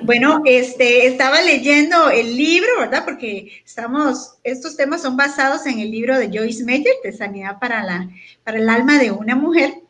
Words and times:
Bueno, 0.00 0.42
este, 0.44 1.06
estaba 1.06 1.40
leyendo 1.42 2.10
el 2.10 2.36
libro, 2.36 2.80
¿verdad? 2.80 3.04
Porque 3.04 3.62
estamos, 3.64 4.38
estos 4.42 4.76
temas 4.76 5.02
son 5.02 5.16
basados 5.16 5.66
en 5.66 5.78
el 5.78 5.90
libro 5.90 6.18
de 6.18 6.30
Joyce 6.32 6.64
Meyer, 6.64 6.94
de 7.04 7.12
Sanidad 7.12 7.58
para, 7.60 7.82
la, 7.84 8.08
para 8.42 8.58
el 8.58 8.68
Alma 8.68 8.98
de 8.98 9.10
una 9.10 9.36
Mujer. 9.36 9.82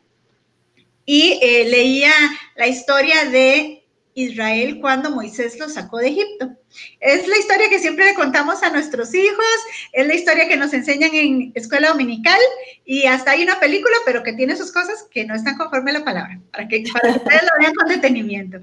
Y 1.05 1.39
eh, 1.41 1.67
leía 1.69 2.11
la 2.55 2.67
historia 2.67 3.25
de 3.25 3.83
Israel 4.13 4.79
cuando 4.79 5.11
Moisés 5.11 5.57
lo 5.59 5.69
sacó 5.69 5.97
de 5.97 6.09
Egipto. 6.09 6.51
Es 6.99 7.27
la 7.27 7.37
historia 7.37 7.69
que 7.69 7.79
siempre 7.79 8.05
le 8.05 8.13
contamos 8.13 8.63
a 8.63 8.69
nuestros 8.69 9.13
hijos, 9.13 9.45
es 9.91 10.07
la 10.07 10.15
historia 10.15 10.47
que 10.47 10.57
nos 10.57 10.73
enseñan 10.73 11.13
en 11.13 11.51
escuela 11.55 11.89
dominical 11.89 12.39
y 12.85 13.05
hasta 13.05 13.31
hay 13.31 13.43
una 13.43 13.59
película, 13.59 13.95
pero 14.05 14.23
que 14.23 14.33
tiene 14.33 14.55
sus 14.55 14.71
cosas 14.71 15.07
que 15.11 15.25
no 15.25 15.35
están 15.35 15.57
conforme 15.57 15.91
a 15.91 15.95
la 15.95 16.03
palabra, 16.03 16.39
para 16.51 16.67
que, 16.67 16.83
ustedes 16.83 17.43
lo 17.43 17.59
vean 17.59 17.73
con 17.73 17.87
detenimiento. 17.87 18.59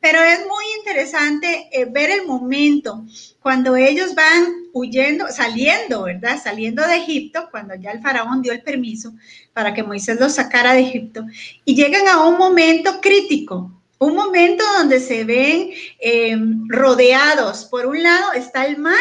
Pero 0.00 0.22
es 0.22 0.40
muy 0.40 0.64
interesante 0.78 1.68
eh, 1.72 1.84
ver 1.84 2.10
el 2.10 2.26
momento 2.26 3.04
cuando 3.40 3.76
ellos 3.76 4.14
van 4.14 4.46
huyendo, 4.72 5.28
saliendo, 5.28 6.04
¿verdad? 6.04 6.40
Saliendo 6.42 6.86
de 6.86 6.96
Egipto, 6.96 7.48
cuando 7.50 7.74
ya 7.74 7.90
el 7.90 8.00
faraón 8.00 8.40
dio 8.40 8.52
el 8.52 8.62
permiso 8.62 9.12
para 9.52 9.74
que 9.74 9.82
Moisés 9.82 10.18
los 10.18 10.34
sacara 10.34 10.72
de 10.72 10.80
Egipto, 10.80 11.24
y 11.64 11.74
llegan 11.74 12.06
a 12.08 12.26
un 12.26 12.38
momento 12.38 13.00
crítico, 13.00 13.79
un 14.00 14.14
momento 14.14 14.64
donde 14.78 14.98
se 14.98 15.24
ven 15.24 15.70
eh, 16.00 16.36
rodeados. 16.68 17.66
Por 17.66 17.86
un 17.86 18.02
lado 18.02 18.32
está 18.32 18.66
el 18.66 18.78
mar 18.78 18.96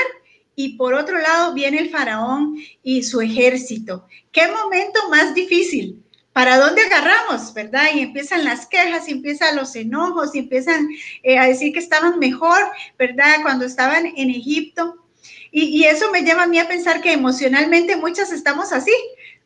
y 0.56 0.76
por 0.76 0.94
otro 0.94 1.18
lado 1.18 1.54
viene 1.54 1.80
el 1.80 1.90
faraón 1.90 2.58
y 2.84 3.04
su 3.04 3.22
ejército. 3.22 4.06
¿Qué 4.32 4.48
momento 4.50 5.00
más 5.10 5.34
difícil? 5.34 6.04
¿Para 6.34 6.58
dónde 6.58 6.82
agarramos, 6.82 7.54
verdad? 7.54 7.86
Y 7.96 8.02
empiezan 8.02 8.44
las 8.44 8.68
quejas, 8.68 9.08
y 9.08 9.14
empiezan 9.14 9.56
los 9.56 9.76
enojos, 9.76 10.36
y 10.36 10.40
empiezan 10.40 10.88
eh, 11.24 11.38
a 11.38 11.48
decir 11.48 11.74
que 11.74 11.80
estaban 11.80 12.20
mejor, 12.20 12.60
¿verdad? 12.98 13.38
Cuando 13.42 13.66
estaban 13.66 14.06
en 14.06 14.30
Egipto. 14.30 14.96
Y, 15.52 15.86
eso 15.86 16.12
me 16.12 16.22
lleva 16.22 16.44
a 16.44 16.48
mí 16.48 16.60
a 16.60 16.68
pensar 16.68 17.02
que 17.02 17.12
emocionalmente 17.12 17.96
muchas 17.96 18.32
estamos 18.32 18.72
así, 18.72 18.94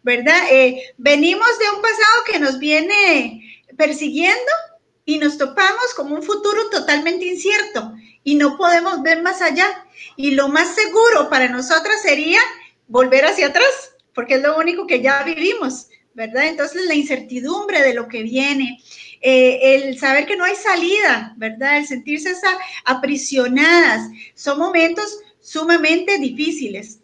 ¿verdad? 0.02 0.38
Eh, 0.52 0.82
venimos 0.98 1.48
de 1.60 1.76
un 1.76 1.82
pasado 1.82 2.24
que 2.30 2.40
nos 2.40 2.60
viene 2.60 3.64
persiguiendo, 3.78 4.52
y 5.06 5.18
nos 5.18 5.38
topamos 5.38 5.94
con 5.96 6.12
un 6.12 6.24
futuro 6.24 6.70
totalmente 6.70 7.26
incierto 7.26 7.94
y 8.24 8.36
no 8.36 8.58
podemos 8.58 9.02
ver 9.02 9.22
más 9.22 9.42
allá. 9.42 9.68
Y 10.16 10.32
lo 10.32 10.48
más 10.48 10.76
seguro 10.76 11.30
para 11.30 11.50
nosotras 11.50 12.02
sería 12.02 12.40
volver 12.88 13.26
hacia 13.26 13.48
atrás, 13.48 13.96
porque 14.14 14.36
es 14.36 14.42
lo 14.42 14.58
único 14.58 14.88
que 14.88 15.02
ya 15.02 15.24
vivimos, 15.24 15.88
¿verdad? 16.14 16.46
Entonces 16.46 16.86
la 16.86 16.94
incertidumbre 16.94 17.82
de 17.82 17.94
lo 17.94 18.08
que 18.08 18.24
viene, 18.24 18.82
eh, 19.22 19.60
el 19.76 20.00
saber 20.00 20.26
que 20.26 20.38
no 20.38 20.46
hay 20.46 20.56
salida, 20.56 21.34
¿verdad? 21.38 21.78
El 21.78 21.88
sentirse 21.88 22.32
esa, 22.32 22.58
aprisionadas, 22.86 24.10
son 24.36 24.60
momentos 24.60 25.20
sumamente 25.42 26.18
difíciles. 26.18 27.00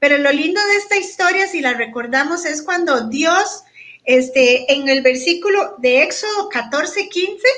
Pero 0.00 0.18
lo 0.18 0.32
lindo 0.32 0.60
de 0.66 0.76
esta 0.76 0.96
historia, 0.96 1.46
si 1.46 1.60
la 1.60 1.74
recordamos, 1.74 2.44
es 2.44 2.62
cuando 2.62 3.08
Dios 3.08 3.62
este, 4.04 4.72
en 4.72 4.88
el 4.88 5.02
versículo 5.02 5.76
de 5.78 6.02
Éxodo 6.02 6.48
14, 6.48 7.08
15, 7.08 7.48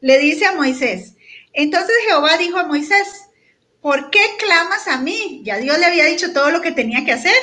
le 0.00 0.18
dice 0.18 0.46
a 0.46 0.54
Moisés, 0.54 1.14
entonces 1.52 1.94
Jehová 2.06 2.36
dijo 2.36 2.58
a 2.58 2.66
Moisés, 2.66 3.26
¿por 3.80 4.10
qué 4.10 4.20
clamas 4.38 4.88
a 4.88 4.98
mí? 4.98 5.42
Ya 5.44 5.58
Dios 5.58 5.78
le 5.78 5.86
había 5.86 6.04
dicho 6.04 6.32
todo 6.32 6.50
lo 6.50 6.60
que 6.60 6.72
tenía 6.72 7.04
que 7.04 7.12
hacer. 7.12 7.34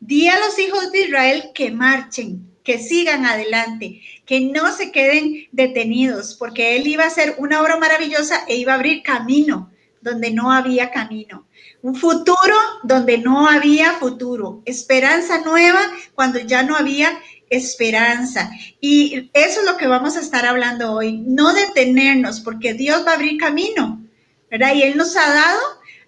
Di 0.00 0.28
a 0.28 0.38
los 0.38 0.58
hijos 0.58 0.92
de 0.92 1.02
Israel 1.02 1.50
que 1.54 1.70
marchen, 1.70 2.50
que 2.64 2.78
sigan 2.78 3.24
adelante, 3.24 4.02
que 4.24 4.40
no 4.40 4.72
se 4.72 4.90
queden 4.90 5.48
detenidos, 5.52 6.34
porque 6.34 6.76
Él 6.76 6.86
iba 6.86 7.04
a 7.04 7.08
hacer 7.08 7.36
una 7.38 7.62
obra 7.62 7.76
maravillosa 7.76 8.44
e 8.48 8.56
iba 8.56 8.72
a 8.72 8.76
abrir 8.76 9.02
camino 9.02 9.70
donde 10.00 10.30
no 10.30 10.52
había 10.52 10.90
camino. 10.90 11.46
Un 11.82 11.94
futuro 11.94 12.54
donde 12.82 13.18
no 13.18 13.48
había 13.48 13.92
futuro. 13.92 14.62
Esperanza 14.64 15.42
nueva 15.42 15.80
cuando 16.14 16.38
ya 16.38 16.62
no 16.62 16.76
había 16.76 17.18
esperanza. 17.50 18.50
Y 18.80 19.30
eso 19.32 19.60
es 19.60 19.66
lo 19.66 19.76
que 19.76 19.86
vamos 19.86 20.16
a 20.16 20.20
estar 20.20 20.46
hablando 20.46 20.92
hoy, 20.92 21.18
no 21.18 21.52
detenernos, 21.52 22.40
porque 22.40 22.74
Dios 22.74 23.06
va 23.06 23.12
a 23.12 23.14
abrir 23.14 23.38
camino, 23.38 24.02
¿verdad? 24.50 24.74
Y 24.74 24.82
Él 24.82 24.96
nos 24.96 25.16
ha 25.16 25.32
dado 25.32 25.60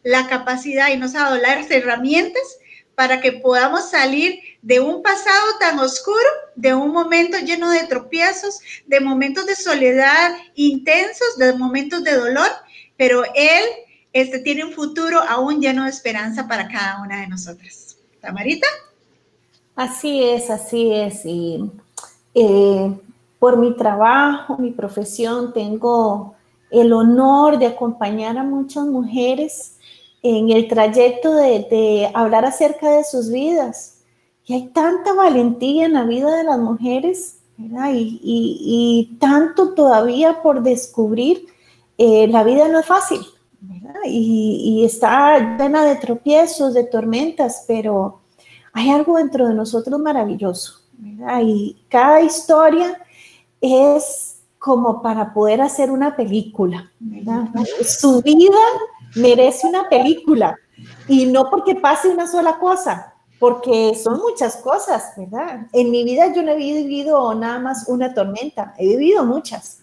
la 0.02 0.26
capacidad 0.28 0.88
y 0.90 0.96
nos 0.96 1.14
ha 1.14 1.24
dado 1.24 1.36
las 1.36 1.70
herramientas 1.70 2.42
para 2.94 3.20
que 3.20 3.32
podamos 3.32 3.90
salir 3.90 4.40
de 4.62 4.80
un 4.80 5.02
pasado 5.02 5.58
tan 5.60 5.78
oscuro, 5.78 6.28
de 6.56 6.74
un 6.74 6.90
momento 6.90 7.38
lleno 7.38 7.70
de 7.70 7.86
tropiezos, 7.86 8.58
de 8.86 9.00
momentos 9.00 9.46
de 9.46 9.54
soledad 9.54 10.36
intensos, 10.54 11.36
de 11.38 11.52
momentos 11.52 12.02
de 12.02 12.16
dolor, 12.16 12.50
pero 12.96 13.22
Él 13.34 13.64
este, 14.12 14.40
tiene 14.40 14.64
un 14.64 14.72
futuro 14.72 15.20
aún 15.20 15.60
lleno 15.60 15.84
de 15.84 15.90
esperanza 15.90 16.48
para 16.48 16.66
cada 16.68 17.00
una 17.02 17.20
de 17.20 17.28
nosotras. 17.28 17.98
¿Tamarita? 18.20 18.66
Así 19.78 20.24
es, 20.24 20.50
así 20.50 20.92
es. 20.92 21.24
Y 21.24 21.70
eh, 22.34 22.98
por 23.38 23.58
mi 23.58 23.76
trabajo, 23.76 24.58
mi 24.58 24.72
profesión, 24.72 25.52
tengo 25.52 26.34
el 26.68 26.92
honor 26.92 27.60
de 27.60 27.66
acompañar 27.66 28.36
a 28.38 28.42
muchas 28.42 28.86
mujeres 28.86 29.76
en 30.20 30.50
el 30.50 30.66
trayecto 30.66 31.32
de, 31.32 32.10
hablar 32.12 32.44
acerca 32.44 32.90
de 32.90 33.04
sus 33.04 33.30
vidas. 33.30 34.00
Y 34.46 34.54
hay 34.54 34.66
tanta 34.70 35.12
valentía 35.12 35.86
en 35.86 35.92
la 35.92 36.02
vida 36.02 36.36
de 36.36 36.42
las 36.42 36.58
mujeres. 36.58 37.38
Y, 37.56 39.16
tanto 39.20 39.74
todavía 39.74 40.42
por 40.42 40.64
descubrir. 40.64 41.46
Eh, 41.98 42.26
la 42.26 42.42
vida 42.42 42.66
no 42.66 42.80
es 42.80 42.86
fácil. 42.86 43.20
Y, 44.06 44.80
y 44.80 44.84
está 44.84 45.56
llena 45.56 45.84
de 45.84 45.94
tropiezos, 45.94 46.74
de 46.74 46.82
tormentas, 46.82 47.64
pero 47.68 48.17
hay 48.78 48.90
algo 48.90 49.16
dentro 49.16 49.48
de 49.48 49.54
nosotros 49.54 49.98
maravilloso. 49.98 50.82
Y 51.42 51.76
cada 51.88 52.20
historia 52.20 52.96
es 53.60 54.36
como 54.58 55.02
para 55.02 55.34
poder 55.34 55.60
hacer 55.60 55.90
una 55.90 56.14
película. 56.14 56.88
Su 57.84 58.22
vida 58.22 58.58
merece 59.16 59.66
una 59.66 59.88
película 59.88 60.56
y 61.08 61.26
no 61.26 61.50
porque 61.50 61.74
pase 61.74 62.08
una 62.08 62.28
sola 62.28 62.60
cosa, 62.60 63.14
porque 63.40 63.96
son 64.00 64.20
muchas 64.20 64.58
cosas, 64.58 65.12
¿verdad? 65.16 65.66
En 65.72 65.90
mi 65.90 66.04
vida 66.04 66.32
yo 66.32 66.44
no 66.44 66.52
he 66.52 66.56
vivido 66.56 67.34
nada 67.34 67.58
más 67.58 67.88
una 67.88 68.14
tormenta, 68.14 68.74
he 68.78 68.86
vivido 68.86 69.24
muchas. 69.24 69.80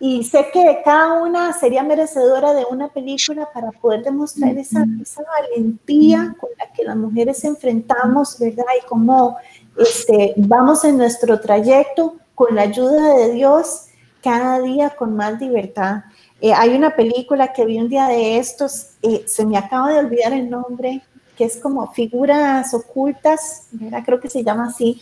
Y 0.00 0.22
sé 0.24 0.46
que 0.52 0.80
cada 0.84 1.20
una 1.20 1.52
sería 1.52 1.82
merecedora 1.82 2.52
de 2.52 2.64
una 2.70 2.88
película 2.88 3.48
para 3.52 3.72
poder 3.72 4.04
demostrar 4.04 4.56
esa, 4.56 4.84
esa 5.02 5.22
valentía 5.22 6.36
con 6.38 6.50
la 6.56 6.72
que 6.72 6.84
las 6.84 6.96
mujeres 6.96 7.44
enfrentamos, 7.44 8.38
¿verdad? 8.38 8.64
Y 8.80 8.86
cómo 8.86 9.36
este, 9.76 10.34
vamos 10.36 10.84
en 10.84 10.98
nuestro 10.98 11.40
trayecto 11.40 12.16
con 12.34 12.54
la 12.54 12.62
ayuda 12.62 13.14
de 13.16 13.32
Dios 13.32 13.86
cada 14.22 14.60
día 14.60 14.90
con 14.90 15.16
más 15.16 15.40
libertad. 15.40 16.04
Eh, 16.40 16.52
hay 16.52 16.76
una 16.76 16.94
película 16.94 17.52
que 17.52 17.64
vi 17.64 17.78
un 17.78 17.88
día 17.88 18.06
de 18.06 18.38
estos, 18.38 18.92
eh, 19.02 19.24
se 19.26 19.44
me 19.44 19.56
acaba 19.56 19.92
de 19.92 19.98
olvidar 19.98 20.32
el 20.32 20.48
nombre, 20.48 21.02
que 21.38 21.44
es 21.44 21.56
como 21.58 21.86
figuras 21.92 22.74
ocultas, 22.74 23.68
¿verdad? 23.70 24.02
creo 24.04 24.18
que 24.18 24.28
se 24.28 24.42
llama 24.42 24.66
así, 24.66 25.00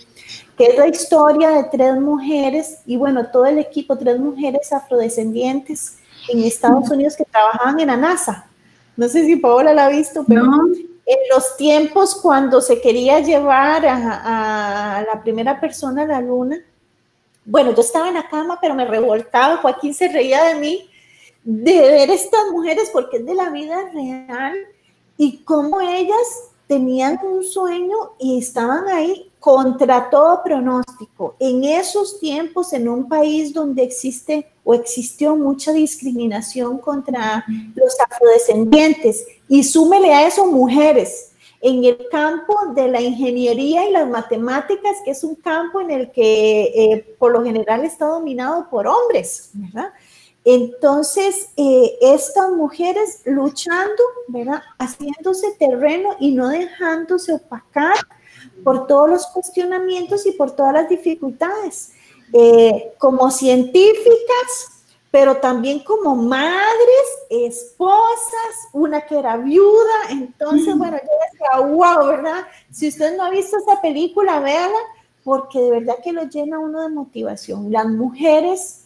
que 0.58 0.66
es 0.66 0.76
la 0.76 0.86
historia 0.86 1.48
de 1.48 1.64
tres 1.64 1.98
mujeres 1.98 2.80
y 2.84 2.98
bueno, 2.98 3.30
todo 3.30 3.47
el 3.47 3.58
equipo, 3.58 3.97
tres 3.97 4.19
mujeres 4.19 4.70
afrodescendientes 4.70 5.96
en 6.28 6.44
Estados 6.44 6.91
Unidos 6.91 7.16
que 7.16 7.25
trabajaban 7.25 7.80
en 7.80 7.86
la 7.86 7.96
NASA. 7.96 8.46
No 8.98 9.08
sé 9.08 9.25
si 9.25 9.36
Paola 9.36 9.72
la 9.72 9.86
ha 9.86 9.88
visto, 9.88 10.25
pero 10.28 10.42
en 10.42 11.19
los 11.34 11.56
tiempos 11.56 12.14
cuando 12.14 12.60
se 12.60 12.82
quería 12.82 13.20
llevar 13.20 13.86
a, 13.86 14.98
a, 14.98 15.02
la 15.04 15.22
primera 15.22 15.58
persona 15.58 16.02
a 16.02 16.06
la 16.06 16.20
luna, 16.20 16.58
bueno, 17.46 17.75
yo 17.75 17.81
estaba 17.81 18.08
en 18.08 18.14
la 18.14 18.28
cama, 18.28 18.58
pero 18.61 18.75
me 18.75 18.84
revoltaba, 18.84 19.56
Joaquín 19.56 19.94
se 19.94 20.08
reía 20.08 20.44
de 20.44 20.56
mí, 20.56 20.90
de 21.44 21.81
ver 21.81 22.11
estas 22.11 22.50
mujeres, 22.50 22.90
porque 22.93 23.19
es 23.19 23.26
de 23.26 23.34
la 23.34 23.49
vida 23.49 23.88
real, 23.94 24.55
y 25.16 25.38
cómo 25.38 25.80
ellas 25.80 26.50
tenían 26.66 27.20
un 27.24 27.44
sueño 27.44 27.96
y 28.18 28.38
estaban 28.38 28.88
ahí 28.88 29.30
contra 29.38 30.10
todo 30.10 30.42
pronóstico. 30.42 31.36
En 31.38 31.62
esos 31.62 32.18
tiempos, 32.18 32.72
en 32.72 32.88
un 32.88 33.08
país 33.08 33.54
donde 33.54 33.84
existe 33.84 34.48
o 34.64 34.74
existió 34.74 35.36
mucha 35.36 35.72
discriminación 35.72 36.78
contra 36.78 37.44
los 37.76 37.96
afrodescendientes, 38.00 39.24
y 39.48 39.62
súmele 39.62 40.12
a 40.12 40.26
eso 40.26 40.46
mujeres, 40.46 41.30
en 41.60 41.84
el 41.84 42.08
campo 42.10 42.54
de 42.74 42.88
la 42.88 43.00
ingeniería 43.00 43.88
y 43.88 43.92
las 43.92 44.08
matemáticas, 44.08 44.96
que 45.04 45.12
es 45.12 45.22
un 45.22 45.36
campo 45.36 45.80
en 45.80 45.90
el 45.90 46.10
que 46.10 46.62
eh, 46.62 47.16
por 47.18 47.32
lo 47.32 47.44
general 47.44 47.84
está 47.84 48.06
dominado 48.06 48.68
por 48.68 48.86
hombres, 48.86 49.50
¿verdad? 49.52 49.92
Entonces, 50.48 51.48
eh, 51.56 51.98
estas 52.00 52.50
mujeres 52.52 53.22
luchando, 53.25 54.00
¿verdad? 54.28 54.62
Haciéndose 54.78 55.50
terreno 55.58 56.10
y 56.20 56.37
no 56.37 56.48
dejándose 56.50 57.34
opacar 57.34 57.96
por 58.62 58.87
todos 58.87 59.10
los 59.10 59.26
cuestionamientos 59.26 60.25
y 60.25 60.31
por 60.31 60.52
todas 60.52 60.72
las 60.72 60.88
dificultades. 60.88 61.90
Eh, 62.32 62.94
como 62.98 63.32
científicas, 63.32 64.84
pero 65.10 65.38
también 65.38 65.81
como 65.81 66.14
madres, 66.14 67.08
esposas, 67.28 68.69
una 68.72 69.00
que 69.00 69.19
era 69.19 69.37
viuda. 69.38 70.10
Entonces, 70.10 70.78
bueno, 70.78 70.96
yo 70.96 71.10
decía, 71.32 71.66
wow, 71.66 72.06
¿verdad? 72.06 72.46
Si 72.70 72.87
usted 72.87 73.16
no 73.16 73.25
ha 73.25 73.31
visto 73.31 73.56
esa 73.56 73.82
película, 73.82 74.38
véala, 74.38 74.78
porque 75.25 75.58
de 75.58 75.70
verdad 75.72 75.96
que 76.04 76.12
lo 76.12 76.22
llena 76.28 76.60
uno 76.60 76.82
de 76.82 76.88
motivación. 76.88 77.72
Las 77.72 77.88
mujeres 77.88 78.86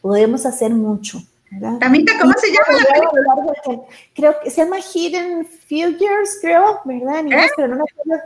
podemos 0.00 0.46
hacer 0.46 0.70
mucho. 0.70 1.22
¿verdad? 1.50 1.80
¿cómo 2.20 2.32
se 2.38 2.52
llama 2.52 2.78
la 2.78 2.92
película? 2.92 3.86
Creo 4.14 4.40
que 4.40 4.50
se 4.50 4.64
llama 4.64 4.78
Hidden 4.78 5.44
Figures, 5.44 6.38
creo, 6.40 6.80
¿verdad? 6.84 7.26
¿Eh? 7.26 7.50
pero 7.56 7.68
no 7.68 7.76
me 7.76 7.82
acuerdo. 7.82 8.22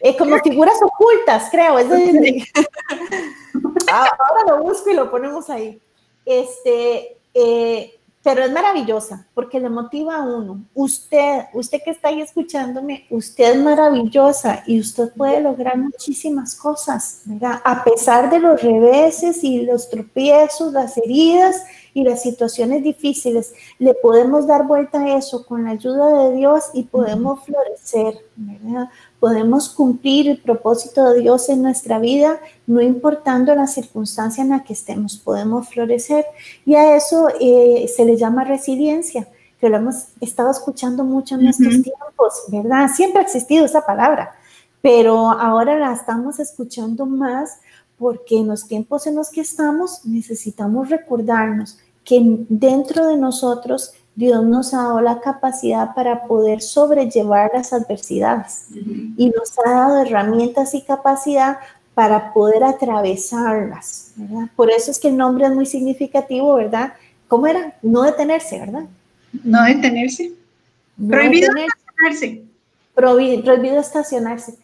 Eh, 0.00 0.16
como 0.16 0.38
figuras 0.38 0.76
ocultas, 0.82 1.48
creo. 1.50 1.78
Es 1.78 1.88
de, 1.88 2.46
ah, 3.90 4.06
ahora 4.18 4.56
lo 4.56 4.62
busco 4.62 4.90
y 4.90 4.94
lo 4.94 5.10
ponemos 5.10 5.50
ahí. 5.50 5.80
Este, 6.24 7.16
eh, 7.34 7.97
pero 8.22 8.44
es 8.44 8.52
maravillosa 8.52 9.26
porque 9.34 9.60
le 9.60 9.70
motiva 9.70 10.16
a 10.16 10.22
uno. 10.22 10.64
Usted, 10.74 11.44
usted 11.54 11.80
que 11.84 11.90
está 11.90 12.08
ahí 12.08 12.20
escuchándome, 12.20 13.06
usted 13.10 13.52
es 13.52 13.62
maravillosa 13.62 14.62
y 14.66 14.80
usted 14.80 15.12
puede 15.16 15.40
lograr 15.40 15.78
muchísimas 15.78 16.54
cosas, 16.54 17.22
¿verdad? 17.24 17.60
A 17.64 17.84
pesar 17.84 18.28
de 18.30 18.40
los 18.40 18.60
reveses 18.60 19.42
y 19.44 19.62
los 19.62 19.88
tropiezos, 19.88 20.72
las 20.72 20.96
heridas 20.98 21.62
y 21.94 22.04
las 22.04 22.22
situaciones 22.22 22.82
difíciles, 22.82 23.54
le 23.78 23.94
podemos 23.94 24.46
dar 24.46 24.66
vuelta 24.66 25.00
a 25.00 25.16
eso 25.16 25.46
con 25.46 25.64
la 25.64 25.70
ayuda 25.70 26.24
de 26.24 26.36
Dios 26.36 26.64
y 26.74 26.84
podemos 26.84 27.44
florecer, 27.44 28.18
¿verdad? 28.36 28.88
Podemos 29.20 29.68
cumplir 29.68 30.28
el 30.28 30.38
propósito 30.38 31.10
de 31.10 31.20
Dios 31.20 31.48
en 31.48 31.62
nuestra 31.62 31.98
vida, 31.98 32.38
no 32.66 32.80
importando 32.80 33.54
la 33.54 33.66
circunstancia 33.66 34.42
en 34.42 34.50
la 34.50 34.62
que 34.62 34.72
estemos, 34.72 35.16
podemos 35.16 35.68
florecer. 35.68 36.24
Y 36.64 36.74
a 36.74 36.96
eso 36.96 37.28
eh, 37.40 37.90
se 37.94 38.04
le 38.04 38.16
llama 38.16 38.44
resiliencia, 38.44 39.28
que 39.60 39.68
lo 39.68 39.76
hemos 39.76 40.08
estado 40.20 40.50
escuchando 40.50 41.02
mucho 41.04 41.34
en 41.34 41.48
estos 41.48 41.82
tiempos, 41.82 42.44
¿verdad? 42.48 42.88
Siempre 42.94 43.20
ha 43.20 43.24
existido 43.24 43.64
esa 43.64 43.84
palabra, 43.84 44.34
pero 44.80 45.32
ahora 45.32 45.76
la 45.76 45.92
estamos 45.92 46.38
escuchando 46.38 47.06
más 47.06 47.58
porque 47.98 48.38
en 48.38 48.46
los 48.46 48.68
tiempos 48.68 49.08
en 49.08 49.16
los 49.16 49.30
que 49.30 49.40
estamos 49.40 50.04
necesitamos 50.04 50.88
recordarnos 50.88 51.78
que 52.04 52.20
dentro 52.48 53.08
de 53.08 53.16
nosotros 53.16 53.92
Dios 54.18 54.44
nos 54.44 54.74
ha 54.74 54.78
dado 54.78 55.00
la 55.00 55.20
capacidad 55.20 55.94
para 55.94 56.24
poder 56.24 56.60
sobrellevar 56.60 57.52
las 57.54 57.72
adversidades 57.72 58.66
y 59.16 59.30
nos 59.30 59.56
ha 59.64 59.70
dado 59.70 60.02
herramientas 60.02 60.74
y 60.74 60.82
capacidad 60.82 61.58
para 61.94 62.32
poder 62.32 62.64
atravesarlas, 62.64 64.10
¿verdad? 64.16 64.48
Por 64.56 64.72
eso 64.72 64.90
es 64.90 64.98
que 64.98 65.06
el 65.06 65.16
nombre 65.16 65.46
es 65.46 65.52
muy 65.52 65.66
significativo, 65.66 66.56
¿verdad? 66.56 66.94
¿Cómo 67.28 67.46
era? 67.46 67.76
No 67.80 68.02
detenerse, 68.02 68.58
¿verdad? 68.58 68.86
No 69.44 69.62
detenerse. 69.62 70.32
prohibido 70.96 71.52
estacionarse. 71.54 72.44
Prohibido, 72.96 73.78
estacionarse. 73.78 74.54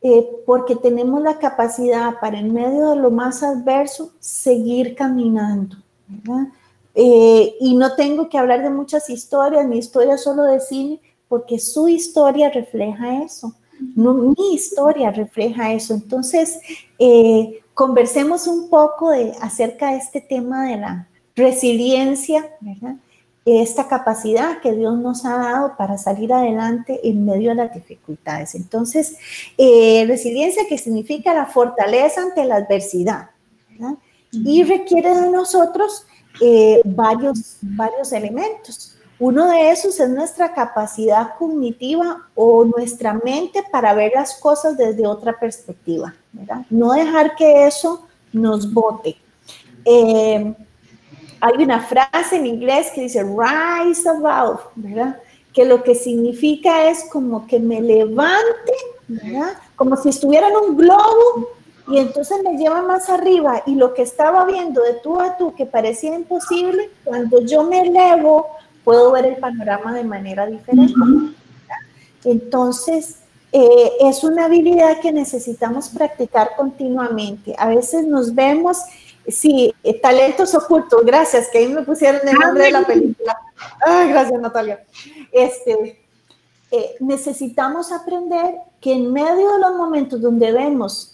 Eh, 0.00 0.26
porque 0.46 0.74
tenemos 0.74 1.22
la 1.22 1.38
capacidad 1.38 2.18
para 2.18 2.38
en 2.38 2.54
medio 2.54 2.92
de 2.92 2.96
lo 2.96 3.10
más 3.10 3.42
adverso 3.42 4.10
seguir 4.20 4.94
caminando, 4.94 5.76
¿verdad? 6.08 6.48
Eh, 6.94 7.54
y 7.60 7.74
no 7.74 7.94
tengo 7.94 8.28
que 8.28 8.38
hablar 8.38 8.62
de 8.62 8.70
muchas 8.70 9.08
historias, 9.08 9.66
mi 9.66 9.78
historia 9.78 10.18
solo 10.18 10.42
de 10.44 10.60
cine, 10.60 11.00
porque 11.28 11.58
su 11.58 11.88
historia 11.88 12.50
refleja 12.50 13.22
eso. 13.22 13.54
No, 13.96 14.14
mi 14.14 14.54
historia 14.54 15.10
refleja 15.10 15.72
eso. 15.72 15.94
Entonces, 15.94 16.60
eh, 16.98 17.60
conversemos 17.74 18.46
un 18.46 18.68
poco 18.68 19.10
de, 19.10 19.32
acerca 19.40 19.92
de 19.92 19.96
este 19.96 20.20
tema 20.20 20.68
de 20.68 20.76
la 20.76 21.08
resiliencia, 21.34 22.50
¿verdad? 22.60 22.96
Esta 23.44 23.88
capacidad 23.88 24.60
que 24.60 24.72
Dios 24.72 24.96
nos 24.98 25.24
ha 25.24 25.36
dado 25.36 25.76
para 25.76 25.98
salir 25.98 26.32
adelante 26.32 27.00
en 27.02 27.24
medio 27.24 27.50
de 27.50 27.56
las 27.56 27.74
dificultades. 27.74 28.54
Entonces, 28.54 29.16
eh, 29.58 30.04
resiliencia 30.06 30.68
que 30.68 30.78
significa 30.78 31.34
la 31.34 31.46
fortaleza 31.46 32.22
ante 32.22 32.44
la 32.44 32.56
adversidad, 32.56 33.30
¿verdad? 33.70 33.94
Y 34.30 34.62
requiere 34.62 35.14
de 35.14 35.30
nosotros 35.30 36.06
eh, 36.40 36.80
varios, 36.84 37.58
varios 37.60 38.12
elementos. 38.12 38.96
Uno 39.18 39.48
de 39.50 39.70
esos 39.70 40.00
es 40.00 40.08
nuestra 40.08 40.52
capacidad 40.52 41.36
cognitiva 41.38 42.26
o 42.34 42.64
nuestra 42.64 43.14
mente 43.14 43.62
para 43.70 43.94
ver 43.94 44.12
las 44.14 44.34
cosas 44.40 44.76
desde 44.76 45.06
otra 45.06 45.38
perspectiva, 45.38 46.12
¿verdad? 46.32 46.66
No 46.70 46.92
dejar 46.92 47.36
que 47.36 47.66
eso 47.66 48.06
nos 48.32 48.72
bote. 48.72 49.16
Eh, 49.84 50.54
hay 51.40 51.54
una 51.62 51.80
frase 51.80 52.36
en 52.36 52.46
inglés 52.46 52.90
que 52.94 53.02
dice 53.02 53.22
rise 53.22 54.08
above. 54.08 54.60
Que 55.52 55.64
lo 55.66 55.82
que 55.82 55.94
significa 55.94 56.88
es 56.88 57.04
como 57.10 57.46
que 57.46 57.60
me 57.60 57.80
levante. 57.80 58.72
Como 59.76 59.96
si 59.96 60.08
estuviera 60.08 60.48
en 60.48 60.56
un 60.56 60.76
globo 60.76 61.48
y 61.92 61.98
entonces 61.98 62.42
me 62.42 62.56
lleva 62.56 62.80
más 62.80 63.10
arriba 63.10 63.62
y 63.66 63.74
lo 63.74 63.92
que 63.92 64.00
estaba 64.00 64.46
viendo 64.46 64.82
de 64.82 64.94
tú 64.94 65.20
a 65.20 65.36
tú 65.36 65.54
que 65.54 65.66
parecía 65.66 66.14
imposible, 66.14 66.88
cuando 67.04 67.42
yo 67.42 67.64
me 67.64 67.82
elevo 67.82 68.46
puedo 68.82 69.12
ver 69.12 69.26
el 69.26 69.36
panorama 69.36 69.92
de 69.92 70.02
manera 70.02 70.46
diferente. 70.46 70.94
Entonces, 72.24 73.16
eh, 73.52 73.92
es 74.00 74.24
una 74.24 74.46
habilidad 74.46 75.00
que 75.00 75.12
necesitamos 75.12 75.90
practicar 75.90 76.52
continuamente. 76.56 77.54
A 77.58 77.68
veces 77.68 78.06
nos 78.06 78.34
vemos, 78.34 78.78
sí, 79.28 79.74
eh, 79.84 80.00
talentos 80.00 80.54
ocultos, 80.54 81.04
gracias, 81.04 81.50
que 81.50 81.58
ahí 81.58 81.68
me 81.68 81.82
pusieron 81.82 82.26
el 82.26 82.38
nombre 82.38 82.64
de 82.64 82.70
la 82.70 82.86
película. 82.86 83.36
Ay, 83.84 84.08
gracias 84.08 84.40
Natalia. 84.40 84.82
Este, 85.30 86.00
eh, 86.70 86.96
necesitamos 87.00 87.92
aprender 87.92 88.54
que 88.80 88.94
en 88.94 89.12
medio 89.12 89.52
de 89.52 89.58
los 89.58 89.76
momentos 89.76 90.22
donde 90.22 90.52
vemos 90.52 91.11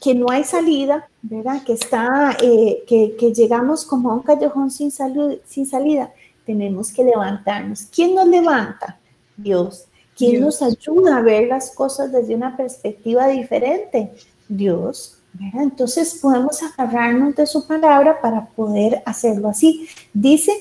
que 0.00 0.14
no 0.14 0.26
hay 0.30 0.44
salida, 0.44 1.08
¿verdad? 1.22 1.62
Que 1.64 1.74
está, 1.74 2.36
eh, 2.42 2.84
que, 2.86 3.32
llegamos 3.34 3.84
como 3.84 4.10
a 4.10 4.14
un 4.14 4.22
callejón 4.22 4.70
sin, 4.70 4.90
sin 4.90 5.66
salida, 5.66 6.12
tenemos 6.44 6.92
que 6.92 7.04
levantarnos. 7.04 7.82
¿Quién 7.94 8.14
nos 8.14 8.26
levanta? 8.26 8.98
Dios. 9.36 9.84
¿Quién 10.16 10.42
nos 10.42 10.60
ayuda 10.60 11.16
a 11.16 11.22
ver 11.22 11.48
las 11.48 11.70
cosas 11.70 12.12
desde 12.12 12.34
una 12.34 12.56
perspectiva 12.56 13.28
diferente? 13.28 14.12
Dios. 14.48 15.16
¿verdad? 15.32 15.62
Entonces 15.62 16.18
podemos 16.20 16.60
agarrarnos 16.62 17.36
de 17.36 17.46
su 17.46 17.66
palabra 17.66 18.20
para 18.20 18.46
poder 18.46 19.02
hacerlo 19.06 19.48
así. 19.48 19.88
Dice 20.12 20.52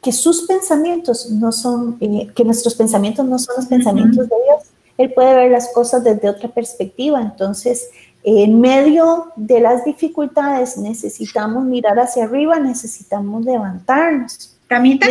que 0.00 0.12
sus 0.12 0.46
pensamientos 0.46 1.30
no 1.30 1.52
son, 1.52 1.96
eh, 2.00 2.30
que 2.34 2.44
nuestros 2.44 2.74
pensamientos 2.74 3.26
no 3.26 3.38
son 3.38 3.56
los 3.56 3.66
pensamientos 3.66 4.28
de 4.28 4.36
Dios. 4.44 4.70
Él 4.98 5.12
puede 5.12 5.34
ver 5.34 5.50
las 5.50 5.72
cosas 5.72 6.04
desde 6.04 6.28
otra 6.28 6.48
perspectiva. 6.48 7.20
Entonces, 7.20 7.88
en 8.24 8.60
medio 8.60 9.32
de 9.36 9.60
las 9.60 9.84
dificultades 9.84 10.76
necesitamos 10.76 11.64
mirar 11.64 11.98
hacia 11.98 12.24
arriba, 12.24 12.58
necesitamos 12.58 13.44
levantarnos. 13.44 14.56
Camita. 14.68 15.08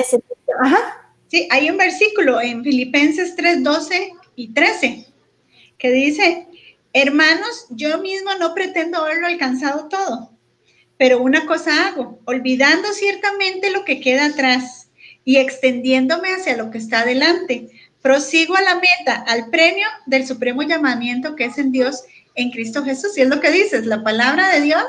Ajá. 0.62 1.13
Sí, 1.27 1.48
hay 1.50 1.70
un 1.70 1.77
versículo 1.77 2.41
en 2.41 2.63
Filipenses 2.63 3.36
3, 3.36 3.63
12 3.63 4.13
y 4.36 4.53
13 4.53 5.06
que 5.77 5.91
dice, 5.91 6.48
hermanos, 6.94 7.68
yo 7.70 7.98
mismo 8.00 8.32
no 8.39 8.53
pretendo 8.53 9.00
haberlo 9.00 9.27
alcanzado 9.27 9.88
todo, 9.88 10.32
pero 10.98 11.22
una 11.22 11.46
cosa 11.46 11.88
hago, 11.88 12.20
olvidando 12.25 12.94
ciertamente 12.94 13.72
lo 13.72 13.84
que 13.84 14.00
queda 14.00 14.25
atrás 14.25 14.89
y 15.24 15.38
extendiéndome 15.38 16.34
hacia 16.34 16.58
lo 16.58 16.70
que 16.70 16.77
está 16.77 17.00
adelante, 17.00 17.70
prosigo 18.01 18.56
a 18.56 18.62
la 18.62 18.75
meta, 18.75 19.24
al 19.27 19.50
premio 19.50 19.88
del 20.06 20.27
supremo 20.27 20.63
llamamiento 20.63 21.36
que 21.36 21.46
es 21.46 21.58
en 21.58 21.72
Dios 21.72 22.03
en 22.35 22.51
Cristo 22.51 22.83
Jesús. 22.83 23.17
Y 23.17 23.21
es 23.21 23.29
lo 23.29 23.39
que 23.39 23.51
dices, 23.51 23.85
la 23.85 24.03
palabra 24.03 24.50
de 24.50 24.61
Dios 24.61 24.85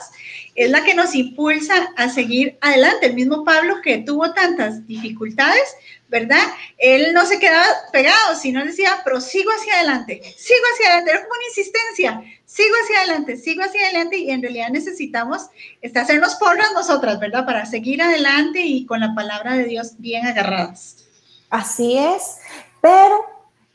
es 0.55 0.71
la 0.71 0.85
que 0.85 0.95
nos 0.95 1.15
impulsa 1.15 1.93
a 1.97 2.09
seguir 2.09 2.59
adelante. 2.61 3.07
El 3.07 3.15
mismo 3.15 3.45
Pablo 3.45 3.81
que 3.83 3.99
tuvo 3.99 4.33
tantas 4.35 4.87
dificultades, 4.87 5.63
¿verdad? 6.09 6.43
Él 6.77 7.15
no 7.15 7.25
se 7.25 7.39
quedaba 7.39 7.67
pegado, 7.91 8.37
sino 8.39 8.65
decía, 8.65 9.01
prosigo 9.05 9.51
hacia 9.51 9.75
adelante, 9.77 10.21
sigo 10.37 10.61
hacia 10.75 10.89
adelante, 10.89 11.11
era 11.11 11.23
como 11.23 11.35
una 11.35 11.49
insistencia, 11.49 12.23
sigo 12.45 12.75
hacia 12.85 12.99
adelante, 12.99 13.37
sigo 13.39 13.63
hacia 13.63 13.81
adelante 13.81 14.19
y 14.19 14.31
en 14.31 14.43
realidad 14.43 14.69
necesitamos 14.69 15.47
este, 15.81 15.99
hacernos 15.99 16.35
porras 16.35 16.69
nosotras, 16.75 17.19
¿verdad? 17.19 17.47
Para 17.47 17.65
seguir 17.65 18.03
adelante 18.03 18.61
y 18.61 18.85
con 18.85 19.01
la 19.01 19.15
palabra 19.15 19.55
de 19.55 19.65
Dios 19.65 19.95
bien 19.99 20.27
agarradas. 20.27 21.07
Así 21.49 21.97
es, 21.97 22.39
pero 22.83 23.25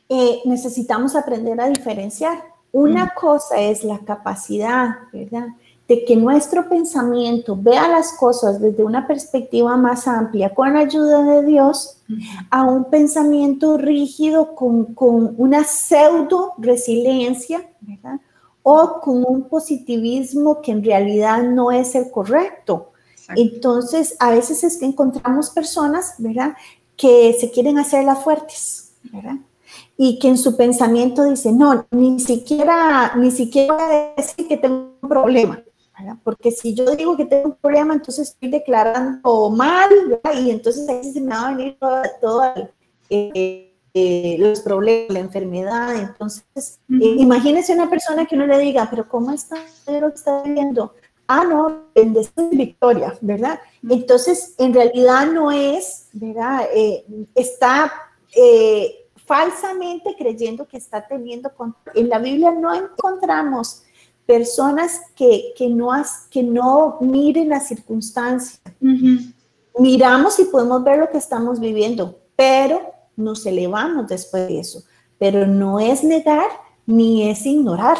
eh, 0.08 0.40
necesitamos 0.44 1.16
aprender 1.16 1.60
a 1.60 1.68
diferenciar 1.68 2.42
una 2.72 3.14
cosa 3.14 3.60
es 3.60 3.84
la 3.84 3.98
capacidad, 4.00 4.96
¿verdad? 5.12 5.48
De 5.86 6.04
que 6.04 6.16
nuestro 6.16 6.68
pensamiento 6.68 7.56
vea 7.56 7.88
las 7.88 8.12
cosas 8.12 8.60
desde 8.60 8.84
una 8.84 9.06
perspectiva 9.06 9.76
más 9.76 10.06
amplia 10.06 10.54
con 10.54 10.74
la 10.74 10.80
ayuda 10.80 11.22
de 11.22 11.46
Dios 11.46 12.02
a 12.50 12.64
un 12.64 12.84
pensamiento 12.90 13.78
rígido 13.78 14.54
con, 14.54 14.94
una 15.38 15.64
pseudo 15.64 16.52
resiliencia, 16.58 17.70
¿verdad? 17.80 18.20
O 18.62 19.00
con 19.00 19.24
un 19.26 19.48
positivismo 19.48 20.60
que 20.60 20.72
en 20.72 20.84
realidad 20.84 21.42
no 21.42 21.72
es 21.72 21.94
el 21.94 22.10
correcto. 22.10 22.92
Entonces, 23.34 24.14
a 24.20 24.30
veces 24.30 24.64
es 24.64 24.76
que 24.76 24.86
encontramos 24.86 25.50
personas, 25.50 26.14
¿verdad? 26.18 26.54
Que 26.96 27.34
se 27.38 27.50
quieren 27.50 27.78
hacer 27.78 28.04
las 28.04 28.22
fuertes, 28.22 28.92
¿verdad? 29.04 29.36
Y 30.00 30.18
que 30.20 30.28
en 30.28 30.38
su 30.38 30.56
pensamiento 30.56 31.24
dicen, 31.24 31.58
no, 31.58 31.86
ni 31.90 32.20
siquiera, 32.20 33.12
ni 33.16 33.30
siquiera 33.32 33.74
voy 33.74 33.82
a 33.82 34.14
decir 34.16 34.46
que 34.46 34.56
tengo 34.56 34.94
un 35.02 35.08
problema, 35.08 35.60
¿verdad? 35.98 36.16
Porque 36.22 36.52
si 36.52 36.72
yo 36.72 36.94
digo 36.94 37.16
que 37.16 37.26
tengo 37.26 37.48
un 37.48 37.56
problema, 37.56 37.94
entonces 37.94 38.28
estoy 38.28 38.48
declarando 38.48 39.50
mal, 39.50 39.90
¿verdad? 40.08 40.40
Y 40.40 40.50
entonces 40.50 40.88
ahí 40.88 41.12
se 41.12 41.20
me 41.20 41.34
va 41.34 41.48
a 41.48 41.54
venir 41.54 41.76
todo, 42.20 42.42
eh, 43.10 43.68
eh, 43.94 44.36
los 44.38 44.60
problemas, 44.60 45.10
la 45.10 45.18
enfermedad. 45.18 45.96
Entonces, 45.96 46.78
eh, 46.88 47.16
imagínese 47.18 47.72
una 47.72 47.90
persona 47.90 48.26
que 48.26 48.36
uno 48.36 48.46
le 48.46 48.58
diga, 48.58 48.86
pero 48.88 49.08
¿cómo 49.08 49.32
está 49.32 49.56
lo 49.86 50.10
que 50.10 50.14
está 50.14 50.42
viviendo? 50.42 50.94
Ah, 51.26 51.44
no, 51.44 51.86
bendecida 51.94 52.48
victoria, 52.52 53.18
¿verdad? 53.20 53.58
Entonces, 53.88 54.54
en 54.58 54.72
realidad 54.72 55.26
no 55.32 55.50
es, 55.50 56.08
¿verdad? 56.12 56.68
Eh, 56.72 57.04
está 57.34 57.92
falsamente 59.28 60.16
creyendo 60.18 60.66
que 60.66 60.78
está 60.78 61.06
teniendo 61.06 61.54
control. 61.54 61.96
En 61.96 62.08
la 62.08 62.18
Biblia 62.18 62.50
no 62.50 62.74
encontramos 62.74 63.82
personas 64.26 65.02
que, 65.14 65.52
que, 65.56 65.68
no, 65.68 65.90
que 66.30 66.42
no 66.42 66.96
miren 67.00 67.50
las 67.50 67.68
circunstancias. 67.68 68.60
Miramos 69.78 70.40
y 70.40 70.44
podemos 70.44 70.82
ver 70.82 70.98
lo 70.98 71.10
que 71.10 71.18
estamos 71.18 71.60
viviendo, 71.60 72.18
pero 72.34 72.80
nos 73.16 73.46
elevamos 73.46 74.08
después 74.08 74.48
de 74.48 74.60
eso. 74.60 74.82
Pero 75.18 75.46
no 75.46 75.78
es 75.78 76.02
negar 76.02 76.48
ni 76.86 77.28
es 77.28 77.44
ignorar. 77.44 77.98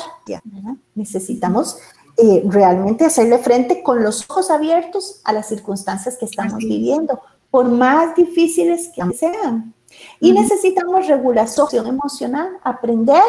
Necesitamos 0.94 1.78
eh, 2.16 2.42
realmente 2.46 3.04
hacerle 3.04 3.38
frente 3.38 3.82
con 3.82 4.02
los 4.02 4.28
ojos 4.28 4.50
abiertos 4.50 5.20
a 5.24 5.32
las 5.32 5.46
circunstancias 5.48 6.16
que 6.16 6.24
estamos 6.24 6.58
viviendo, 6.58 7.20
por 7.50 7.68
más 7.68 8.16
difíciles 8.16 8.90
que 8.94 9.02
sean. 9.14 9.74
Y 10.20 10.32
necesitamos 10.32 11.06
regulación 11.06 11.86
emocional, 11.86 12.58
aprender 12.62 13.22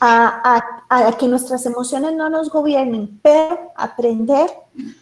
a, 0.00 1.14
que 1.18 1.26
nuestras 1.26 1.66
emociones 1.66 2.14
no 2.14 2.30
nos 2.30 2.50
gobiernen, 2.50 3.18
pero 3.22 3.72
aprender 3.76 4.48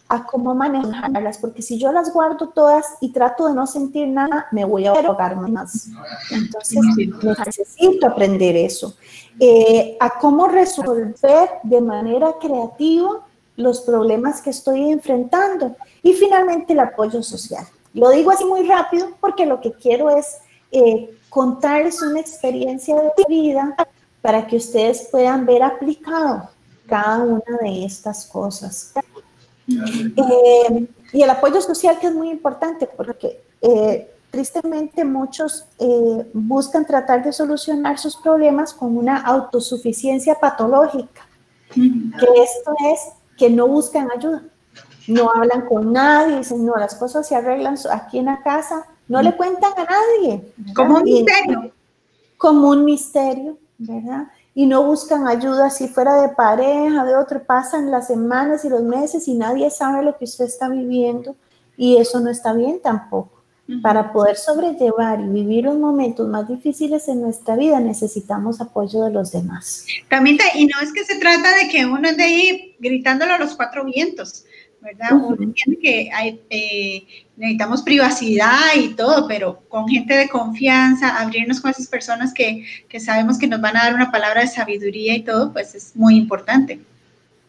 a 0.09 0.25
cómo 0.25 0.55
manejarlas, 0.55 1.37
porque 1.37 1.61
si 1.61 1.77
yo 1.77 1.91
las 1.91 2.11
guardo 2.11 2.49
todas 2.49 2.85
y 2.99 3.11
trato 3.11 3.47
de 3.47 3.53
no 3.53 3.67
sentir 3.67 4.07
nada, 4.07 4.47
me 4.51 4.65
voy 4.65 4.85
a 4.85 4.91
ahogar 4.91 5.35
más. 5.35 5.89
Entonces, 6.31 6.79
necesito 7.45 8.07
aprender 8.07 8.55
eso. 8.55 8.95
Eh, 9.39 9.97
a 9.99 10.17
cómo 10.17 10.47
resolver 10.47 11.49
de 11.61 11.81
manera 11.81 12.33
creativa 12.39 13.23
los 13.55 13.81
problemas 13.81 14.41
que 14.41 14.49
estoy 14.49 14.91
enfrentando. 14.91 15.75
Y 16.01 16.13
finalmente, 16.13 16.73
el 16.73 16.79
apoyo 16.79 17.21
social. 17.21 17.65
Lo 17.93 18.09
digo 18.09 18.31
así 18.31 18.45
muy 18.45 18.67
rápido 18.67 19.09
porque 19.19 19.45
lo 19.45 19.61
que 19.61 19.73
quiero 19.73 20.09
es 20.09 20.37
eh, 20.71 21.17
contarles 21.29 22.01
una 22.01 22.19
experiencia 22.19 22.95
de 22.95 23.25
vida 23.27 23.75
para 24.21 24.45
que 24.45 24.57
ustedes 24.57 25.07
puedan 25.11 25.45
ver 25.45 25.63
aplicado 25.63 26.49
cada 26.87 27.23
una 27.23 27.57
de 27.61 27.85
estas 27.85 28.25
cosas. 28.25 28.93
Eh, 29.67 30.87
y 31.13 31.21
el 31.21 31.29
apoyo 31.29 31.61
social 31.61 31.99
que 31.99 32.07
es 32.07 32.13
muy 32.13 32.29
importante 32.29 32.87
porque 32.87 33.41
eh, 33.61 34.09
tristemente 34.31 35.03
muchos 35.03 35.65
eh, 35.79 36.29
buscan 36.33 36.85
tratar 36.85 37.23
de 37.23 37.33
solucionar 37.33 37.97
sus 37.97 38.15
problemas 38.15 38.73
con 38.73 38.97
una 38.97 39.17
autosuficiencia 39.17 40.35
patológica, 40.35 41.27
que 41.73 41.81
esto 41.81 42.75
es 42.91 42.99
que 43.37 43.49
no 43.49 43.67
buscan 43.67 44.09
ayuda, 44.15 44.43
no 45.07 45.31
hablan 45.31 45.65
con 45.65 45.91
nadie, 45.91 46.37
dicen, 46.37 46.65
no, 46.65 46.75
las 46.75 46.95
cosas 46.95 47.27
se 47.27 47.35
arreglan 47.35 47.77
aquí 47.91 48.19
en 48.19 48.25
la 48.25 48.41
casa, 48.41 48.85
no 49.07 49.21
le 49.21 49.35
cuentan 49.35 49.71
a 49.77 49.85
nadie. 49.85 50.53
Como 50.75 50.97
un 50.97 51.03
misterio. 51.03 51.71
Como 52.37 52.69
un 52.69 52.85
misterio. 52.85 53.57
¿verdad? 53.77 54.27
Y 54.55 54.65
no 54.65 54.83
buscan 54.83 55.27
ayuda 55.27 55.69
si 55.69 55.87
fuera 55.87 56.21
de 56.21 56.29
pareja, 56.29 57.05
de 57.05 57.15
otro, 57.15 57.43
pasan 57.43 57.91
las 57.91 58.07
semanas 58.07 58.65
y 58.65 58.69
los 58.69 58.81
meses 58.81 59.27
y 59.27 59.35
nadie 59.35 59.69
sabe 59.69 60.03
lo 60.03 60.17
que 60.17 60.25
usted 60.25 60.45
está 60.45 60.67
viviendo 60.67 61.35
y 61.77 61.97
eso 61.97 62.19
no 62.19 62.29
está 62.29 62.53
bien 62.53 62.81
tampoco. 62.81 63.31
Para 63.81 64.13
poder 64.13 64.37
sobrellevar 64.37 65.19
y 65.19 65.27
vivir 65.27 65.65
los 65.65 65.77
momentos 65.77 66.25
más 66.25 66.47
difíciles 66.47 67.09
en 67.09 67.21
nuestra 67.21 67.57
vida 67.57 67.81
necesitamos 67.81 68.61
apoyo 68.61 69.03
de 69.03 69.11
los 69.11 69.33
demás. 69.33 69.85
También, 70.09 70.37
y 70.55 70.67
no 70.67 70.79
es 70.81 70.93
que 70.93 71.03
se 71.03 71.19
trata 71.19 71.53
de 71.57 71.67
que 71.67 71.85
uno 71.85 72.07
ande 72.07 72.23
ahí 72.23 72.75
gritándolo 72.79 73.33
a 73.33 73.37
los 73.37 73.55
cuatro 73.55 73.83
vientos, 73.83 74.45
¿verdad? 74.81 75.13
Uno 75.13 75.37
entiende 75.39 75.79
que 75.81 76.09
hay, 76.13 76.41
eh, 76.49 77.05
necesitamos 77.35 77.81
privacidad 77.81 78.75
y 78.75 78.93
todo, 78.93 79.27
pero 79.27 79.59
con 79.67 79.87
gente 79.87 80.15
de 80.15 80.29
confianza, 80.29 81.17
abrirnos 81.19 81.59
con 81.59 81.71
esas 81.71 81.87
personas 81.87 82.33
que, 82.33 82.65
que, 82.87 82.99
sabemos 82.99 83.37
que 83.37 83.47
nos 83.47 83.61
van 83.61 83.75
a 83.77 83.83
dar 83.83 83.95
una 83.95 84.11
palabra 84.11 84.41
de 84.41 84.47
sabiduría 84.47 85.15
y 85.15 85.23
todo, 85.23 85.51
pues 85.51 85.75
es 85.75 85.95
muy 85.95 86.15
importante. 86.15 86.79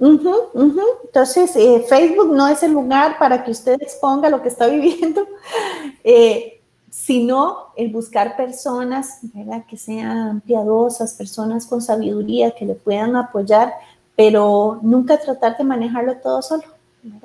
Entonces, 0.00 1.56
eh, 1.56 1.84
Facebook 1.88 2.32
no 2.32 2.46
es 2.46 2.62
el 2.62 2.72
lugar 2.72 3.18
para 3.18 3.42
que 3.42 3.50
usted 3.50 3.76
exponga 3.80 4.30
lo 4.30 4.42
que 4.42 4.48
está 4.48 4.68
viviendo, 4.68 5.26
eh, 6.04 6.60
sino 6.88 7.72
el 7.76 7.90
buscar 7.90 8.36
personas 8.36 9.18
¿verdad? 9.22 9.64
que 9.68 9.76
sean 9.76 10.40
piadosas, 10.40 11.14
personas 11.14 11.66
con 11.66 11.82
sabiduría, 11.82 12.52
que 12.52 12.64
le 12.64 12.74
puedan 12.74 13.16
apoyar, 13.16 13.72
pero 14.14 14.78
nunca 14.82 15.18
tratar 15.18 15.56
de 15.56 15.64
manejarlo 15.64 16.16
todo 16.16 16.42
solo 16.42 16.77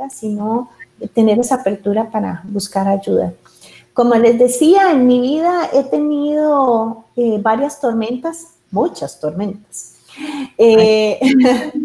sino 0.10 0.70
tener 1.13 1.39
esa 1.39 1.56
apertura 1.56 2.10
para 2.12 2.42
buscar 2.46 2.88
ayuda. 2.88 3.34
Como 3.94 4.15
les 4.15 4.39
decía, 4.39 4.92
en 4.92 5.06
mi 5.06 5.22
vida 5.22 5.70
he 5.72 5.84
tenido 5.84 7.06
eh, 7.15 7.38
varias 7.42 7.80
tormentas, 7.80 8.56
muchas 8.72 9.20
tormentas. 9.20 9.98
Eh, 10.58 11.20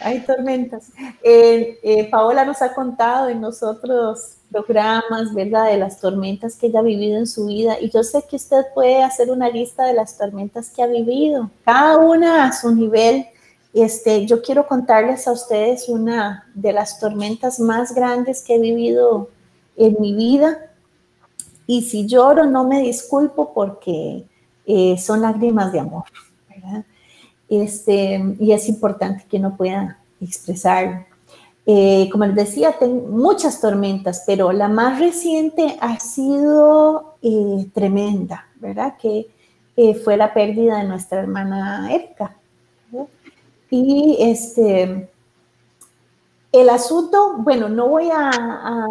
hay 0.00 0.20
tormentas. 0.20 0.92
Eh, 1.22 2.08
Paola 2.10 2.44
nos 2.44 2.62
ha 2.62 2.72
contado 2.72 3.28
en 3.28 3.40
nosotros 3.40 4.36
programas, 4.50 5.34
¿verdad? 5.34 5.70
De 5.70 5.78
las 5.78 6.00
tormentas 6.00 6.54
que 6.54 6.68
ella 6.68 6.78
ha 6.78 6.82
vivido 6.82 7.18
en 7.18 7.26
su 7.26 7.46
vida. 7.46 7.80
Y 7.80 7.90
yo 7.90 8.04
sé 8.04 8.22
que 8.28 8.36
usted 8.36 8.64
puede 8.72 9.02
hacer 9.02 9.30
una 9.30 9.48
lista 9.48 9.84
de 9.86 9.94
las 9.94 10.16
tormentas 10.16 10.70
que 10.70 10.82
ha 10.82 10.86
vivido, 10.86 11.50
cada 11.64 11.98
una 11.98 12.44
a 12.44 12.52
su 12.52 12.72
nivel 12.72 13.26
este, 13.74 14.24
yo 14.24 14.40
quiero 14.40 14.68
contarles 14.68 15.26
a 15.26 15.32
ustedes 15.32 15.88
una 15.88 16.48
de 16.54 16.72
las 16.72 17.00
tormentas 17.00 17.58
más 17.58 17.92
grandes 17.92 18.42
que 18.42 18.54
he 18.54 18.60
vivido 18.60 19.30
en 19.76 19.96
mi 19.98 20.14
vida. 20.14 20.70
Y 21.66 21.82
si 21.82 22.06
lloro, 22.06 22.44
no 22.46 22.68
me 22.68 22.80
disculpo 22.80 23.52
porque 23.52 24.24
eh, 24.64 24.96
son 24.96 25.22
lágrimas 25.22 25.72
de 25.72 25.80
amor, 25.80 26.04
Este, 27.48 28.36
y 28.38 28.52
es 28.52 28.68
importante 28.68 29.26
que 29.28 29.40
no 29.40 29.56
pueda 29.56 29.98
expresar. 30.20 31.06
Eh, 31.66 32.08
como 32.12 32.26
les 32.26 32.36
decía, 32.36 32.76
tengo 32.78 33.08
muchas 33.08 33.60
tormentas, 33.60 34.22
pero 34.24 34.52
la 34.52 34.68
más 34.68 35.00
reciente 35.00 35.76
ha 35.80 35.98
sido 35.98 37.16
eh, 37.22 37.66
tremenda, 37.74 38.46
¿verdad? 38.56 38.94
Que 38.98 39.26
fue 40.04 40.16
la 40.16 40.32
pérdida 40.32 40.78
de 40.78 40.84
nuestra 40.84 41.18
hermana 41.18 41.92
Erika. 41.92 42.36
Y 43.70 44.16
este, 44.20 45.08
el 46.52 46.68
asunto, 46.68 47.36
bueno, 47.38 47.68
no 47.68 47.88
voy 47.88 48.10
a, 48.12 48.30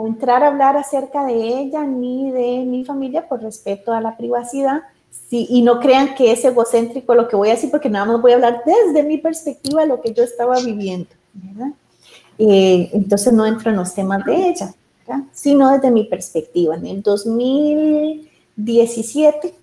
entrar 0.06 0.44
a 0.44 0.48
hablar 0.48 0.76
acerca 0.76 1.26
de 1.26 1.62
ella 1.62 1.86
ni 1.86 2.32
de 2.32 2.66
mi 2.66 2.84
familia 2.84 3.26
por 3.28 3.42
respeto 3.42 3.94
a 3.94 4.02
la 4.02 4.18
privacidad. 4.18 4.82
Y 5.30 5.62
no 5.62 5.80
crean 5.80 6.16
que 6.16 6.32
es 6.32 6.44
egocéntrico 6.44 7.14
lo 7.16 7.28
que 7.28 7.36
voy 7.36 7.50
a 7.50 7.54
decir, 7.54 7.70
porque 7.72 7.90
nada 7.90 8.06
más 8.06 8.22
voy 8.22 8.34
a 8.34 8.36
hablar 8.36 8.62
desde 8.66 9.04
mi 9.04 9.18
perspectiva 9.18 9.86
lo 9.86 10.02
que 10.02 10.14
yo 10.14 10.24
estaba 10.24 10.60
viviendo, 10.60 11.10
¿verdad? 11.34 11.74
Eh, 12.38 12.90
entonces 12.94 13.34
no 13.34 13.44
entro 13.46 13.72
en 13.72 13.78
los 13.78 13.94
temas 13.94 14.26
de 14.26 14.50
ella, 14.50 14.74
sino 15.32 15.72
desde 15.72 15.90
mi 15.90 16.04
perspectiva. 16.04 16.76
En 16.76 16.86
el 16.86 17.02
2017 17.02 19.63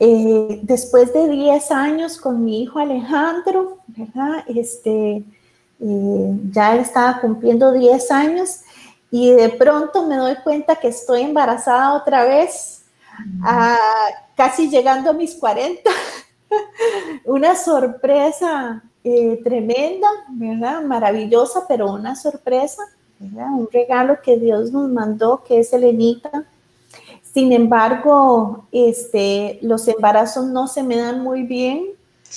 eh, 0.00 0.60
después 0.62 1.12
de 1.12 1.28
10 1.28 1.70
años 1.70 2.16
con 2.16 2.42
mi 2.42 2.62
hijo 2.62 2.78
Alejandro, 2.78 3.78
¿verdad? 3.86 4.44
Este, 4.48 5.22
eh, 5.80 6.38
ya 6.50 6.76
estaba 6.76 7.20
cumpliendo 7.20 7.72
10 7.72 8.10
años 8.10 8.62
y 9.10 9.30
de 9.32 9.50
pronto 9.50 10.06
me 10.06 10.16
doy 10.16 10.36
cuenta 10.42 10.76
que 10.76 10.88
estoy 10.88 11.20
embarazada 11.20 11.94
otra 11.94 12.24
vez, 12.24 12.84
casi 14.34 14.70
llegando 14.70 15.10
a 15.10 15.12
mis 15.12 15.34
40. 15.34 15.90
una 17.24 17.54
sorpresa 17.54 18.82
eh, 19.04 19.40
tremenda, 19.44 20.08
¿verdad? 20.30 20.82
Maravillosa, 20.82 21.66
pero 21.68 21.92
una 21.92 22.16
sorpresa, 22.16 22.82
¿verdad? 23.18 23.50
Un 23.52 23.68
regalo 23.70 24.20
que 24.22 24.38
Dios 24.38 24.72
nos 24.72 24.88
mandó, 24.88 25.42
que 25.44 25.60
es 25.60 25.72
Elenita 25.72 26.46
sin 27.32 27.52
embargo, 27.52 28.66
este, 28.72 29.58
los 29.62 29.86
embarazos 29.86 30.46
no 30.46 30.66
se 30.66 30.82
me 30.82 30.96
dan 30.96 31.22
muy 31.22 31.42
bien. 31.42 31.86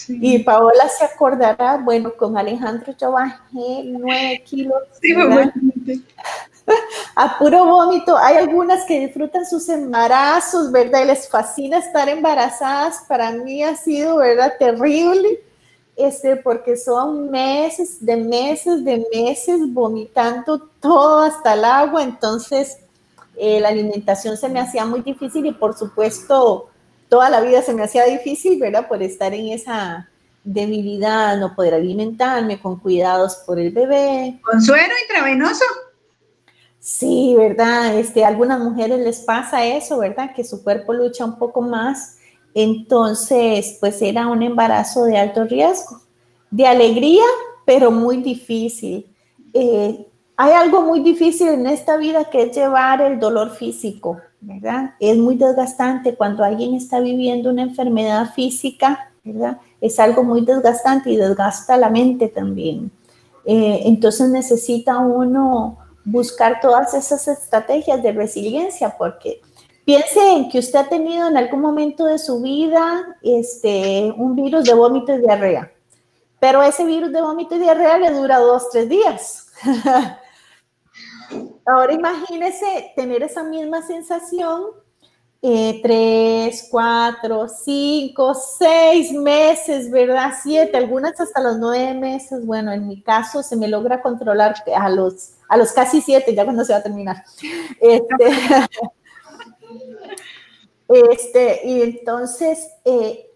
Y 0.07 0.39
Paola 0.39 0.89
se 0.89 1.05
acordará, 1.05 1.77
bueno, 1.77 2.13
con 2.15 2.35
Alejandro 2.35 2.95
yo 2.99 3.11
bajé 3.11 3.83
nueve 3.85 4.41
kilos. 4.43 4.81
Sí, 4.99 5.13
a 7.15 7.37
puro 7.37 7.65
vómito. 7.65 8.17
Hay 8.17 8.37
algunas 8.37 8.85
que 8.85 9.07
disfrutan 9.07 9.45
sus 9.45 9.69
embarazos, 9.69 10.71
¿verdad? 10.71 11.03
Y 11.03 11.07
les 11.07 11.29
fascina 11.29 11.77
estar 11.77 12.09
embarazadas. 12.09 13.03
Para 13.07 13.31
mí 13.31 13.63
ha 13.63 13.75
sido, 13.75 14.17
¿verdad? 14.17 14.53
Terrible, 14.57 15.41
este, 15.95 16.37
porque 16.37 16.75
son 16.75 17.29
meses, 17.29 18.03
de 18.03 18.17
meses, 18.17 18.83
de 18.83 19.05
meses 19.13 19.61
vomitando 19.73 20.59
todo 20.79 21.21
hasta 21.21 21.53
el 21.53 21.65
agua. 21.65 22.03
Entonces, 22.03 22.79
eh, 23.37 23.59
la 23.59 23.69
alimentación 23.69 24.37
se 24.37 24.49
me 24.49 24.59
hacía 24.59 24.85
muy 24.85 25.01
difícil 25.01 25.45
y 25.45 25.51
por 25.51 25.77
supuesto, 25.77 26.69
toda 27.09 27.29
la 27.29 27.41
vida 27.41 27.61
se 27.61 27.73
me 27.73 27.83
hacía 27.83 28.05
difícil, 28.05 28.59
¿verdad? 28.59 28.87
Por 28.87 29.01
estar 29.01 29.33
en 29.33 29.49
esa 29.49 30.09
debilidad, 30.43 31.37
no 31.37 31.55
poder 31.55 31.73
alimentarme, 31.73 32.59
con 32.59 32.79
cuidados 32.79 33.37
por 33.45 33.59
el 33.59 33.71
bebé. 33.71 34.39
¿Con 34.43 34.61
suero 34.61 34.93
intravenoso? 35.03 35.63
Sí, 36.79 37.33
¿verdad? 37.37 37.97
Este, 37.97 38.25
a 38.25 38.27
algunas 38.27 38.59
mujeres 38.59 38.99
les 38.99 39.21
pasa 39.21 39.65
eso, 39.65 39.99
¿verdad? 39.99 40.33
Que 40.35 40.43
su 40.43 40.63
cuerpo 40.63 40.93
lucha 40.93 41.23
un 41.23 41.37
poco 41.37 41.61
más. 41.61 42.17
Entonces, 42.53 43.77
pues 43.79 44.01
era 44.01 44.27
un 44.27 44.43
embarazo 44.43 45.05
de 45.05 45.17
alto 45.17 45.45
riesgo, 45.45 46.01
de 46.51 46.67
alegría, 46.67 47.23
pero 47.65 47.89
muy 47.89 48.17
difícil. 48.17 49.07
Eh, 49.53 50.07
hay 50.35 50.51
algo 50.53 50.81
muy 50.81 51.01
difícil 51.01 51.49
en 51.49 51.67
esta 51.67 51.97
vida 51.97 52.25
que 52.25 52.43
es 52.43 52.55
llevar 52.55 53.01
el 53.01 53.19
dolor 53.19 53.51
físico, 53.51 54.19
¿verdad? 54.41 54.95
Es 54.99 55.17
muy 55.17 55.35
desgastante 55.35 56.15
cuando 56.15 56.43
alguien 56.43 56.73
está 56.73 56.99
viviendo 56.99 57.51
una 57.51 57.61
enfermedad 57.61 58.33
física, 58.33 59.11
¿verdad? 59.23 59.59
Es 59.79 59.99
algo 59.99 60.23
muy 60.23 60.41
desgastante 60.41 61.11
y 61.11 61.17
desgasta 61.17 61.77
la 61.77 61.89
mente 61.89 62.29
también. 62.29 62.91
Eh, 63.45 63.81
entonces 63.85 64.29
necesita 64.29 64.97
uno 64.97 65.77
buscar 66.03 66.59
todas 66.61 66.93
esas 66.93 67.27
estrategias 67.27 68.01
de 68.01 68.11
resiliencia, 68.11 68.95
porque 68.97 69.39
piense 69.85 70.19
en 70.33 70.49
que 70.49 70.59
usted 70.59 70.79
ha 70.79 70.89
tenido 70.89 71.27
en 71.27 71.37
algún 71.37 71.61
momento 71.61 72.05
de 72.05 72.17
su 72.17 72.41
vida 72.41 73.17
este, 73.21 74.13
un 74.17 74.35
virus 74.35 74.63
de 74.63 74.73
vómito 74.73 75.13
y 75.13 75.19
diarrea, 75.19 75.71
pero 76.39 76.63
ese 76.63 76.85
virus 76.85 77.11
de 77.11 77.21
vómito 77.21 77.55
y 77.55 77.59
diarrea 77.59 77.97
le 77.99 78.11
dura 78.11 78.39
dos, 78.39 78.69
tres 78.71 78.89
días. 78.89 79.47
Ahora 81.65 81.93
imagínese 81.93 82.93
tener 82.95 83.23
esa 83.23 83.43
misma 83.43 83.81
sensación 83.81 84.83
eh, 85.45 85.81
tres, 85.83 86.69
cuatro, 86.71 87.49
cinco, 87.49 88.33
seis 88.33 89.11
meses, 89.11 89.91
¿verdad? 89.91 90.31
Siete, 90.41 90.77
algunas 90.77 91.19
hasta 91.19 91.41
los 91.41 91.57
nueve 91.57 91.93
meses. 91.95 92.45
Bueno, 92.45 92.71
en 92.71 92.87
mi 92.87 93.01
caso 93.01 93.43
se 93.43 93.57
me 93.57 93.67
logra 93.67 94.01
controlar 94.01 94.55
a 94.73 94.89
los, 94.89 95.33
a 95.49 95.57
los 95.57 95.73
casi 95.73 95.99
siete, 95.99 96.33
ya 96.33 96.45
cuando 96.45 96.63
se 96.63 96.71
va 96.71 96.79
a 96.79 96.83
terminar. 96.83 97.25
Este, 97.81 98.25
este 101.11 101.61
y 101.65 101.81
entonces 101.81 102.69
eh, 102.85 103.29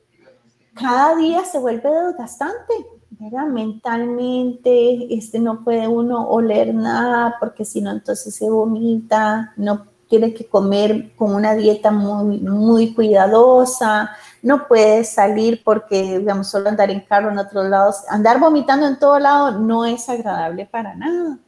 cada 0.76 1.14
día 1.18 1.44
se 1.44 1.60
vuelve 1.60 1.90
desgastante, 1.90 2.74
¿verdad? 3.20 3.48
Mentalmente, 3.48 5.14
este, 5.14 5.40
no 5.40 5.64
puede 5.64 5.88
uno 5.88 6.28
oler 6.30 6.74
nada 6.74 7.36
porque 7.40 7.66
si 7.66 7.82
no, 7.82 7.92
entonces 7.92 8.36
se 8.36 8.50
vomita, 8.50 9.54
no 9.58 9.86
tiene 10.08 10.34
que 10.34 10.48
comer 10.48 11.12
con 11.16 11.34
una 11.34 11.54
dieta 11.56 11.92
muy, 11.92 12.40
muy 12.40 12.94
cuidadosa, 12.94 14.12
no 14.42 14.68
puede 14.68 15.04
salir 15.04 15.62
porque, 15.64 16.20
digamos, 16.20 16.48
solo 16.48 16.70
andar 16.70 16.90
en 16.90 17.02
carro 17.02 17.30
en 17.30 17.40
otros 17.40 17.66
lados, 17.68 18.04
andar 18.10 18.40
vomitando 18.40 18.88
en 18.88 19.00
todo 19.00 19.20
lado 19.20 19.60
no 19.60 19.86
es 19.86 20.08
agradable 20.08 20.66
para 20.66 20.96
nada. 20.96 21.40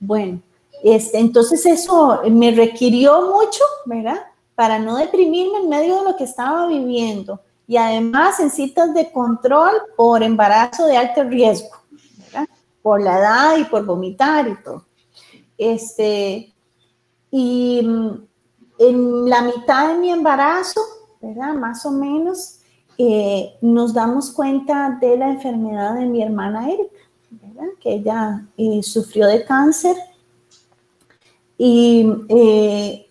Bueno, 0.00 0.40
este, 0.82 1.18
entonces 1.18 1.64
eso 1.66 2.22
me 2.30 2.50
requirió 2.50 3.30
mucho, 3.30 3.62
¿verdad? 3.86 4.18
Para 4.54 4.78
no 4.78 4.96
deprimirme 4.96 5.58
en 5.58 5.68
medio 5.68 5.96
de 5.96 6.10
lo 6.10 6.16
que 6.16 6.24
estaba 6.24 6.66
viviendo. 6.66 7.40
Y 7.66 7.76
además 7.76 8.40
en 8.40 8.50
citas 8.50 8.92
de 8.94 9.10
control 9.10 9.72
por 9.96 10.22
embarazo 10.22 10.86
de 10.86 10.96
alto 10.96 11.24
riesgo, 11.24 11.70
¿verdad? 12.18 12.48
Por 12.82 13.02
la 13.02 13.18
edad 13.18 13.56
y 13.56 13.64
por 13.64 13.84
vomitar 13.84 14.46
y 14.48 14.62
todo. 14.62 14.84
Este, 15.56 16.52
y 17.30 17.80
mm, 17.82 18.26
en 18.78 19.28
la 19.28 19.42
mitad 19.42 19.88
de 19.88 19.98
mi 19.98 20.10
embarazo, 20.10 20.80
¿verdad? 21.20 21.54
Más 21.54 21.86
o 21.86 21.90
menos, 21.90 22.60
eh, 22.98 23.56
nos 23.60 23.94
damos 23.94 24.30
cuenta 24.30 24.98
de 25.00 25.16
la 25.16 25.30
enfermedad 25.30 25.94
de 25.94 26.06
mi 26.06 26.22
hermana 26.22 26.68
Erika, 26.68 26.94
¿verdad? 27.30 27.68
Que 27.80 27.94
ella 27.94 28.46
eh, 28.56 28.82
sufrió 28.82 29.26
de 29.26 29.44
cáncer. 29.44 29.96
Y 31.56 32.06
eh, 32.28 33.06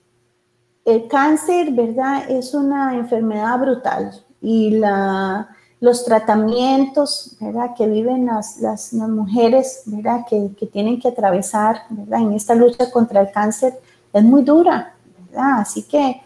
el 0.86 1.08
cáncer, 1.08 1.72
¿verdad? 1.72 2.30
Es 2.30 2.54
una 2.54 2.96
enfermedad 2.96 3.60
brutal. 3.60 4.24
Y 4.44 4.72
la, 4.78 5.50
los 5.80 6.06
tratamientos. 6.06 7.36
Que 7.76 7.88
viven 7.88 8.28
las, 8.28 8.60
las, 8.60 8.94
mujeres. 8.94 9.84
Que, 10.30 10.52
que, 10.56 10.68
tienen 10.68 11.00
que 11.00 11.08
atravesar. 11.08 11.84
En 11.90 12.34
esta 12.34 12.54
lucha 12.54 12.92
contra 12.92 13.22
el 13.22 13.32
cáncer 13.32 13.80
es 14.14 14.24
muy 14.24 14.44
dura. 14.44 14.94
Así 15.36 15.82
que 15.82 16.22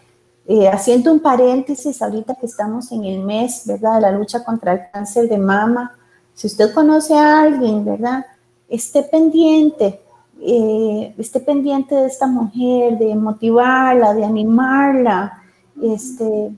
eh, 0.50 0.66
haciendo 0.66 1.12
un 1.12 1.20
paréntesis, 1.20 2.00
ahorita 2.00 2.34
que 2.34 2.46
estamos 2.46 2.90
en 2.90 3.04
el 3.04 3.20
mes. 3.20 3.66
De 3.66 3.78
la 3.78 4.10
lucha 4.10 4.42
contra 4.44 4.72
el 4.72 4.80
cáncer 4.90 5.28
de 5.28 5.36
mama, 5.38 5.94
si 6.32 6.46
usted 6.46 6.72
conoce 6.72 7.14
a 7.14 7.42
alguien, 7.42 7.84
¿verdad? 7.84 8.24
Esté 8.68 9.02
pendiente, 9.02 10.00
eh, 10.40 11.14
esté 11.18 11.40
pendiente 11.40 11.94
de 11.94 12.06
esta 12.06 12.26
mujer, 12.26 12.96
de 12.96 13.14
motivarla, 13.14 14.14
de 14.14 14.24
animarla, 14.24 15.42
este, 15.82 16.52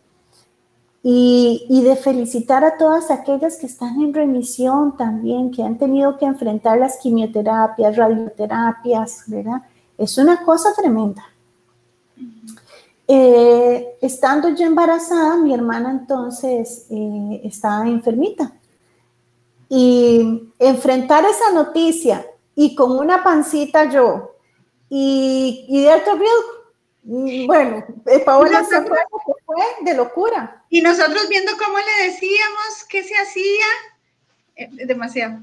y, 1.02 1.66
y, 1.70 1.82
de 1.82 1.96
felicitar 1.96 2.62
a 2.62 2.76
todas 2.76 3.10
aquellas 3.10 3.56
que 3.56 3.66
están 3.66 4.00
en 4.02 4.12
remisión 4.12 4.96
también, 4.98 5.50
que 5.50 5.62
han 5.62 5.78
tenido 5.78 6.18
que 6.18 6.26
enfrentar 6.26 6.78
las 6.78 6.98
quimioterapias, 6.98 7.96
radioterapias, 7.96 9.24
¿verdad? 9.26 9.62
Es 9.96 10.18
una 10.18 10.44
cosa 10.44 10.74
tremenda. 10.76 11.24
Eh, 13.08 13.96
estando 14.00 14.50
yo 14.50 14.66
embarazada, 14.66 15.36
mi 15.36 15.52
hermana 15.52 15.90
entonces 15.90 16.86
eh, 16.90 17.40
estaba 17.44 17.88
enfermita. 17.88 18.52
Y 19.68 20.52
enfrentar 20.58 21.24
esa 21.24 21.52
noticia 21.52 22.24
y 22.54 22.74
con 22.74 22.92
una 22.92 23.24
pancita 23.24 23.90
yo 23.90 24.36
y, 24.88 25.64
y 25.68 25.82
de 25.82 25.90
alto 25.90 26.12
riesgo, 26.12 26.59
bueno, 27.02 27.84
eh, 28.06 28.20
Paola 28.20 28.64
se 28.64 28.82
fue, 28.82 28.98
fue 29.46 29.62
de 29.82 29.94
locura. 29.94 30.64
Y 30.68 30.82
nosotros 30.82 31.28
viendo 31.28 31.52
cómo 31.52 31.78
le 31.78 32.10
decíamos 32.10 32.84
qué 32.88 33.02
se 33.02 33.14
hacía, 33.14 33.66
eh, 34.56 34.68
demasiado. 34.86 35.38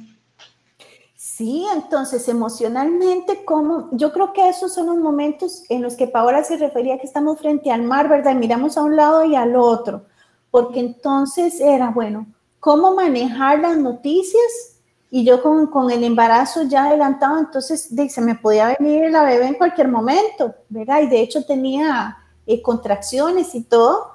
Sí, 1.16 1.66
entonces 1.74 2.28
emocionalmente, 2.30 3.44
como 3.44 3.90
yo 3.92 4.14
creo 4.14 4.34
que 4.34 4.50
esos 4.50 4.74
son 4.74 4.86
los 4.86 4.98
momentos 4.98 5.64
en 5.70 5.82
los 5.82 5.96
que 5.96 6.08
Paola 6.08 6.44
se 6.44 6.58
refería 6.58 7.00
que 7.00 7.08
estamos 7.08 7.40
frente 7.40 7.72
al 7.72 7.84
mar, 7.84 8.08
¿verdad? 8.08 8.36
Miramos 8.36 8.78
a 8.78 8.84
un 8.84 8.96
lado 8.96 9.26
y 9.26 9.36
al 9.36 9.56
otro, 9.56 10.06
porque 10.52 10.80
entonces 10.80 11.60
era, 11.60 11.90
bueno, 11.90 12.28
¿cómo 12.60 12.94
manejar 12.94 13.60
las 13.60 13.78
noticias? 13.78 14.77
Y 15.10 15.24
yo 15.24 15.42
con, 15.42 15.68
con 15.68 15.90
el 15.90 16.04
embarazo 16.04 16.64
ya 16.64 16.86
adelantado, 16.86 17.40
entonces 17.40 17.90
se 18.10 18.22
me 18.22 18.36
podía 18.36 18.76
venir 18.78 19.10
la 19.10 19.24
bebé 19.24 19.48
en 19.48 19.54
cualquier 19.54 19.88
momento, 19.88 20.54
¿verdad? 20.70 21.02
Y 21.02 21.08
de 21.08 21.22
hecho 21.22 21.46
tenía 21.46 22.18
eh, 22.46 22.62
contracciones 22.62 23.56
y 23.56 23.64
todo, 23.64 24.12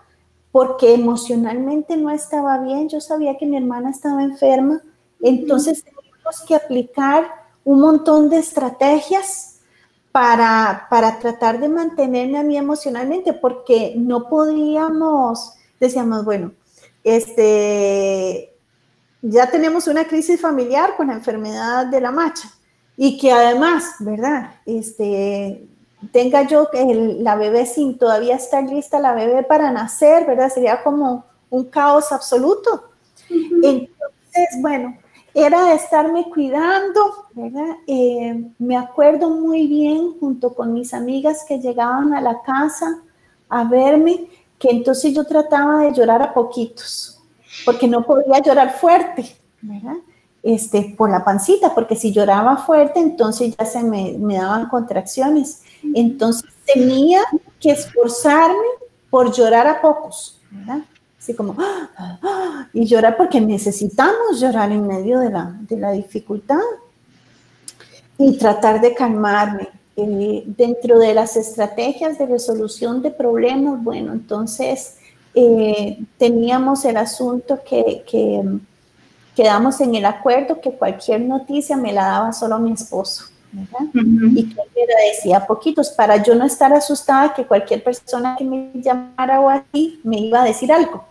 porque 0.50 0.92
emocionalmente 0.92 1.96
no 1.96 2.11
estaba 2.11 2.59
bien, 2.59 2.90
yo 2.90 3.00
sabía 3.00 3.38
que 3.38 3.46
mi 3.46 3.57
hermana 3.57 3.90
estaba 3.90 4.22
enferma, 4.22 4.83
entonces 5.22 5.83
que 6.46 6.55
aplicar 6.55 7.26
un 7.64 7.81
montón 7.81 8.28
de 8.31 8.38
estrategias 8.38 9.61
para, 10.11 10.87
para 10.90 11.18
tratar 11.18 11.61
de 11.61 11.68
mantenerme 11.68 12.38
a 12.38 12.42
mí 12.42 12.57
emocionalmente, 12.57 13.33
porque 13.33 13.94
no 13.96 14.28
podíamos, 14.28 15.55
decíamos, 15.81 16.24
bueno, 16.24 16.52
este, 17.02 18.51
ya 19.22 19.50
tenemos 19.50 19.87
una 19.87 20.04
crisis 20.04 20.40
familiar 20.40 20.96
con 20.96 21.06
la 21.06 21.14
enfermedad 21.14 21.87
de 21.87 22.00
la 22.00 22.11
macha 22.11 22.48
y 22.96 23.16
que 23.18 23.32
además, 23.32 23.94
¿verdad? 24.00 24.56
Este, 24.66 25.66
tenga 26.11 26.42
yo 26.42 26.68
la 26.72 27.37
bebé 27.37 27.66
sin 27.66 27.96
todavía 27.96 28.35
estar 28.35 28.64
lista, 28.64 28.98
la 28.98 29.14
bebé 29.14 29.44
para 29.44 29.70
nacer, 29.70 30.26
¿verdad? 30.26 30.52
Sería 30.52 30.82
como 30.82 31.24
un 31.50 31.64
caos 31.64 32.11
absoluto. 32.12 32.90
Entonces, 33.30 34.48
bueno, 34.61 34.98
era 35.35 35.72
estarme 35.72 36.28
cuidando, 36.28 37.26
¿verdad? 37.32 37.76
Eh, 37.87 38.50
me 38.58 38.76
acuerdo 38.76 39.30
muy 39.30 39.66
bien 39.66 40.18
junto 40.18 40.54
con 40.54 40.72
mis 40.72 40.92
amigas 40.92 41.44
que 41.46 41.58
llegaban 41.58 42.12
a 42.12 42.20
la 42.20 42.42
casa 42.42 43.02
a 43.48 43.64
verme, 43.64 44.28
que 44.58 44.70
entonces 44.70 45.14
yo 45.14 45.24
trataba 45.24 45.82
de 45.82 45.92
llorar 45.92 46.22
a 46.22 46.35
poquitos, 46.35 47.21
porque 47.64 47.88
no 47.88 48.05
podía 48.05 48.40
llorar 48.40 48.79
fuerte, 48.79 49.37
¿verdad? 49.61 49.96
este, 50.42 50.94
por 50.96 51.11
la 51.11 51.25
pancita, 51.25 51.75
porque 51.75 51.96
si 51.96 52.12
lloraba 52.12 52.57
fuerte, 52.57 53.01
entonces 53.01 53.55
ya 53.57 53.64
se 53.64 53.83
me, 53.83 54.16
me 54.18 54.37
daban 54.37 54.68
contracciones. 54.68 55.62
Entonces 55.94 56.51
tenía 56.72 57.20
que 57.61 57.70
esforzarme 57.70 58.57
por 59.09 59.33
llorar 59.33 59.66
a 59.66 59.81
pocos, 59.81 60.40
¿verdad? 60.51 60.81
Así 61.18 61.35
como, 61.35 61.57
y 62.72 62.85
llorar 62.85 63.16
porque 63.16 63.40
necesitamos 63.40 64.40
llorar 64.40 64.72
en 64.72 64.87
medio 64.87 65.20
de 65.20 65.31
la, 65.31 65.57
de 65.61 65.77
la 65.77 65.92
dificultad 65.92 66.59
y 68.18 68.37
tratar 68.37 68.81
de 68.81 68.94
calmarme. 68.94 69.68
Eh, 69.94 70.44
dentro 70.46 70.98
de 70.98 71.12
las 71.12 71.37
estrategias 71.37 72.18
de 72.18 72.25
resolución 72.25 73.03
de 73.03 73.11
problemas, 73.11 73.85
bueno, 73.85 74.14
entonces 74.14 74.96
eh, 75.35 75.99
teníamos 76.18 76.85
el 76.85 76.97
asunto 76.97 77.61
que, 77.64 78.05
que 78.07 78.42
quedamos 79.35 79.81
en 79.81 79.95
el 79.95 80.05
acuerdo 80.05 80.61
que 80.61 80.73
cualquier 80.73 81.21
noticia 81.23 81.77
me 81.77 81.92
la 81.92 82.07
daba 82.07 82.33
solo 82.33 82.59
mi 82.59 82.73
esposo. 82.73 83.25
Y 83.53 84.49
que 84.49 84.55
me 84.55 85.11
decía 85.11 85.47
poquitos 85.47 85.90
para 85.90 86.23
yo 86.23 86.35
no 86.35 86.47
estar 86.47 86.73
asustada 86.73 87.35
que 87.35 87.47
cualquier 87.47 87.85
persona 87.85 88.35
que 88.37 88.45
me 88.45 88.71
llamara 88.75 89.40
o 89.40 89.51
así 89.51 90.01
me 90.05 90.18
iba 90.21 90.42
a 90.42 90.45
decir 90.45 90.73
algo. 90.73 91.05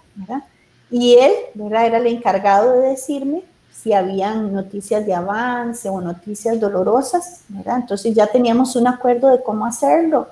Y 0.90 1.14
él 1.16 1.32
¿verdad? 1.54 1.86
era 1.86 1.98
el 1.98 2.08
encargado 2.08 2.74
de 2.74 2.90
decirme 2.90 3.44
si 3.72 3.94
habían 3.94 4.54
noticias 4.54 5.06
de 5.06 5.14
avance 5.14 5.88
o 5.90 6.02
noticias 6.02 6.60
dolorosas. 6.60 7.44
¿verdad? 7.48 7.78
Entonces 7.78 8.16
ya 8.16 8.28
teníamos 8.28 8.76
un 8.76 8.88
acuerdo 8.88 9.30
de 9.30 9.44
cómo 9.44 9.66
hacerlo, 9.66 10.28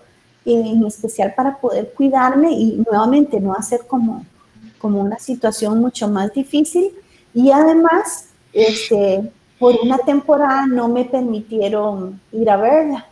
en 0.54 0.86
especial 0.86 1.34
para 1.36 1.58
poder 1.58 1.94
cuidarme 1.94 2.52
y 2.52 2.84
nuevamente 2.90 3.40
no 3.40 3.54
hacer 3.54 3.82
como, 3.88 4.26
como 4.78 5.02
una 5.02 5.20
situación 5.20 5.80
mucho 5.80 6.08
más 6.08 6.34
difícil. 6.34 6.92
Y 7.34 7.52
además, 7.52 8.30
este, 8.54 9.32
por 9.60 9.76
una 9.82 9.98
temporada 10.00 10.66
no 10.66 10.88
me 10.88 11.06
permitieron 11.06 12.20
ir 12.32 12.50
a 12.50 12.58
verla, 12.58 13.06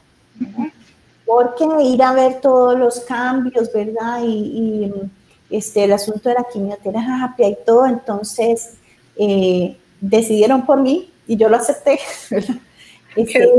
porque 1.26 1.66
ir 1.84 2.02
a 2.02 2.14
ver 2.14 2.42
todos 2.42 2.78
los 2.78 3.02
cambios, 3.02 3.72
¿verdad? 3.74 4.22
Y, 4.24 4.92
este, 5.50 5.86
el 5.86 5.94
asunto 5.94 6.28
de 6.28 6.36
la 6.36 6.46
quimioterapia 6.52 7.48
y 7.48 7.58
todo, 7.66 7.86
entonces 7.86 8.74
eh, 9.16 9.78
decidieron 10.02 10.66
por 10.66 10.82
mí 10.82 11.10
y 11.26 11.38
yo 11.38 11.48
lo 11.48 11.56
acepté, 11.56 12.00
¿verdad? 12.32 12.58
Este, 13.16 13.50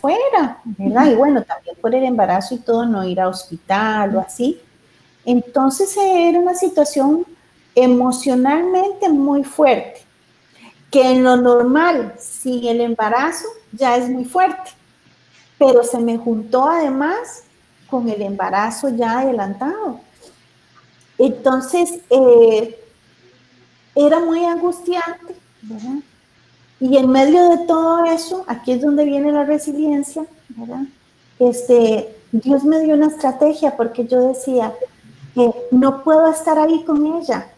fuera, 0.00 0.60
¿verdad? 0.64 1.06
Y 1.10 1.14
bueno, 1.14 1.42
también 1.42 1.76
por 1.80 1.94
el 1.94 2.04
embarazo 2.04 2.54
y 2.54 2.58
todo, 2.58 2.86
no 2.86 3.04
ir 3.04 3.20
a 3.20 3.28
hospital 3.28 4.16
o 4.16 4.20
así. 4.20 4.60
Entonces 5.24 5.96
era 5.96 6.38
una 6.38 6.54
situación 6.54 7.26
emocionalmente 7.74 9.08
muy 9.08 9.44
fuerte 9.44 10.02
que 10.90 11.10
en 11.10 11.22
lo 11.22 11.36
normal, 11.36 12.14
sin 12.18 12.66
el 12.66 12.80
embarazo, 12.80 13.46
ya 13.72 13.96
es 13.96 14.08
muy 14.08 14.24
fuerte, 14.24 14.70
pero 15.58 15.82
se 15.84 15.98
me 15.98 16.16
juntó 16.16 16.66
además 16.68 17.44
con 17.90 18.08
el 18.08 18.22
embarazo 18.22 18.88
ya 18.88 19.20
adelantado. 19.20 20.00
Entonces, 21.18 22.00
eh, 22.08 22.78
era 23.94 24.20
muy 24.20 24.44
angustiante, 24.44 25.36
¿verdad? 25.62 25.98
Y 26.80 26.96
en 26.96 27.10
medio 27.10 27.50
de 27.50 27.66
todo 27.66 28.04
eso, 28.04 28.44
aquí 28.46 28.72
es 28.72 28.82
donde 28.82 29.04
viene 29.04 29.32
la 29.32 29.44
resiliencia, 29.44 30.24
¿verdad? 30.50 30.82
Este, 31.38 32.16
Dios 32.32 32.64
me 32.64 32.80
dio 32.80 32.94
una 32.94 33.08
estrategia 33.08 33.76
porque 33.76 34.06
yo 34.06 34.28
decía 34.28 34.72
que 35.34 35.50
no 35.70 36.04
puedo 36.04 36.28
estar 36.28 36.58
ahí 36.58 36.84
con 36.84 37.04
ella, 37.06 37.48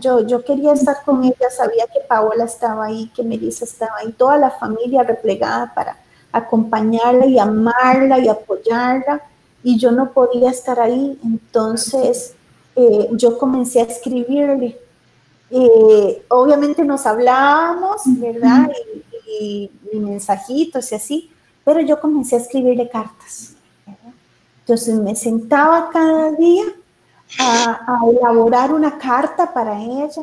yo, 0.00 0.26
yo 0.26 0.44
quería 0.44 0.72
estar 0.72 1.02
con 1.04 1.24
ella, 1.24 1.50
sabía 1.50 1.86
que 1.86 2.00
Paola 2.06 2.44
estaba 2.44 2.86
ahí, 2.86 3.10
que 3.14 3.22
Melissa 3.22 3.64
estaba 3.64 3.96
ahí, 3.98 4.12
toda 4.12 4.36
la 4.36 4.50
familia 4.50 5.02
replegada 5.02 5.72
para 5.74 5.96
acompañarla 6.32 7.26
y 7.26 7.38
amarla 7.38 8.18
y 8.18 8.28
apoyarla, 8.28 9.22
y 9.62 9.78
yo 9.78 9.90
no 9.90 10.12
podía 10.12 10.50
estar 10.50 10.78
ahí, 10.80 11.18
entonces 11.24 12.34
eh, 12.76 13.08
yo 13.12 13.38
comencé 13.38 13.80
a 13.80 13.84
escribirle. 13.84 14.78
Eh, 15.50 16.24
obviamente 16.28 16.84
nos 16.84 17.04
hablábamos, 17.06 18.02
¿verdad? 18.06 18.70
Y, 19.40 19.70
mensajitos 19.92 20.92
y 20.92 20.94
así, 20.94 21.30
pero 21.64 21.80
yo 21.80 22.00
comencé 22.00 22.36
a 22.36 22.38
escribirle 22.38 22.88
cartas. 22.88 23.54
Entonces 24.60 24.94
me 25.00 25.16
sentaba 25.16 25.90
cada 25.90 26.30
día 26.32 26.64
a, 27.40 27.98
elaborar 28.08 28.72
una 28.72 28.96
carta 28.98 29.52
para 29.52 29.80
ella, 29.80 30.22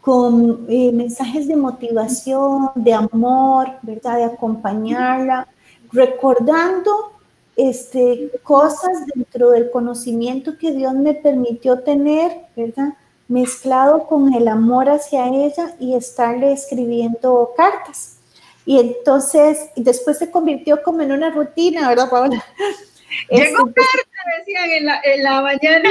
con, 0.00 0.66
eh, 0.68 0.92
mensajes 0.92 1.46
de 1.46 1.56
motivación, 1.56 2.70
de 2.74 2.92
amor, 2.92 3.68
¿verdad? 3.82 4.16
De 4.16 4.24
acompañarla, 4.24 5.46
recordando 5.92 7.12
este, 7.56 8.32
cosas 8.42 9.06
dentro 9.14 9.50
del 9.50 9.70
conocimiento 9.70 10.58
que 10.58 10.72
Dios 10.72 10.92
me 10.94 11.14
permitió 11.14 11.80
tener, 11.80 12.46
¿verdad? 12.56 12.94
Mezclado 13.34 14.06
con 14.06 14.32
el 14.32 14.46
amor 14.46 14.88
hacia 14.88 15.26
ella 15.26 15.74
y 15.80 15.96
estarle 15.96 16.52
escribiendo 16.52 17.52
cartas. 17.56 18.18
Y 18.64 18.78
entonces, 18.78 19.70
después 19.74 20.18
se 20.18 20.30
convirtió 20.30 20.84
como 20.84 21.02
en 21.02 21.10
una 21.10 21.30
rutina, 21.30 21.88
¿verdad, 21.88 22.08
Paola? 22.08 22.44
Llegó 23.30 23.66
este, 23.66 23.80
carta, 23.80 24.38
decían 24.38 24.70
en 24.70 24.86
la, 24.86 25.00
en 25.02 25.22
la 25.24 25.42
mañana. 25.42 25.90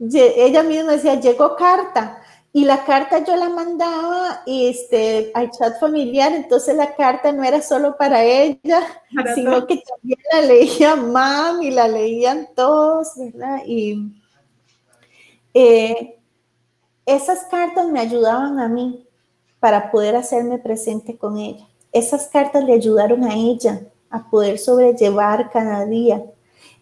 Ella 0.00 0.64
misma 0.64 0.92
decía, 0.92 1.20
llegó 1.20 1.54
carta. 1.54 2.20
Y 2.52 2.64
la 2.64 2.84
carta 2.84 3.24
yo 3.24 3.36
la 3.36 3.48
mandaba 3.48 4.42
este, 4.44 5.30
al 5.34 5.52
chat 5.52 5.78
familiar, 5.78 6.32
entonces 6.32 6.74
la 6.74 6.96
carta 6.96 7.30
no 7.30 7.44
era 7.44 7.62
solo 7.62 7.96
para 7.96 8.24
ella, 8.24 8.82
sino 9.36 9.68
que 9.68 9.80
también 9.88 10.18
la 10.32 10.40
leía 10.40 10.96
mami, 10.96 11.70
la 11.70 11.86
leían 11.86 12.48
todos, 12.56 13.12
¿verdad? 13.16 13.60
Y 13.64 14.12
eh, 15.54 16.19
esas 17.06 17.44
cartas 17.50 17.88
me 17.88 18.00
ayudaban 18.00 18.58
a 18.58 18.68
mí 18.68 19.06
para 19.58 19.90
poder 19.90 20.16
hacerme 20.16 20.58
presente 20.58 21.16
con 21.16 21.36
ella. 21.36 21.66
Esas 21.92 22.28
cartas 22.28 22.64
le 22.64 22.74
ayudaron 22.74 23.24
a 23.24 23.34
ella 23.34 23.82
a 24.10 24.28
poder 24.28 24.58
sobrellevar 24.58 25.50
cada 25.50 25.86
día. 25.86 26.22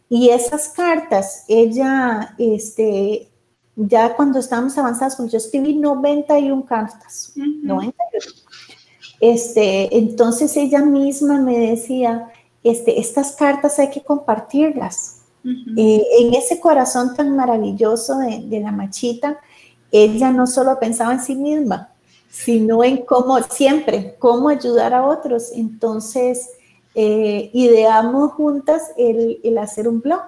Y 0.09 0.31
esas 0.31 0.68
cartas, 0.68 1.44
ella, 1.48 2.35
este, 2.38 3.28
ya 3.76 4.16
cuando 4.16 4.38
estábamos 4.38 4.76
avanzados, 4.78 5.16
pues 5.16 5.33
yo 5.33 5.38
escribí 5.38 5.74
91 5.74 6.64
cartas, 6.64 7.33
91. 7.37 7.92
Este, 9.20 9.96
entonces 9.96 10.57
ella 10.57 10.81
misma 10.81 11.40
me 11.40 11.59
decía, 11.59 12.28
este, 12.62 13.00
estas 13.00 13.33
cartas 13.33 13.78
hay 13.78 13.90
que 13.90 14.02
compartirlas. 14.02 15.16
Eh, 15.78 16.04
en 16.20 16.35
ese 16.35 16.61
corazón 16.61 17.14
tan 17.14 17.35
maravilloso 17.35 18.18
de, 18.18 18.40
de, 18.40 18.61
la 18.61 18.70
machita, 18.70 19.38
ella 19.90 20.31
no 20.31 20.46
solo 20.46 20.79
pensaba 20.79 21.12
en 21.12 21.20
sí 21.20 21.35
misma, 21.35 21.92
sino 22.31 22.85
en 22.85 22.98
cómo, 22.98 23.40
siempre, 23.42 24.16
cómo 24.18 24.48
ayudar 24.48 24.94
a 24.94 25.07
otros. 25.07 25.51
Entonces, 25.55 26.51
eh, 26.94 27.51
ideamos 27.53 28.33
juntas 28.33 28.90
el, 28.96 29.57
hacer 29.59 29.88
un 29.88 30.01
blog 30.01 30.22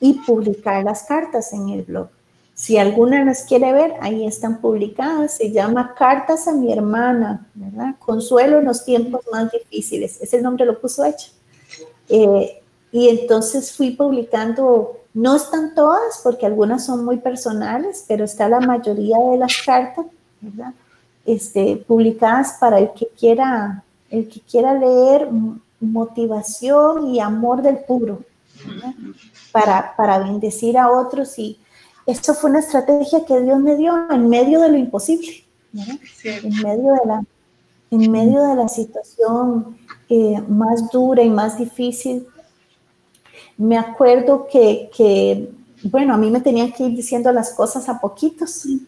y 0.00 0.14
publicar 0.20 0.82
las 0.84 1.04
cartas 1.04 1.52
en 1.52 1.68
el 1.68 1.82
blog. 1.82 2.08
Si 2.54 2.78
alguna 2.78 3.24
las 3.24 3.42
quiere 3.42 3.72
ver, 3.72 3.94
ahí 4.00 4.26
están 4.26 4.60
publicadas. 4.60 5.36
Se 5.36 5.50
llama 5.50 5.94
Cartas 5.96 6.46
a 6.46 6.52
mi 6.52 6.72
hermana, 6.72 7.48
¿verdad? 7.54 7.96
Consuelo 7.98 8.60
en 8.60 8.66
los 8.66 8.84
tiempos 8.84 9.22
más 9.32 9.50
difíciles. 9.50 10.20
Ese 10.20 10.40
nombre 10.40 10.64
lo 10.64 10.80
puso 10.80 11.04
ella. 11.04 11.26
Eh, 12.08 12.62
y 12.92 13.08
entonces 13.08 13.72
fui 13.72 13.90
publicando, 13.90 15.00
no 15.14 15.36
están 15.36 15.74
todas 15.74 16.20
porque 16.22 16.46
algunas 16.46 16.84
son 16.84 17.04
muy 17.04 17.18
personales, 17.18 18.04
pero 18.06 18.24
está 18.24 18.48
la 18.48 18.60
mayoría 18.60 19.16
de 19.18 19.38
las 19.38 19.62
cartas, 19.64 20.06
¿verdad? 20.40 20.74
Este, 21.24 21.76
publicadas 21.76 22.56
para 22.60 22.78
el 22.78 22.92
que 22.92 23.08
quiera, 23.18 23.82
el 24.10 24.28
que 24.28 24.40
quiera 24.40 24.74
leer 24.74 25.28
motivación 25.80 27.14
y 27.14 27.20
amor 27.20 27.62
del 27.62 27.78
puro 27.78 28.20
para, 29.52 29.94
para 29.96 30.18
bendecir 30.18 30.76
a 30.76 30.90
otros 30.90 31.38
y 31.38 31.58
esto 32.06 32.34
fue 32.34 32.50
una 32.50 32.60
estrategia 32.60 33.24
que 33.24 33.40
Dios 33.40 33.58
me 33.60 33.76
dio 33.76 34.10
en 34.10 34.28
medio 34.28 34.60
de 34.60 34.68
lo 34.68 34.76
imposible, 34.76 35.44
en, 35.72 36.62
medio 36.62 36.92
de 36.92 37.06
la, 37.06 37.24
en 37.90 38.10
medio 38.10 38.42
de 38.42 38.56
la 38.56 38.68
situación 38.68 39.78
eh, 40.10 40.42
más 40.46 40.90
dura 40.90 41.22
y 41.22 41.30
más 41.30 41.56
difícil. 41.56 42.26
Me 43.56 43.78
acuerdo 43.78 44.46
que, 44.50 44.90
que, 44.96 45.50
bueno, 45.84 46.14
a 46.14 46.16
mí 46.16 46.30
me 46.30 46.40
tenían 46.40 46.72
que 46.72 46.84
ir 46.84 46.96
diciendo 46.96 47.30
las 47.32 47.52
cosas 47.52 47.88
a 47.88 48.00
poquitos, 48.00 48.66
y, 48.66 48.86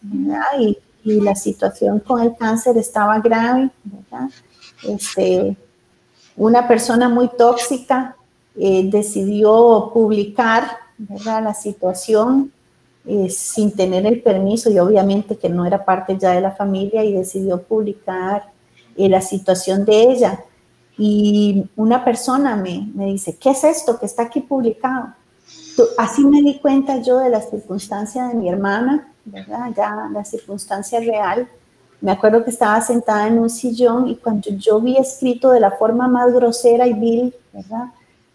y, 1.03 1.21
la 1.21 1.35
situación 1.35 1.99
con 2.01 2.21
el 2.21 2.35
cáncer 2.35 2.77
estaba 2.77 3.19
grave, 3.19 3.69
¿verdad? 3.83 4.29
Este, 4.83 5.55
una 6.35 6.67
persona 6.67 7.09
muy 7.09 7.29
tóxica 7.29 8.15
eh, 8.55 8.89
decidió 8.89 9.91
publicar 9.93 10.67
¿verdad? 10.97 11.43
la 11.43 11.53
situación 11.53 12.51
eh, 13.05 13.29
sin 13.29 13.71
tener 13.71 14.05
el 14.05 14.21
permiso 14.21 14.69
y 14.69 14.79
obviamente 14.79 15.37
que 15.37 15.47
no 15.47 15.65
era 15.65 15.85
parte 15.85 16.17
ya 16.17 16.31
de 16.31 16.41
la 16.41 16.51
familia 16.51 17.03
y 17.03 17.13
decidió 17.13 17.61
publicar 17.61 18.51
eh, 18.95 19.07
la 19.09 19.21
situación 19.21 19.85
de 19.85 20.01
ella. 20.11 20.43
Y 20.97 21.69
una 21.75 22.03
persona 22.03 22.55
me, 22.55 22.89
me 22.93 23.05
dice, 23.05 23.37
¿qué 23.37 23.51
es 23.51 23.63
esto 23.63 23.99
que 23.99 24.05
está 24.05 24.23
aquí 24.23 24.41
publicado? 24.41 25.13
Así 25.97 26.25
me 26.25 26.41
di 26.41 26.59
cuenta 26.59 27.01
yo 27.01 27.19
de 27.19 27.29
la 27.29 27.41
circunstancia 27.41 28.27
de 28.27 28.33
mi 28.33 28.49
hermana, 28.49 29.13
¿verdad? 29.25 29.71
Ya 29.75 30.09
la 30.11 30.25
circunstancia 30.25 30.99
real. 30.99 31.47
Me 32.01 32.11
acuerdo 32.11 32.43
que 32.43 32.49
estaba 32.49 32.79
sentada 32.81 33.27
en 33.27 33.39
un 33.39 33.49
sillón 33.49 34.07
y 34.07 34.15
cuando 34.15 34.49
yo 34.51 34.79
vi 34.81 34.97
escrito 34.97 35.51
de 35.51 35.59
la 35.59 35.71
forma 35.71 36.07
más 36.07 36.33
grosera 36.33 36.87
y 36.87 36.93
vil, 36.93 37.35
¿verdad? 37.53 37.91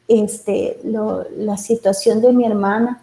Este, 0.07 0.81
la 0.85 1.57
situación 1.57 2.21
de 2.21 2.33
mi 2.33 2.45
hermana, 2.45 3.03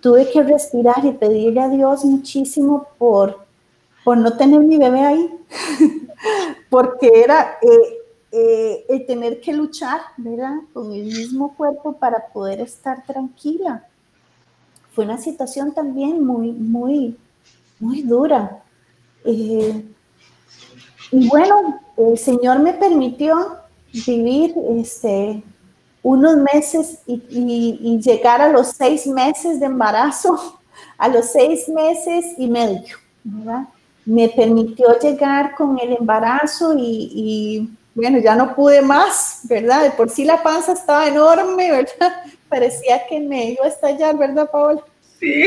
tuve 0.00 0.30
que 0.30 0.42
respirar 0.42 1.04
y 1.04 1.12
pedirle 1.12 1.60
a 1.60 1.68
Dios 1.68 2.04
muchísimo 2.04 2.86
por, 2.98 3.44
por 4.04 4.16
no 4.16 4.36
tener 4.36 4.60
mi 4.60 4.76
bebé 4.76 5.00
ahí, 5.00 5.30
porque 6.70 7.10
era 7.14 7.58
eh, 7.62 7.95
eh, 8.38 8.84
el 8.90 9.06
tener 9.06 9.40
que 9.40 9.50
luchar, 9.54 9.98
¿verdad? 10.18 10.56
Con 10.74 10.92
el 10.92 11.04
mismo 11.06 11.54
cuerpo 11.56 11.94
para 11.94 12.26
poder 12.26 12.60
estar 12.60 13.02
tranquila. 13.06 13.86
Fue 14.92 15.06
una 15.06 15.16
situación 15.16 15.72
también 15.72 16.22
muy, 16.22 16.52
muy, 16.52 17.16
muy 17.80 18.02
dura. 18.02 18.62
Eh, 19.24 19.82
y 21.12 21.28
bueno, 21.30 21.80
el 21.96 22.18
Señor 22.18 22.58
me 22.58 22.74
permitió 22.74 23.56
vivir 24.06 24.54
este, 24.80 25.42
unos 26.02 26.36
meses 26.36 26.98
y, 27.06 27.98
llegar 28.04 28.42
a 28.42 28.50
los 28.50 28.66
seis 28.66 29.06
meses 29.06 29.60
de 29.60 29.66
embarazo, 29.66 30.60
a 30.98 31.08
los 31.08 31.24
seis 31.24 31.70
meses 31.70 32.26
y 32.36 32.48
medio, 32.48 32.98
¿verdad? 33.24 33.66
Me 34.04 34.28
permitió 34.28 34.98
llegar 34.98 35.54
con 35.54 35.78
el 35.78 35.96
embarazo 35.96 36.74
y, 36.76 37.70
bueno, 37.96 38.18
ya 38.18 38.36
no 38.36 38.54
pude 38.54 38.82
más, 38.82 39.40
¿verdad? 39.44 39.84
De 39.84 39.90
por 39.90 40.10
sí 40.10 40.26
la 40.26 40.42
panza 40.42 40.74
estaba 40.74 41.08
enorme, 41.08 41.70
¿verdad? 41.70 42.12
Parecía 42.48 43.06
que 43.08 43.18
me 43.18 43.52
iba 43.52 43.64
a 43.64 43.68
estallar, 43.68 44.18
¿verdad, 44.18 44.50
Paola? 44.50 44.82
Sí. 45.18 45.44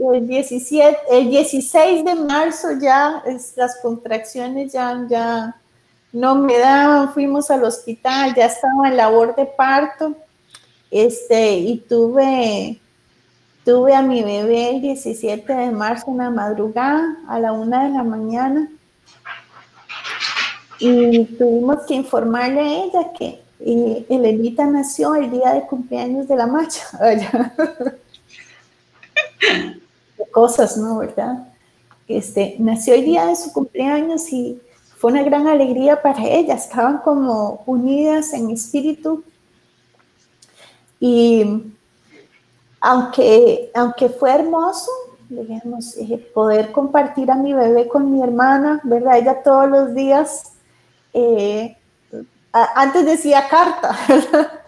El, 0.00 0.28
17, 0.28 0.96
el 1.10 1.28
16 1.28 2.04
de 2.04 2.14
marzo 2.14 2.68
ya 2.80 3.20
las 3.56 3.80
contracciones 3.82 4.72
ya, 4.72 5.04
ya, 5.08 5.56
no 6.12 6.36
me 6.36 6.56
daban, 6.56 7.12
fuimos 7.12 7.50
al 7.50 7.64
hospital, 7.64 8.32
ya 8.36 8.46
estaba 8.46 8.88
en 8.88 8.96
labor 8.96 9.34
de 9.34 9.46
parto, 9.46 10.14
este, 10.88 11.54
y 11.54 11.78
tuve, 11.78 12.80
tuve 13.64 13.94
a 13.94 14.02
mi 14.02 14.22
bebé 14.22 14.76
el 14.76 14.82
17 14.82 15.52
de 15.52 15.70
marzo, 15.72 16.04
una 16.06 16.30
madrugada, 16.30 17.16
a 17.26 17.40
la 17.40 17.52
una 17.52 17.88
de 17.88 17.90
la 17.90 18.04
mañana, 18.04 18.70
y 20.82 21.24
tuvimos 21.38 21.82
que 21.86 21.94
informarle 21.94 22.60
a 22.60 22.84
ella 22.84 23.12
que 23.16 23.40
eh, 23.60 24.06
Elenita 24.08 24.66
nació 24.66 25.14
el 25.14 25.30
día 25.30 25.52
de 25.54 25.62
cumpleaños 25.62 26.26
de 26.26 26.36
la 26.36 26.48
macha. 26.48 26.84
Cosas, 30.32 30.76
¿no? 30.76 30.98
¿Verdad? 30.98 31.46
Este, 32.08 32.56
nació 32.58 32.94
el 32.94 33.04
día 33.04 33.26
de 33.26 33.36
su 33.36 33.52
cumpleaños 33.52 34.32
y 34.32 34.60
fue 34.96 35.12
una 35.12 35.22
gran 35.22 35.46
alegría 35.46 36.02
para 36.02 36.26
ella, 36.26 36.54
estaban 36.54 36.98
como 36.98 37.62
unidas 37.66 38.32
en 38.32 38.50
espíritu. 38.50 39.22
Y 40.98 41.62
aunque, 42.80 43.70
aunque 43.74 44.08
fue 44.08 44.34
hermoso, 44.34 44.90
digamos, 45.28 45.96
eh, 45.96 46.18
poder 46.34 46.72
compartir 46.72 47.30
a 47.30 47.36
mi 47.36 47.52
bebé 47.52 47.86
con 47.86 48.12
mi 48.12 48.20
hermana, 48.20 48.80
¿verdad? 48.82 49.18
Ella 49.18 49.42
todos 49.42 49.68
los 49.68 49.94
días, 49.94 50.52
eh, 51.12 51.76
antes 52.52 53.04
decía 53.04 53.48
carta, 53.48 53.96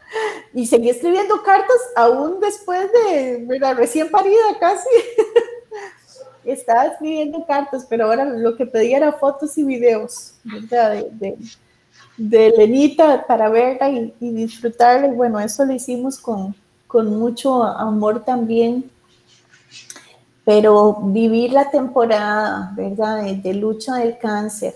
y 0.54 0.66
seguía 0.66 0.92
escribiendo 0.92 1.42
cartas 1.42 1.76
aún 1.96 2.40
después 2.40 2.88
de. 2.92 3.46
Recién 3.76 4.10
parida 4.10 4.58
casi. 4.58 4.88
estaba 6.44 6.86
escribiendo 6.86 7.44
cartas, 7.46 7.86
pero 7.88 8.06
ahora 8.06 8.24
lo 8.24 8.56
que 8.56 8.66
pedía 8.66 8.98
era 8.98 9.12
fotos 9.12 9.56
y 9.56 9.64
videos 9.64 10.34
De, 10.44 11.08
de, 11.12 11.38
de 12.16 12.50
Lenita 12.56 13.26
para 13.26 13.48
verla 13.48 13.88
y, 13.90 14.14
disfrutarla. 14.20 15.08
Y 15.08 15.12
bueno, 15.12 15.40
eso 15.40 15.64
lo 15.64 15.72
hicimos 15.72 16.18
con, 16.18 16.54
con 16.86 17.18
mucho 17.18 17.62
amor 17.62 18.24
también. 18.24 18.90
Pero 20.44 20.98
vivir 21.00 21.52
la 21.52 21.70
temporada, 21.70 22.72
¿verdad? 22.76 23.22
De, 23.22 23.54
lucha 23.54 23.96
del 23.96 24.18
cáncer 24.18 24.74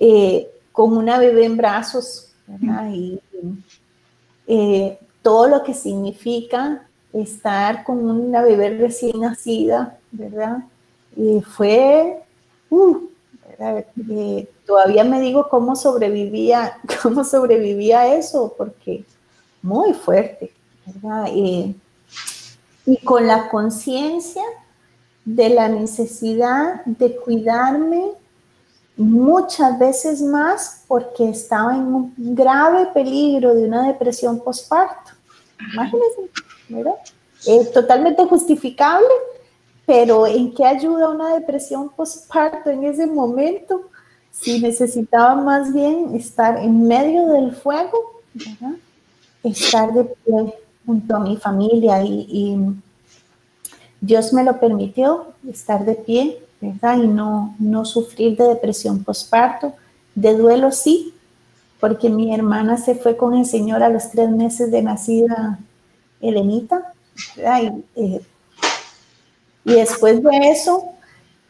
eh, 0.00 0.50
con 0.72 0.96
una 0.96 1.18
bebé 1.18 1.44
en 1.44 1.56
brazos, 1.56 2.32
¿verdad? 2.46 2.90
Y 2.90 3.20
eh, 4.46 4.98
todo 5.22 5.48
lo 5.48 5.62
que 5.62 5.74
significa 5.74 6.86
estar 7.12 7.84
con 7.84 8.10
una 8.10 8.42
bebé 8.42 8.76
recién 8.78 9.20
nacida, 9.20 9.98
¿verdad? 10.10 10.64
Y 11.14 11.42
fue, 11.42 12.22
uh, 12.70 12.96
eh, 13.58 14.48
todavía 14.66 15.04
me 15.04 15.20
digo 15.20 15.48
cómo 15.48 15.76
sobrevivía, 15.76 16.78
cómo 17.02 17.22
sobrevivía 17.22 18.14
eso, 18.14 18.54
porque 18.56 19.04
muy 19.60 19.92
fuerte, 19.92 20.52
¿verdad? 20.86 21.28
y 22.84 22.96
con 23.04 23.28
la 23.28 23.48
conciencia 23.48 24.42
de 25.24 25.50
la 25.50 25.68
necesidad 25.68 26.84
de 26.84 27.16
cuidarme 27.16 28.12
muchas 28.96 29.78
veces 29.78 30.20
más 30.20 30.84
porque 30.86 31.30
estaba 31.30 31.74
en 31.74 31.94
un 31.94 32.14
grave 32.16 32.86
peligro 32.92 33.54
de 33.54 33.64
una 33.64 33.86
depresión 33.86 34.40
postparto. 34.40 35.12
Imagínense, 35.72 36.30
¿verdad? 36.68 36.94
Es 37.46 37.72
totalmente 37.72 38.24
justificable, 38.26 39.08
pero 39.86 40.26
¿en 40.26 40.54
qué 40.54 40.64
ayuda 40.64 41.10
una 41.10 41.34
depresión 41.34 41.88
postparto 41.90 42.70
en 42.70 42.84
ese 42.84 43.06
momento? 43.06 43.90
Si 44.30 44.60
necesitaba 44.60 45.34
más 45.34 45.72
bien 45.72 46.14
estar 46.14 46.58
en 46.58 46.86
medio 46.86 47.26
del 47.28 47.54
fuego, 47.54 48.22
estar 49.42 49.92
de 49.92 50.04
pie 50.04 50.54
junto 50.86 51.16
a 51.16 51.20
mi 51.20 51.36
familia 51.36 52.02
y, 52.02 52.56
Dios 54.04 54.32
me 54.32 54.42
lo 54.42 54.58
permitió 54.58 55.28
estar 55.48 55.84
de 55.84 55.94
pie, 55.94 56.44
¿verdad? 56.62 56.96
Y 56.96 57.08
no, 57.08 57.54
no 57.58 57.84
sufrir 57.84 58.36
de 58.36 58.44
depresión 58.44 59.02
postparto, 59.04 59.74
de 60.14 60.34
duelo 60.34 60.70
sí, 60.70 61.12
porque 61.80 62.08
mi 62.08 62.32
hermana 62.32 62.76
se 62.76 62.94
fue 62.94 63.16
con 63.16 63.34
el 63.34 63.44
Señor 63.44 63.82
a 63.82 63.88
los 63.88 64.10
tres 64.10 64.30
meses 64.30 64.70
de 64.70 64.82
nacida 64.82 65.58
Elenita, 66.20 66.94
¿verdad? 67.36 67.62
Y, 67.96 68.00
eh, 68.00 68.20
y 69.64 69.72
después 69.74 70.22
de 70.22 70.50
eso, 70.50 70.90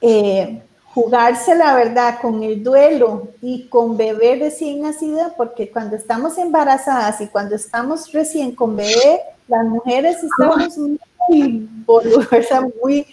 eh, 0.01 0.63
jugarse 0.95 1.55
la 1.55 1.75
verdad 1.75 2.19
con 2.21 2.43
el 2.43 2.63
duelo 2.63 3.29
y 3.41 3.67
con 3.69 3.97
bebé 3.97 4.37
recién 4.37 4.83
nacida, 4.83 5.35
porque 5.37 5.71
cuando 5.71 5.97
estamos 5.97 6.39
embarazadas 6.39 7.21
y 7.21 7.29
cuando 7.29 7.55
estamos 7.55 8.11
recién 8.13 8.55
con 8.55 8.77
bebé, 8.77 9.21
las 9.49 9.65
mujeres 9.67 10.17
estamos 10.23 10.77
muy, 10.79 10.99
muy, 12.83 13.07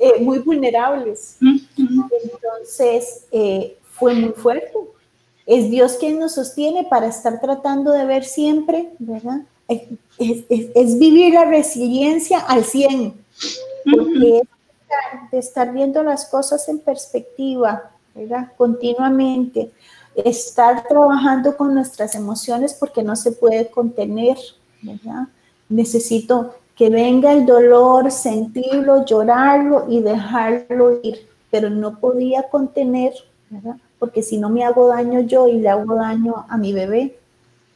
eh, 0.00 0.20
muy 0.20 0.38
vulnerables. 0.38 1.38
Entonces, 1.76 3.26
eh, 3.32 3.76
fue 3.92 4.14
muy 4.14 4.32
fuerte. 4.32 4.72
Es 5.46 5.70
Dios 5.70 5.96
quien 5.98 6.18
nos 6.18 6.34
sostiene 6.34 6.84
para 6.84 7.06
estar 7.06 7.40
tratando 7.40 7.92
de 7.92 8.04
ver 8.04 8.24
siempre, 8.24 8.90
¿verdad? 8.98 9.42
Es, 9.68 9.82
es 10.48 10.98
vivir 10.98 11.34
la 11.34 11.44
resiliencia 11.44 12.38
al 12.38 12.64
100 12.64 13.26
porque 13.92 14.38
es 14.38 15.30
de 15.30 15.38
estar 15.38 15.72
viendo 15.72 16.02
las 16.02 16.26
cosas 16.26 16.68
en 16.68 16.78
perspectiva, 16.78 17.90
¿verdad? 18.14 18.52
Continuamente, 18.56 19.70
estar 20.14 20.86
trabajando 20.88 21.56
con 21.56 21.74
nuestras 21.74 22.14
emociones 22.14 22.74
porque 22.74 23.02
no 23.02 23.16
se 23.16 23.32
puede 23.32 23.70
contener, 23.70 24.36
¿verdad? 24.82 25.28
Necesito 25.68 26.54
que 26.76 26.90
venga 26.90 27.32
el 27.32 27.46
dolor, 27.46 28.10
sentirlo, 28.10 29.04
llorarlo 29.04 29.86
y 29.88 30.00
dejarlo 30.00 31.00
ir, 31.02 31.26
pero 31.50 31.70
no 31.70 31.98
podía 31.98 32.48
contener, 32.50 33.14
¿verdad? 33.50 33.76
Porque 33.98 34.22
si 34.22 34.36
no 34.36 34.50
me 34.50 34.62
hago 34.62 34.88
daño 34.88 35.20
yo 35.20 35.48
y 35.48 35.58
le 35.58 35.70
hago 35.70 35.94
daño 35.94 36.44
a 36.48 36.56
mi 36.58 36.72
bebé. 36.72 37.18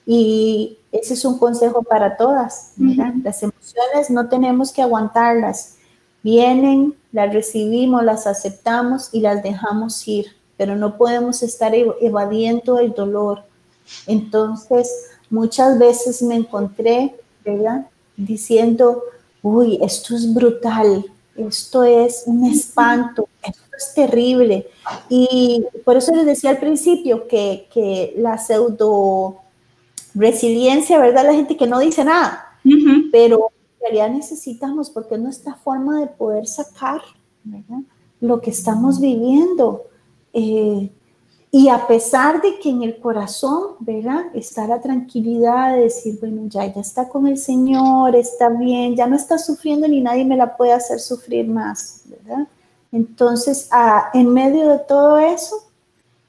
Y 0.07 0.79
ese 0.93 1.15
es 1.15 1.25
un 1.25 1.39
consejo 1.39 1.83
para 1.83 2.17
todas, 2.17 2.75
¿verdad? 2.77 3.15
Las 3.25 3.43
emociones 3.43 4.11
no 4.11 4.29
tenemos 4.29 4.73
que 4.73 4.83
aguantarlas, 4.83 5.79
Vienen, 6.23 6.95
las 7.13 7.33
recibimos, 7.33 8.05
las 8.05 8.27
aceptamos 8.27 9.09
y 9.13 9.21
las 9.21 9.43
dejamos 9.43 10.07
ir, 10.07 10.27
pero 10.57 10.77
no 10.77 10.99
podemos 10.99 11.43
estar 11.43 11.73
evadiendo 11.75 12.79
el 12.79 12.93
dolor. 12.93 13.45
Entonces, 14.07 15.07
muchas 15.31 15.79
veces 15.79 16.23
me 16.23 16.37
encontré, 16.37 17.15
¿verdad? 17.43 17.87
Diciendo, 18.27 19.03
uy, 19.43 19.79
esto 19.83 20.15
es 20.15 20.33
brutal, 20.33 21.05
esto 21.37 21.85
es 21.85 22.25
un 22.27 22.45
espanto, 22.47 23.29
esto 23.43 23.77
es 23.77 23.95
terrible. 23.95 24.67
Y 25.09 25.65
por 25.85 25.97
eso 25.97 26.15
les 26.15 26.27
decía 26.27 26.51
al 26.51 26.59
principio 26.59 27.27
que, 27.27 27.69
que 27.73 28.15
la 28.17 28.39
pseudo 28.39 29.37
resiliencia, 30.15 30.99
¿verdad? 30.99 31.27
La 31.27 31.35
gente 31.35 31.57
que 31.57 31.67
no 31.67 31.79
dice 31.79 32.05
nada, 32.05 32.59
pero 33.13 33.51
en 33.79 33.81
realidad 33.81 34.11
necesitamos, 34.11 34.91
porque 34.91 35.15
es 35.15 35.21
nuestra 35.21 35.55
forma 35.55 36.01
de 36.01 36.07
poder 36.09 36.47
sacar 36.47 37.01
lo 38.21 38.41
que 38.41 38.51
estamos 38.51 39.01
viviendo. 39.01 39.85
Eh, 40.33 40.91
y 41.53 41.69
a 41.69 41.87
pesar 41.89 42.41
de 42.41 42.61
que 42.61 42.71
en 42.71 42.85
el 42.85 43.01
corazón, 43.01 43.75
¿verdad? 43.81 44.27
Está 44.35 44.69
la 44.69 44.81
tranquilidad 44.81 45.75
de 45.75 45.83
decir, 45.83 46.19
bueno, 46.21 46.43
ya, 46.47 46.73
ya 46.73 46.81
está 46.81 47.09
con 47.09 47.27
el 47.27 47.39
Señor, 47.39 48.15
está 48.15 48.49
bien, 48.51 48.95
ya 48.95 49.09
no 49.09 49.17
está 49.17 49.37
sufriendo 49.37 49.89
ni 49.89 50.01
nadie 50.01 50.25
me 50.25 50.37
la 50.37 50.57
puede 50.57 50.73
hacer 50.73 51.01
sufrir 51.01 51.49
más, 51.49 52.03
¿verdad? 52.05 52.47
Entonces, 52.93 53.69
en 54.15 54.33
medio 54.33 54.69
de 54.69 54.79
todo 54.79 55.19
eso, 55.19 55.57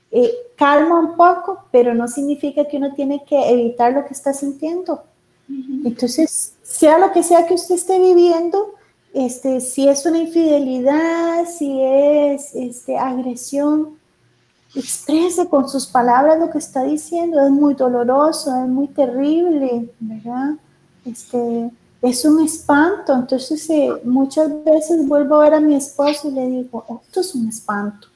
eh, 0.10 0.32
calma 0.56 1.00
un 1.00 1.16
poco, 1.16 1.66
pero 1.72 1.94
no 1.94 2.08
significa 2.08 2.66
que 2.68 2.78
uno 2.78 2.94
tiene 2.94 3.24
que 3.24 3.52
evitar 3.52 3.94
lo 3.94 4.06
que 4.06 4.14
está 4.14 4.34
sintiendo. 4.34 5.04
Entonces, 5.84 6.54
sea 6.64 6.98
lo 6.98 7.12
que 7.12 7.24
sea 7.24 7.46
que 7.46 7.56
usted 7.56 7.76
esté 7.76 8.00
viviendo, 8.00 8.74
este, 9.14 9.60
si 9.60 9.88
es 9.88 10.06
una 10.06 10.20
infidelidad, 10.20 11.46
si 11.46 11.80
es 11.82 12.56
este, 12.56 12.98
agresión, 12.98 14.01
exprese 14.76 15.48
con 15.48 15.68
sus 15.68 15.86
palabras 15.86 16.40
lo 16.40 16.50
que 16.50 16.58
está 16.58 16.84
diciendo. 16.84 17.42
Es 17.42 17.52
muy 17.52 17.74
doloroso, 17.74 18.56
es 18.64 18.70
muy 18.70 18.88
terrible, 18.88 19.90
¿verdad? 20.00 20.56
Este, 21.06 21.72
es 22.02 22.26
un 22.26 22.44
espanto. 22.44 23.14
Entonces, 23.14 23.70
eh, 23.70 23.92
muchas 24.04 24.64
veces 24.64 25.08
vuelvo 25.08 25.36
a 25.36 25.44
ver 25.46 25.54
a 25.56 25.60
mi 25.60 25.76
esposo 25.76 26.30
y 26.30 26.32
le 26.32 26.48
digo, 26.48 26.86
esto 27.06 27.22
es 27.22 27.36
un 27.36 27.50
espanto. 27.50 28.08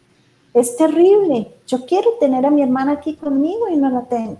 Es 0.54 0.78
terrible. 0.78 1.54
Yo 1.68 1.86
quiero 1.86 2.12
tener 2.20 2.46
a 2.46 2.52
mi 2.52 2.62
hermana 2.62 2.94
aquí 2.94 3.16
conmigo 3.16 3.68
y 3.70 3.76
no 3.76 3.90
la 3.90 4.04
tengo. 4.04 4.38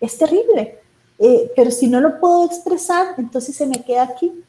Es 0.00 0.18
terrible. 0.18 0.80
Eh, 1.18 1.50
pero 1.56 1.70
si 1.70 1.88
no 1.88 2.00
lo 2.00 2.20
puedo 2.20 2.44
expresar, 2.44 3.14
entonces 3.16 3.56
se 3.56 3.66
me 3.66 3.82
queda 3.82 4.02
aquí. 4.02 4.44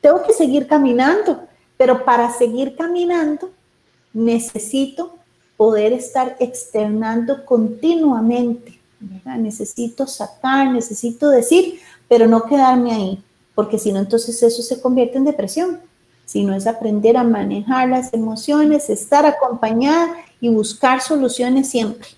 Tengo 0.00 0.22
que 0.22 0.32
seguir 0.32 0.68
caminando, 0.68 1.40
pero 1.76 2.04
para 2.04 2.30
seguir 2.32 2.76
caminando 2.76 3.50
necesito 4.12 5.15
poder 5.56 5.92
estar 5.92 6.36
externando 6.38 7.44
continuamente. 7.44 8.78
Necesito 9.24 10.06
sacar, 10.06 10.70
necesito 10.70 11.28
decir, 11.28 11.80
pero 12.08 12.26
no 12.26 12.44
quedarme 12.44 12.92
ahí, 12.92 13.24
porque 13.54 13.78
si 13.78 13.92
no, 13.92 14.00
entonces 14.00 14.42
eso 14.42 14.62
se 14.62 14.80
convierte 14.80 15.18
en 15.18 15.24
depresión. 15.24 15.80
Si 16.24 16.44
no 16.44 16.54
es 16.54 16.66
aprender 16.66 17.16
a 17.16 17.24
manejar 17.24 17.88
las 17.88 18.12
emociones, 18.12 18.90
estar 18.90 19.24
acompañada 19.24 20.16
y 20.40 20.48
buscar 20.48 21.00
soluciones 21.00 21.68
siempre. 21.68 22.08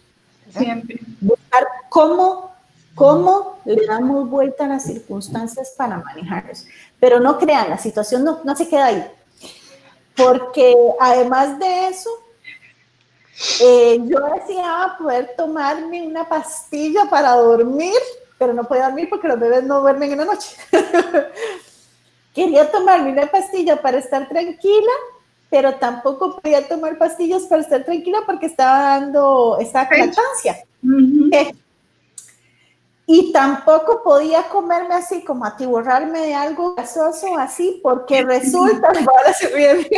Siempre. 0.56 1.00
Buscar 1.20 1.66
cómo, 1.90 2.52
cómo 2.94 3.58
le 3.64 3.86
damos 3.86 4.28
vuelta 4.30 4.64
a 4.64 4.68
las 4.68 4.84
circunstancias 4.84 5.74
para 5.76 5.98
manejarlos. 5.98 6.64
Pero 6.98 7.20
no 7.20 7.38
crean, 7.38 7.68
la 7.68 7.78
situación 7.78 8.24
no, 8.24 8.40
no 8.44 8.56
se 8.56 8.66
queda 8.66 8.86
ahí. 8.86 9.04
Porque 10.16 10.74
además 10.98 11.58
de 11.58 11.88
eso, 11.88 12.10
eh, 13.60 14.00
yo 14.04 14.18
deseaba 14.34 14.96
poder 14.98 15.34
tomarme 15.36 16.06
una 16.06 16.28
pastilla 16.28 17.06
para 17.08 17.32
dormir, 17.32 17.98
pero 18.38 18.52
no 18.52 18.64
podía 18.64 18.86
dormir 18.86 19.08
porque 19.08 19.28
los 19.28 19.38
bebés 19.38 19.64
no 19.64 19.80
duermen 19.80 20.12
en 20.12 20.18
la 20.18 20.24
noche. 20.24 20.56
Quería 22.34 22.70
tomarme 22.70 23.12
una 23.12 23.26
pastilla 23.26 23.80
para 23.80 23.98
estar 23.98 24.28
tranquila, 24.28 24.92
pero 25.50 25.74
tampoco 25.74 26.38
podía 26.40 26.66
tomar 26.68 26.98
pastillas 26.98 27.42
para 27.44 27.62
estar 27.62 27.84
tranquila 27.84 28.20
porque 28.26 28.46
estaba 28.46 28.98
dando 28.98 29.58
esa 29.60 29.82
lactancia. 29.82 30.64
Eh, 31.32 31.54
y 33.06 33.32
tampoco 33.32 34.02
podía 34.02 34.42
comerme 34.48 34.94
así, 34.94 35.24
como 35.24 35.44
atiborrarme 35.46 36.20
de 36.20 36.34
algo 36.34 36.74
gasoso 36.74 37.38
así, 37.38 37.80
porque 37.82 38.22
resulta, 38.22 38.88
ahora 39.16 39.32
se 39.32 39.48
ríe 39.48 39.88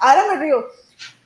ahora 0.00 0.24
me 0.28 0.36
río, 0.40 0.66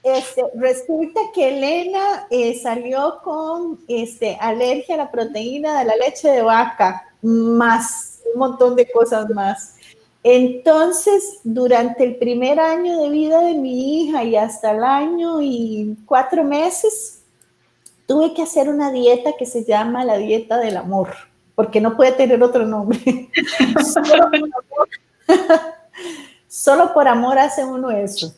este, 0.03 0.45
resulta 0.57 1.21
que 1.33 1.49
Elena 1.49 2.27
eh, 2.31 2.59
salió 2.61 3.21
con 3.23 3.81
este, 3.87 4.37
alergia 4.41 4.97
a 4.97 4.99
la 4.99 5.11
proteína 5.11 5.79
de 5.79 5.85
la 5.85 5.97
leche 5.97 6.29
de 6.29 6.43
vaca, 6.43 7.09
más 7.23 8.21
un 8.33 8.41
montón 8.41 8.75
de 8.75 8.91
cosas 8.91 9.31
más. 9.31 9.77
Entonces, 10.25 11.41
durante 11.45 12.05
el 12.05 12.17
primer 12.17 12.59
año 12.61 13.01
de 13.01 13.11
vida 13.11 13.41
de 13.41 13.55
mi 13.55 14.03
hija 14.03 14.25
y 14.25 14.37
hasta 14.37 14.73
el 14.73 14.85
año 14.85 15.41
y 15.41 15.97
cuatro 16.07 16.45
meses, 16.45 17.23
tuve 18.07 18.35
que 18.35 18.43
hacer 18.43 18.69
una 18.69 18.91
dieta 18.91 19.33
que 19.39 19.47
se 19.47 19.65
llama 19.65 20.05
la 20.05 20.19
dieta 20.19 20.59
del 20.59 20.77
amor, 20.77 21.11
porque 21.55 21.81
no 21.81 21.97
puede 21.97 22.13
tener 22.13 22.43
otro 22.43 22.67
nombre. 22.67 23.01
Solo 26.49 26.93
por 26.93 27.09
amor 27.09 27.39
hace 27.39 27.65
uno 27.65 27.91
eso. 27.91 28.35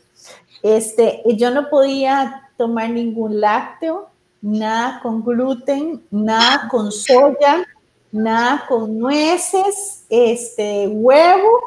Este, 0.64 1.22
yo 1.26 1.50
no 1.50 1.68
podía 1.68 2.48
tomar 2.56 2.88
ningún 2.88 3.38
lácteo, 3.38 4.08
nada 4.40 4.98
con 5.02 5.22
gluten, 5.22 6.02
nada 6.10 6.68
con 6.70 6.90
soya, 6.90 7.66
nada 8.10 8.64
con 8.66 8.98
nueces, 8.98 10.06
este, 10.08 10.88
huevo, 10.88 11.60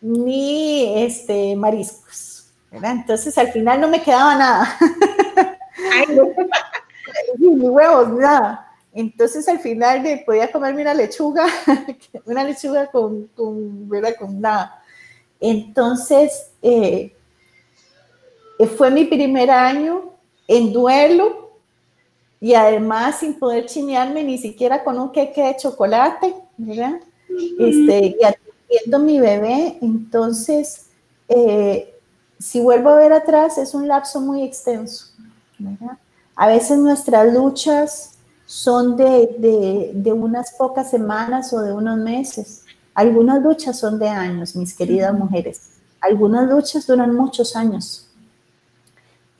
ni 0.00 1.04
este, 1.04 1.54
mariscos. 1.54 2.50
Entonces 2.72 3.38
al 3.38 3.52
final 3.52 3.80
no 3.80 3.86
me 3.86 4.02
quedaba 4.02 4.34
nada. 4.34 4.78
ni 7.38 7.68
huevos, 7.68 8.08
nada. 8.14 8.68
Entonces 8.92 9.48
al 9.48 9.60
final 9.60 10.02
podía 10.26 10.50
comerme 10.50 10.82
una 10.82 10.94
lechuga, 10.94 11.46
una 12.24 12.42
lechuga 12.42 12.88
con, 12.88 13.28
con, 13.28 13.88
con 14.18 14.40
nada. 14.40 14.82
Entonces, 15.38 16.50
eh, 16.62 17.14
fue 18.76 18.90
mi 18.90 19.04
primer 19.04 19.50
año 19.50 20.12
en 20.46 20.72
duelo 20.72 21.44
y 22.40 22.54
además 22.54 23.20
sin 23.20 23.38
poder 23.38 23.66
chinearme 23.66 24.22
ni 24.22 24.38
siquiera 24.38 24.84
con 24.84 24.98
un 24.98 25.12
queque 25.12 25.42
de 25.42 25.56
chocolate, 25.56 26.34
¿verdad? 26.56 27.00
Este, 27.58 28.16
y 28.20 28.24
atendiendo 28.24 28.98
mi 28.98 29.18
bebé, 29.18 29.78
entonces, 29.80 30.86
eh, 31.28 31.94
si 32.38 32.60
vuelvo 32.60 32.90
a 32.90 32.96
ver 32.96 33.12
atrás, 33.12 33.58
es 33.58 33.74
un 33.74 33.88
lapso 33.88 34.20
muy 34.20 34.42
extenso, 34.42 35.06
¿verdad? 35.58 35.98
A 36.36 36.48
veces 36.48 36.78
nuestras 36.78 37.32
luchas 37.32 38.18
son 38.44 38.96
de, 38.96 39.34
de, 39.38 39.92
de, 39.94 40.12
unas 40.12 40.52
pocas 40.52 40.90
semanas 40.90 41.52
o 41.52 41.62
de 41.62 41.72
unos 41.72 41.96
meses. 41.96 42.64
Algunas 42.92 43.42
luchas 43.42 43.78
son 43.78 43.98
de 43.98 44.08
años, 44.08 44.54
mis 44.54 44.74
queridas 44.74 45.14
mujeres. 45.14 45.70
Algunas 46.00 46.48
luchas 46.50 46.86
duran 46.86 47.14
muchos 47.14 47.56
años. 47.56 48.03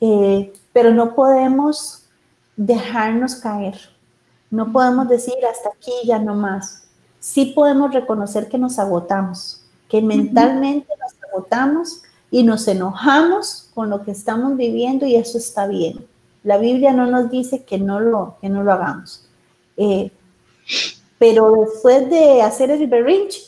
Eh, 0.07 0.53
pero 0.71 0.91
no 0.93 1.15
podemos 1.15 2.03
dejarnos 2.55 3.35
caer. 3.37 3.75
No 4.51 4.71
podemos 4.71 5.09
decir 5.09 5.33
hasta 5.51 5.69
aquí 5.69 5.91
ya 6.05 6.19
no 6.19 6.35
más. 6.35 6.83
Sí 7.19 7.53
podemos 7.55 7.91
reconocer 7.91 8.47
que 8.47 8.59
nos 8.59 8.77
agotamos, 8.77 9.65
que 9.89 10.03
mentalmente 10.03 10.93
nos 11.01 11.13
agotamos 11.27 12.03
y 12.29 12.43
nos 12.43 12.67
enojamos 12.67 13.71
con 13.73 13.89
lo 13.89 14.03
que 14.03 14.11
estamos 14.11 14.55
viviendo 14.57 15.07
y 15.07 15.15
eso 15.15 15.39
está 15.39 15.65
bien. 15.65 16.05
La 16.43 16.59
Biblia 16.59 16.93
no 16.93 17.07
nos 17.07 17.31
dice 17.31 17.63
que 17.63 17.79
no 17.79 17.99
lo, 17.99 18.37
que 18.41 18.49
no 18.49 18.61
lo 18.61 18.73
hagamos. 18.73 19.27
Eh, 19.75 20.11
pero 21.17 21.51
después 21.65 22.07
de 22.11 22.43
hacer 22.43 22.69
el 22.69 22.85
berrinche, 22.85 23.41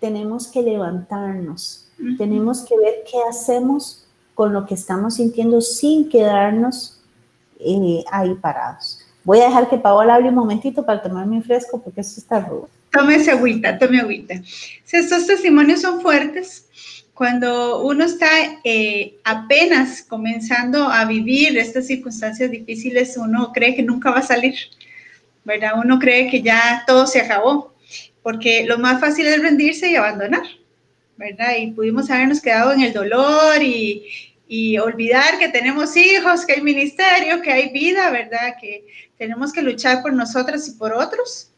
tenemos 0.00 0.46
que 0.46 0.62
levantarnos, 0.62 1.86
tenemos 2.16 2.62
que 2.62 2.78
ver 2.78 3.04
qué 3.10 3.18
hacemos 3.28 4.07
con 4.38 4.52
lo 4.52 4.66
que 4.66 4.74
estamos 4.74 5.16
sintiendo 5.16 5.60
sin 5.60 6.08
quedarnos 6.08 7.00
eh, 7.58 8.04
ahí 8.08 8.36
parados. 8.36 9.00
Voy 9.24 9.40
a 9.40 9.46
dejar 9.46 9.68
que 9.68 9.78
Paola 9.78 10.14
hable 10.14 10.28
un 10.28 10.36
momentito 10.36 10.86
para 10.86 11.02
tomarme 11.02 11.38
mi 11.38 11.42
fresco 11.42 11.82
porque 11.82 12.02
esto 12.02 12.20
está 12.20 12.38
rudo. 12.38 12.68
Tómese 12.92 13.32
agüita, 13.32 13.76
tome 13.76 13.98
agüita. 13.98 14.40
Si 14.84 14.96
estos 14.96 15.26
testimonios 15.26 15.80
son 15.80 16.00
fuertes, 16.00 16.68
cuando 17.14 17.82
uno 17.82 18.04
está 18.04 18.28
eh, 18.62 19.16
apenas 19.24 20.02
comenzando 20.02 20.84
a 20.84 21.04
vivir 21.04 21.58
estas 21.58 21.88
circunstancias 21.88 22.48
difíciles, 22.48 23.16
uno 23.16 23.52
cree 23.52 23.74
que 23.74 23.82
nunca 23.82 24.12
va 24.12 24.18
a 24.18 24.22
salir, 24.22 24.54
¿verdad? 25.42 25.72
Uno 25.84 25.98
cree 25.98 26.30
que 26.30 26.42
ya 26.42 26.84
todo 26.86 27.08
se 27.08 27.22
acabó, 27.22 27.74
porque 28.22 28.66
lo 28.68 28.78
más 28.78 29.00
fácil 29.00 29.26
es 29.26 29.42
rendirse 29.42 29.90
y 29.90 29.96
abandonar, 29.96 30.44
¿verdad? 31.16 31.56
Y 31.58 31.72
pudimos 31.72 32.08
habernos 32.08 32.40
quedado 32.40 32.72
en 32.72 32.82
el 32.82 32.92
dolor 32.92 33.60
y, 33.60 34.04
y 34.48 34.78
olvidar 34.78 35.38
que 35.38 35.48
tenemos 35.48 35.94
hijos, 35.94 36.46
que 36.46 36.54
hay 36.54 36.62
ministerio, 36.62 37.42
que 37.42 37.52
hay 37.52 37.68
vida, 37.68 38.10
¿verdad? 38.10 38.54
Que 38.58 38.86
tenemos 39.18 39.52
que 39.52 39.60
luchar 39.60 40.00
por 40.00 40.14
nosotras 40.14 40.66
y 40.68 40.72
por 40.72 40.94
otros. 40.94 41.50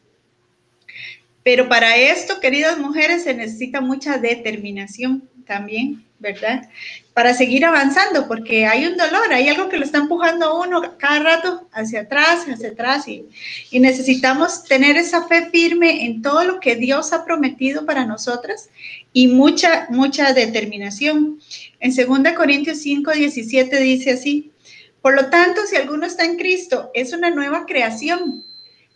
Pero 1.43 1.69
para 1.69 1.95
esto, 1.95 2.39
queridas 2.41 2.77
mujeres, 2.77 3.23
se 3.23 3.33
necesita 3.33 3.79
mucha 3.79 4.17
determinación 4.17 5.27
también, 5.45 6.05
¿verdad? 6.19 6.69
Para 7.13 7.33
seguir 7.33 7.65
avanzando, 7.65 8.27
porque 8.27 8.67
hay 8.67 8.85
un 8.85 8.97
dolor, 8.97 9.31
hay 9.31 9.47
algo 9.47 9.69
que 9.69 9.77
lo 9.77 9.85
está 9.85 9.97
empujando 9.99 10.45
a 10.45 10.61
uno 10.61 10.97
cada 10.97 11.19
rato 11.19 11.67
hacia 11.71 12.01
atrás, 12.01 12.45
hacia 12.47 12.69
atrás, 12.69 13.07
y, 13.07 13.25
y 13.71 13.79
necesitamos 13.79 14.65
tener 14.65 14.97
esa 14.97 15.27
fe 15.27 15.49
firme 15.49 16.05
en 16.05 16.21
todo 16.21 16.43
lo 16.43 16.59
que 16.59 16.75
Dios 16.75 17.13
ha 17.13 17.25
prometido 17.25 17.85
para 17.85 18.05
nosotras 18.05 18.69
y 19.13 19.27
mucha, 19.27 19.87
mucha 19.89 20.33
determinación. 20.33 21.39
En 21.79 21.95
2 21.95 22.33
Corintios 22.35 22.79
5, 22.79 23.11
17 23.11 23.79
dice 23.79 24.11
así, 24.11 24.51
por 25.01 25.15
lo 25.15 25.29
tanto, 25.29 25.61
si 25.65 25.75
alguno 25.75 26.05
está 26.05 26.25
en 26.25 26.37
Cristo, 26.37 26.91
es 26.93 27.11
una 27.13 27.31
nueva 27.31 27.65
creación. 27.65 28.43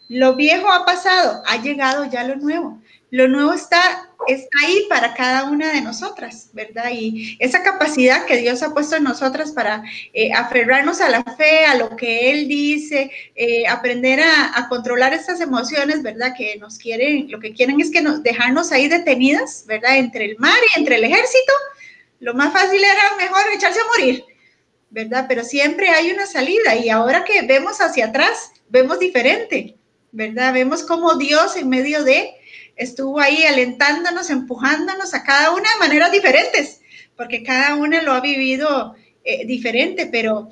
Lo 0.08 0.36
viejo 0.36 0.72
ha 0.72 0.86
pasado, 0.86 1.42
ha 1.48 1.62
llegado 1.62 2.06
ya 2.06 2.24
lo 2.24 2.36
nuevo. 2.36 2.80
Lo 3.12 3.28
nuevo 3.28 3.54
está, 3.54 4.10
está 4.28 4.58
ahí 4.66 4.88
para 4.90 5.14
cada 5.14 5.46
una 5.46 5.72
de 5.72 5.82
nosotras, 5.82 6.50
¿verdad? 6.54 6.90
Y 6.92 7.38
esa 7.40 7.62
capacidad 7.62 8.26
que 8.26 8.38
Dios 8.38 8.64
ha 8.64 8.74
puesto 8.74 8.96
en 8.96 9.04
nosotras 9.04 9.52
para 9.52 9.84
eh, 10.14 10.34
aferrarnos 10.34 11.02
a 11.02 11.10
la 11.10 11.24
fe, 11.24 11.66
a 11.66 11.76
lo 11.76 11.96
que 11.96 12.32
Él 12.32 12.48
dice, 12.48 13.12
eh, 13.36 13.68
aprender 13.68 14.22
a, 14.22 14.68
controlar 14.70 15.14
estas 15.14 15.40
emociones, 15.40 16.02
¿verdad? 16.02 16.34
Que 16.36 16.58
nos 16.58 16.80
quieren, 16.80 17.30
lo 17.30 17.40
que 17.40 17.54
quieren 17.54 17.80
es 17.80 17.92
que 17.92 18.02
nos 18.02 18.24
dejarnos 18.24 18.72
ahí 18.72 18.88
detenidas, 18.88 19.66
¿verdad? 19.68 19.98
Entre 19.98 20.26
el 20.26 20.38
mar 20.40 20.60
y 20.76 20.80
entre 20.80 20.96
el 20.96 21.04
ejército. 21.04 21.54
Lo 22.20 22.34
más 22.34 22.52
fácil 22.52 22.84
era 22.84 23.16
mejor 23.18 23.42
echarse 23.54 23.80
a 23.80 23.98
morir, 23.98 24.26
¿verdad? 24.90 25.26
Pero 25.30 25.44
siempre 25.44 25.90
hay 25.90 26.12
una 26.12 26.26
salida 26.26 26.76
y 26.76 26.90
ahora 26.90 27.24
que 27.24 27.44
vemos 27.44 27.80
hacia 27.82 28.08
atrás, 28.08 28.52
vemos 28.68 28.98
diferente, 28.98 29.76
¿verdad? 30.12 30.54
Vemos 30.54 30.84
cómo 30.84 31.16
Dios 31.16 31.56
en 31.56 31.70
medio 31.70 32.04
de 32.04 32.34
estuvo 32.76 33.20
ahí 33.20 33.44
alentándonos, 33.44 34.30
empujándonos 34.30 35.14
a 35.14 35.24
cada 35.24 35.52
una 35.52 35.70
de 35.72 35.80
maneras 35.80 36.12
diferentes, 36.12 36.82
porque 37.16 37.44
cada 37.44 37.76
una 37.76 38.02
lo 38.02 38.14
ha 38.14 38.22
vivido 38.22 38.96
eh, 39.24 39.46
diferente, 39.46 40.08
pero 40.08 40.50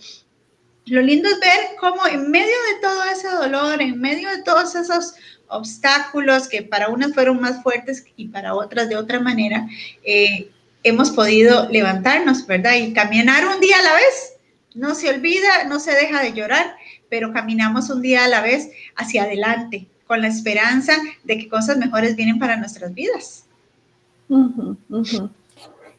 lo 0.85 1.01
lindo 1.01 1.29
es 1.29 1.39
ver 1.39 1.75
cómo 1.79 2.05
en 2.07 2.29
medio 2.29 2.45
de 2.47 2.81
todo 2.81 3.03
ese 3.05 3.29
dolor, 3.29 3.81
en 3.81 3.99
medio 3.99 4.29
de 4.29 4.43
todos 4.43 4.75
esos 4.75 5.13
obstáculos 5.47 6.47
que 6.47 6.63
para 6.63 6.89
unas 6.89 7.13
fueron 7.13 7.39
más 7.39 7.61
fuertes 7.61 8.05
y 8.15 8.27
para 8.27 8.55
otras 8.55 8.89
de 8.89 8.97
otra 8.97 9.19
manera, 9.19 9.67
eh, 10.03 10.49
hemos 10.83 11.11
podido 11.11 11.69
levantarnos, 11.69 12.45
¿verdad? 12.47 12.75
Y 12.75 12.93
caminar 12.93 13.45
un 13.47 13.59
día 13.59 13.77
a 13.79 13.83
la 13.83 13.93
vez. 13.93 14.33
No 14.75 14.95
se 14.95 15.09
olvida, 15.09 15.65
no 15.67 15.79
se 15.79 15.93
deja 15.93 16.21
de 16.21 16.33
llorar, 16.33 16.75
pero 17.09 17.31
caminamos 17.31 17.89
un 17.89 18.01
día 18.01 18.25
a 18.25 18.27
la 18.27 18.41
vez 18.41 18.71
hacia 18.95 19.23
adelante, 19.23 19.87
con 20.07 20.21
la 20.21 20.27
esperanza 20.27 20.93
de 21.23 21.37
que 21.37 21.49
cosas 21.49 21.77
mejores 21.77 22.15
vienen 22.15 22.39
para 22.39 22.57
nuestras 22.57 22.93
vidas. 22.93 23.45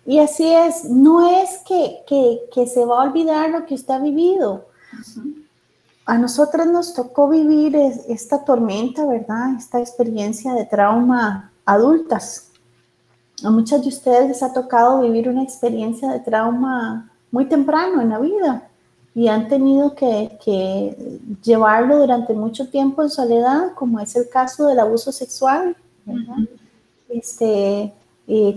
Y 0.06 0.18
así 0.18 0.52
es, 0.52 0.84
no 0.84 1.42
es 1.42 1.60
que, 1.66 2.66
se 2.66 2.84
va 2.84 3.02
a 3.02 3.08
olvidar 3.08 3.50
lo 3.50 3.64
que 3.66 3.74
usted 3.74 3.94
ha 3.94 3.98
vivido. 3.98 4.66
A 6.06 6.18
nosotros 6.18 6.66
nos 6.66 6.92
tocó 6.92 7.28
vivir 7.28 7.74
esta 8.08 8.44
tormenta, 8.44 9.06
¿verdad? 9.06 9.54
Esta 9.56 9.80
experiencia 9.80 10.52
de 10.52 10.66
trauma 10.66 11.50
adultas. 11.64 12.50
A 13.42 13.50
muchas 13.50 13.82
de 13.82 13.88
ustedes 13.88 14.28
les 14.28 14.42
ha 14.42 14.52
tocado 14.52 15.00
vivir 15.00 15.28
una 15.28 15.42
experiencia 15.42 16.10
de 16.10 16.20
trauma 16.20 17.10
muy 17.30 17.46
temprano 17.46 18.02
en 18.02 18.10
la 18.10 18.18
vida 18.18 18.68
y 19.14 19.28
han 19.28 19.48
tenido 19.48 19.94
que, 19.94 20.98
llevarlo 21.42 21.98
durante 21.98 22.34
mucho 22.34 22.68
tiempo 22.68 23.02
en 23.02 23.10
soledad, 23.10 23.74
como 23.74 24.00
es 24.00 24.16
el 24.16 24.28
caso 24.28 24.66
del 24.66 24.80
abuso 24.80 25.12
sexual, 25.12 25.76
este, 27.08 27.92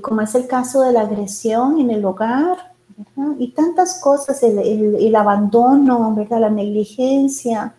como 0.02 0.22
es 0.22 0.34
el 0.36 0.48
caso 0.48 0.82
de 0.82 0.94
la 0.94 1.02
agresión 1.02 1.80
en 1.80 1.92
el 1.92 2.04
hogar, 2.04 2.76
y 3.38 3.52
tantas 3.52 4.00
cosas, 4.02 4.42
el, 4.42 5.16
abandono, 5.16 6.14
¿verdad? 6.16 6.42
la 6.42 6.50
negligencia, 6.50 7.76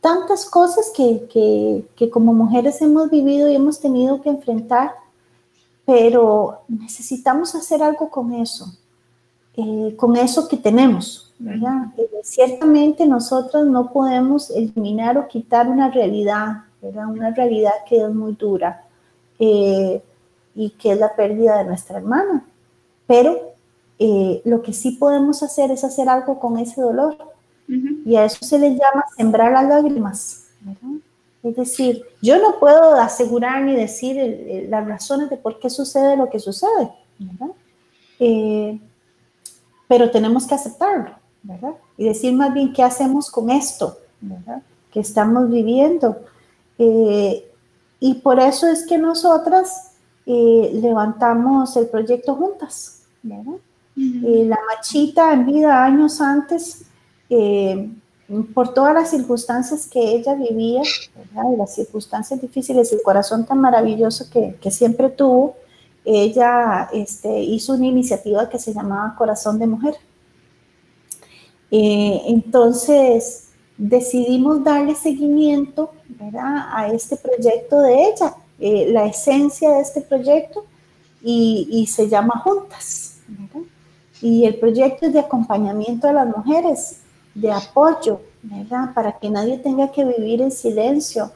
tantas 0.00 0.46
cosas 0.46 0.90
que, 0.94 1.86
como 2.12 2.32
mujeres 2.32 2.82
hemos 2.82 3.08
vivido 3.10 3.48
y 3.48 3.54
hemos 3.54 3.78
tenido 3.78 4.20
que 4.20 4.30
enfrentar, 4.30 4.92
pero 5.84 6.62
necesitamos 6.68 7.54
hacer 7.54 7.82
algo 7.82 8.10
con 8.10 8.34
eso, 8.34 8.66
eh, 9.58 9.96
con 9.96 10.16
eso 10.16 10.46
que 10.46 10.56
tenemos, 10.56 11.28
eh, 11.44 12.10
ciertamente 12.22 13.06
nosotros 13.06 13.66
no 13.66 13.92
podemos 13.92 14.50
eliminar 14.50 15.18
o 15.18 15.28
quitar 15.28 15.68
una 15.68 15.90
realidad, 15.90 16.64
Una 16.80 17.30
realidad 17.30 17.72
que 17.88 17.96
es 17.96 18.10
muy 18.10 18.34
dura 18.34 18.84
eh, 19.38 20.00
y 20.54 20.70
que 20.70 20.92
es 20.92 20.98
la 20.98 21.14
pérdida 21.14 21.58
de 21.58 21.64
nuestra 21.64 21.98
hermana. 21.98 22.44
Pero 23.06 23.54
eh, 23.98 24.42
lo 24.44 24.62
que 24.62 24.72
sí 24.72 24.92
podemos 24.92 25.42
hacer 25.42 25.72
es 25.72 25.82
hacer 25.82 26.08
algo 26.08 26.38
con 26.38 26.58
ese 26.58 26.80
dolor. 26.80 27.16
Y 28.06 28.16
a 28.16 28.24
eso 28.24 28.38
se 28.44 28.58
le 28.58 28.70
llama 28.70 29.04
sembrar 29.16 29.52
las 29.52 29.68
lágrimas. 29.68 30.46
Es 31.42 31.56
decir, 31.56 32.02
yo 32.22 32.38
no 32.38 32.58
puedo 32.58 32.94
asegurar 32.94 33.62
ni 33.62 33.74
decir 33.74 34.66
las 34.70 34.86
razones 34.86 35.28
de 35.28 35.36
por 35.36 35.58
qué 35.58 35.68
sucede 35.68 36.16
lo 36.16 36.30
que 36.30 36.38
sucede, 36.38 36.90
pero 39.88 40.10
tenemos 40.10 40.46
que 40.46 40.54
aceptarlo. 40.54 41.16
Y 41.96 42.04
decir 42.04 42.34
más 42.34 42.52
bien 42.52 42.72
qué 42.72 42.82
hacemos 42.82 43.30
con 43.30 43.50
esto, 43.50 43.98
Que 44.92 45.00
estamos 45.00 45.50
viviendo. 45.50 46.18
Eh, 46.78 47.50
y 47.98 48.14
por 48.14 48.38
eso 48.38 48.68
es 48.68 48.86
que 48.86 48.98
nosotras 48.98 49.92
eh, 50.26 50.70
levantamos 50.74 51.76
el 51.76 51.88
proyecto 51.88 52.34
juntas, 52.36 53.02
eh, 53.24 54.44
la 54.44 54.58
machita 54.68 55.32
en 55.32 55.46
vida 55.46 55.84
años 55.84 56.20
antes, 56.20 56.84
por 58.54 58.74
todas 58.74 58.94
las 58.94 59.10
circunstancias 59.10 59.86
que 59.86 60.00
ella 60.00 60.34
vivía, 60.34 60.82
las 61.56 61.74
circunstancias 61.74 62.40
difíciles, 62.40 62.92
el 62.92 63.02
corazón 63.02 63.46
tan 63.46 63.60
maravilloso 63.60 64.28
que, 64.30 64.56
que 64.60 64.70
siempre 64.70 65.08
tuvo, 65.08 65.56
ella 66.08 66.88
este, 66.92 67.42
hizo 67.42 67.74
una 67.74 67.86
iniciativa 67.86 68.48
que 68.48 68.58
se 68.58 68.72
llamaba 68.72 69.14
Corazón 69.16 69.58
de 69.58 69.66
Mujer. 69.66 69.94
Eh, 71.70 72.22
entonces, 72.26 73.48
decidimos 73.76 74.64
darle 74.64 74.94
seguimiento 74.94 75.92
a 76.40 76.88
este 76.88 77.16
proyecto 77.16 77.80
de 77.80 78.08
ella, 78.08 78.34
eh, 78.58 78.88
la 78.90 79.04
esencia 79.04 79.70
de 79.72 79.80
este 79.82 80.00
proyecto, 80.00 80.64
y, 81.22 81.86
se 81.86 82.08
llama 82.08 82.40
Juntas. 82.44 83.18
Y 84.22 84.46
el 84.46 84.58
proyecto 84.58 85.06
es 85.06 85.12
de 85.12 85.20
acompañamiento 85.20 86.08
a 86.08 86.12
las 86.12 86.28
mujeres, 86.28 87.00
de 87.34 87.52
apoyo, 87.52 88.20
para 88.94 89.18
que 89.18 89.28
nadie 89.28 89.58
tenga 89.58 89.90
que 89.92 90.04
vivir 90.04 90.40
en 90.40 90.50
silencio. 90.50 91.32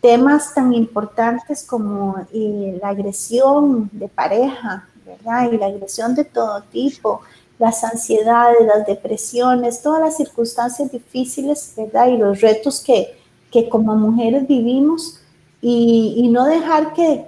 Temas 0.00 0.54
tan 0.54 0.72
importantes 0.74 1.64
como 1.64 2.16
eh, 2.32 2.78
la 2.80 2.90
agresión 2.90 3.90
de 3.92 4.08
pareja, 4.08 4.88
¿verdad? 5.04 5.50
Y 5.52 5.58
la 5.58 5.66
agresión 5.66 6.14
de 6.14 6.24
todo 6.24 6.62
tipo, 6.62 7.22
las 7.58 7.82
ansiedades, 7.82 8.66
las 8.66 8.86
depresiones, 8.86 9.82
todas 9.82 10.00
las 10.00 10.16
circunstancias 10.16 10.92
difíciles, 10.92 11.74
¿verdad? 11.76 12.08
Y 12.08 12.16
los 12.16 12.40
retos 12.40 12.80
que, 12.80 13.16
que 13.50 13.68
como 13.68 13.96
mujeres 13.96 14.46
vivimos 14.46 15.20
y, 15.60 16.28
no 16.30 16.44
dejar 16.44 16.92
que, 16.94 17.26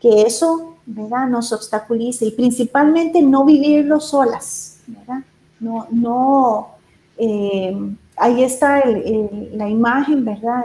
que, 0.00 0.22
eso, 0.22 0.76
¿verdad? 0.86 1.26
Nos 1.28 1.52
obstaculice 1.52 2.26
y 2.26 2.30
principalmente 2.30 3.20
no 3.20 3.44
vivirlo 3.44 4.00
solas, 4.00 4.78
¿verdad? 4.86 5.22
No, 5.58 5.86
no, 5.90 6.68
eh, 7.18 7.76
ahí 8.16 8.42
está 8.42 8.84
la 8.86 9.68
imagen, 9.68 10.24
¿verdad? 10.24 10.64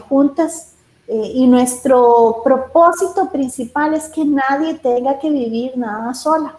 Juntas. 0.00 0.72
Eh, 1.06 1.32
y 1.34 1.46
nuestro 1.46 2.42
propósito 2.44 3.30
principal 3.30 3.94
es 3.94 4.08
que 4.08 4.24
nadie 4.26 4.74
tenga 4.74 5.18
que 5.18 5.30
vivir 5.30 5.76
nada 5.76 6.12
sola 6.12 6.58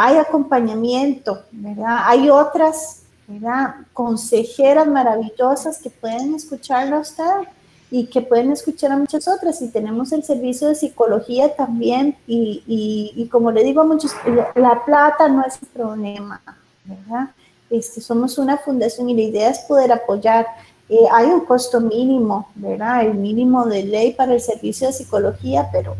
hay 0.00 0.16
acompañamiento, 0.16 1.42
¿verdad? 1.50 1.98
Hay 2.04 2.30
otras, 2.30 3.02
¿verdad? 3.26 3.74
Consejeras 3.92 4.86
maravillosas 4.86 5.78
que 5.78 5.90
pueden 5.90 6.36
escucharla 6.36 6.98
a 6.98 7.00
usted 7.00 7.48
y 7.90 8.06
que 8.06 8.20
pueden 8.20 8.52
escuchar 8.52 8.92
a 8.92 8.96
muchas 8.96 9.26
otras. 9.26 9.60
Y 9.60 9.70
tenemos 9.70 10.12
el 10.12 10.22
servicio 10.22 10.68
de 10.68 10.76
psicología 10.76 11.56
también. 11.56 12.16
Y, 12.28 13.28
como 13.32 13.50
le 13.50 13.64
digo 13.64 13.80
a 13.80 13.86
muchos, 13.86 14.12
la 14.54 14.84
plata 14.84 15.28
no 15.28 15.44
es 15.44 15.60
el 15.60 15.68
problema, 15.68 16.40
¿verdad? 16.84 17.30
Este, 17.68 18.00
somos 18.00 18.38
una 18.38 18.56
fundación 18.56 19.10
y 19.10 19.14
la 19.14 19.22
idea 19.22 19.50
es 19.50 19.58
poder 19.60 19.90
apoyar. 19.90 20.46
Eh, 20.88 21.06
hay 21.12 21.26
un 21.26 21.40
costo 21.40 21.80
mínimo, 21.80 22.48
¿verdad? 22.54 23.06
El 23.06 23.14
mínimo 23.14 23.66
de 23.66 23.84
ley 23.84 24.14
para 24.14 24.34
el 24.34 24.40
servicio 24.40 24.86
de 24.86 24.92
psicología, 24.94 25.68
pero 25.70 25.96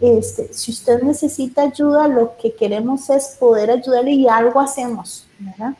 este, 0.00 0.52
si 0.52 0.70
usted 0.70 1.02
necesita 1.02 1.62
ayuda, 1.62 2.06
lo 2.06 2.36
que 2.36 2.54
queremos 2.54 3.10
es 3.10 3.36
poder 3.38 3.70
ayudarle 3.70 4.12
y 4.12 4.28
algo 4.28 4.60
hacemos, 4.60 5.26
¿verdad? 5.38 5.74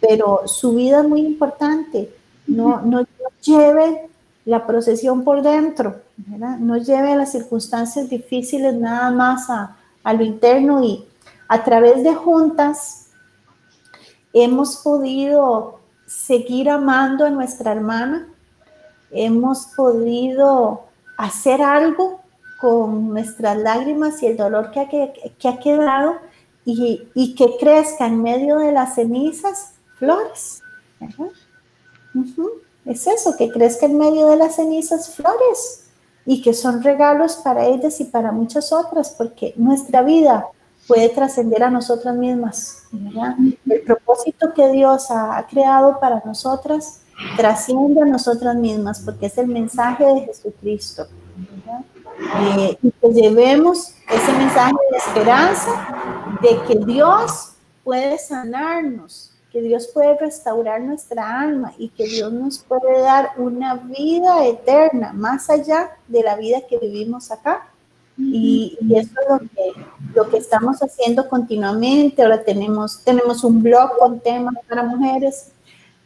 Pero 0.00 0.46
su 0.46 0.74
vida 0.74 1.00
es 1.00 1.08
muy 1.08 1.22
importante. 1.22 2.14
No, 2.46 2.82
no 2.82 3.04
lleve 3.42 4.08
la 4.44 4.66
procesión 4.66 5.24
por 5.24 5.42
dentro, 5.42 6.02
¿verdad? 6.16 6.58
No 6.58 6.76
lleve 6.76 7.16
las 7.16 7.32
circunstancias 7.32 8.08
difíciles 8.08 8.74
nada 8.74 9.10
más 9.10 9.50
a, 9.50 9.76
a 10.04 10.12
lo 10.12 10.22
interno 10.22 10.84
y 10.84 11.04
a 11.48 11.64
través 11.64 12.02
de 12.04 12.14
juntas 12.14 13.08
hemos 14.32 14.76
podido 14.76 15.80
seguir 16.06 16.70
amando 16.70 17.24
a 17.24 17.30
nuestra 17.30 17.72
hermana, 17.72 18.28
hemos 19.10 19.66
podido 19.76 20.84
hacer 21.16 21.62
algo 21.62 22.20
con 22.60 23.10
nuestras 23.10 23.56
lágrimas 23.58 24.22
y 24.22 24.26
el 24.26 24.36
dolor 24.36 24.70
que 24.70 24.80
ha, 24.80 24.88
que, 24.88 25.48
ha 25.48 25.58
quedado 25.58 26.16
y, 26.64 27.08
y, 27.14 27.34
que 27.34 27.56
crezca 27.58 28.06
en 28.06 28.22
medio 28.22 28.58
de 28.58 28.72
las 28.72 28.94
cenizas 28.94 29.74
flores. 29.98 30.62
Es 32.84 33.06
eso, 33.06 33.36
que 33.36 33.50
crezca 33.50 33.86
en 33.86 33.98
medio 33.98 34.28
de 34.28 34.36
las 34.36 34.56
cenizas 34.56 35.14
flores 35.14 35.84
y 36.26 36.42
que 36.42 36.54
son 36.54 36.82
regalos 36.82 37.36
para 37.36 37.66
ellas 37.66 38.00
y 38.00 38.04
para 38.04 38.32
muchas 38.32 38.72
otras, 38.72 39.10
porque 39.10 39.52
nuestra 39.56 40.02
vida 40.02 40.46
puede 40.86 41.08
trascender 41.08 41.62
a 41.62 41.70
nosotras 41.70 42.14
mismas. 42.14 42.84
El 42.92 43.82
propósito 43.82 44.52
que 44.54 44.70
Dios 44.70 45.10
ha 45.10 45.46
creado 45.48 45.98
para 46.00 46.22
nosotras 46.24 47.00
trasciende 47.36 48.02
a 48.02 48.06
nosotras 48.06 48.56
mismas, 48.56 49.00
porque 49.00 49.26
es 49.26 49.38
el 49.38 49.46
mensaje 49.46 50.04
de 50.04 50.20
Jesucristo. 50.22 51.06
Eh, 52.40 52.78
y 52.80 52.90
que 52.92 53.08
llevemos 53.08 53.94
ese 54.08 54.32
mensaje 54.32 54.74
de 54.90 54.96
esperanza 54.96 56.38
de 56.40 56.62
que 56.66 56.84
Dios 56.84 57.54
puede 57.82 58.18
sanarnos, 58.18 59.32
que 59.50 59.60
Dios 59.60 59.88
puede 59.92 60.16
restaurar 60.18 60.80
nuestra 60.80 61.40
alma 61.40 61.72
y 61.76 61.88
que 61.88 62.06
Dios 62.06 62.32
nos 62.32 62.58
puede 62.58 63.00
dar 63.00 63.32
una 63.36 63.74
vida 63.74 64.46
eterna 64.46 65.12
más 65.12 65.50
allá 65.50 65.96
de 66.08 66.22
la 66.22 66.36
vida 66.36 66.62
que 66.68 66.78
vivimos 66.78 67.30
acá. 67.30 67.68
Y, 68.16 68.78
eso 68.90 69.10
es 69.20 69.28
lo 69.28 69.38
que, 69.40 69.83
lo 70.14 70.28
que 70.28 70.38
estamos 70.38 70.78
haciendo 70.80 71.28
continuamente. 71.28 72.22
Ahora 72.22 72.42
tenemos, 72.42 73.02
tenemos 73.04 73.44
un 73.44 73.62
blog 73.62 73.98
con 73.98 74.20
temas 74.20 74.54
para 74.68 74.82
mujeres, 74.82 75.48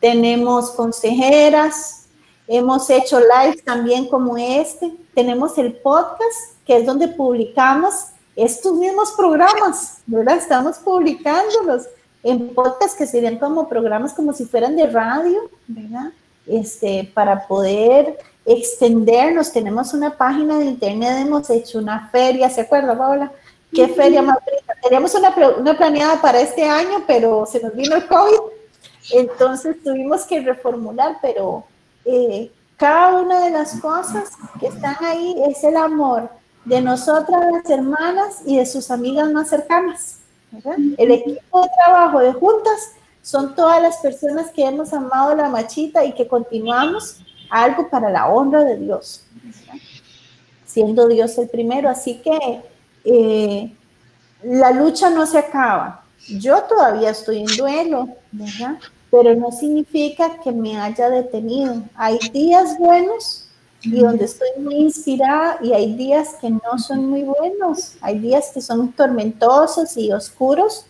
tenemos 0.00 0.70
consejeras, 0.70 2.06
hemos 2.46 2.88
hecho 2.90 3.20
lives 3.20 3.62
también 3.64 4.08
como 4.08 4.36
este, 4.36 4.92
tenemos 5.14 5.58
el 5.58 5.74
podcast, 5.74 6.56
que 6.66 6.78
es 6.78 6.86
donde 6.86 7.08
publicamos 7.08 7.94
estos 8.36 8.74
mismos 8.74 9.12
programas, 9.16 9.98
¿verdad? 10.06 10.36
Estamos 10.36 10.78
publicándolos 10.78 11.88
en 12.22 12.54
podcast 12.54 12.96
que 12.96 13.06
serían 13.06 13.38
como 13.38 13.68
programas 13.68 14.14
como 14.14 14.32
si 14.32 14.44
fueran 14.44 14.76
de 14.76 14.86
radio, 14.86 15.50
¿verdad? 15.66 16.12
Este, 16.46 17.10
para 17.12 17.46
poder 17.46 18.18
extendernos. 18.46 19.52
Tenemos 19.52 19.92
una 19.92 20.16
página 20.16 20.58
de 20.58 20.66
internet, 20.66 21.18
hemos 21.20 21.50
hecho 21.50 21.78
una 21.78 22.08
feria, 22.10 22.48
¿se 22.48 22.62
acuerda, 22.62 22.96
Paola? 22.96 23.32
¿Qué 23.72 23.88
feria 23.88 24.22
más 24.22 24.38
Teníamos 24.82 25.14
una, 25.14 25.34
una, 25.58 25.76
planeada 25.76 26.20
para 26.22 26.40
este 26.40 26.64
año, 26.64 27.04
pero 27.06 27.44
se 27.46 27.60
nos 27.60 27.74
vino 27.74 27.96
el 27.96 28.06
COVID, 28.06 28.38
entonces 29.10 29.82
tuvimos 29.82 30.24
que 30.24 30.40
reformular, 30.40 31.18
pero 31.20 31.64
eh, 32.04 32.50
cada 32.76 33.20
una 33.20 33.40
de 33.40 33.50
las 33.50 33.80
cosas 33.80 34.30
que 34.60 34.68
están 34.68 34.96
ahí 35.00 35.34
es 35.48 35.64
el 35.64 35.76
amor 35.76 36.30
de 36.64 36.80
nosotras 36.80 37.44
las 37.52 37.68
hermanas 37.68 38.42
y 38.46 38.56
de 38.58 38.66
sus 38.66 38.90
amigas 38.90 39.30
más 39.32 39.48
cercanas. 39.48 40.18
El 40.96 41.10
equipo 41.10 41.60
de 41.60 41.68
trabajo 41.84 42.20
de 42.20 42.32
juntas 42.32 42.92
son 43.22 43.54
todas 43.54 43.82
las 43.82 43.98
personas 43.98 44.50
que 44.50 44.64
hemos 44.64 44.92
amado 44.92 45.34
la 45.34 45.48
machita 45.48 46.04
y 46.04 46.12
que 46.12 46.28
continuamos 46.28 47.20
algo 47.50 47.88
para 47.90 48.10
la 48.10 48.28
honra 48.28 48.64
de 48.64 48.76
Dios, 48.76 49.24
siendo 50.64 51.08
Dios 51.08 51.36
el 51.38 51.48
primero. 51.48 51.88
Así 51.88 52.20
que 52.22 52.62
eh, 53.10 53.72
la 54.42 54.70
lucha 54.70 55.10
no 55.10 55.26
se 55.26 55.38
acaba. 55.38 56.04
Yo 56.28 56.62
todavía 56.64 57.10
estoy 57.10 57.38
en 57.38 57.56
duelo, 57.56 58.08
¿verdad? 58.32 58.78
Pero 59.10 59.34
no 59.34 59.50
significa 59.50 60.38
que 60.42 60.52
me 60.52 60.78
haya 60.78 61.08
detenido. 61.08 61.82
Hay 61.94 62.18
días 62.32 62.76
buenos 62.78 63.48
y 63.82 64.00
donde 64.00 64.24
estoy 64.24 64.48
muy 64.58 64.74
inspirada 64.74 65.58
y 65.62 65.72
hay 65.72 65.94
días 65.94 66.36
que 66.40 66.50
no 66.50 66.78
son 66.78 67.06
muy 67.06 67.22
buenos. 67.22 67.94
Hay 68.00 68.18
días 68.18 68.50
que 68.52 68.60
son 68.60 68.92
tormentosos 68.92 69.96
y 69.96 70.12
oscuros, 70.12 70.84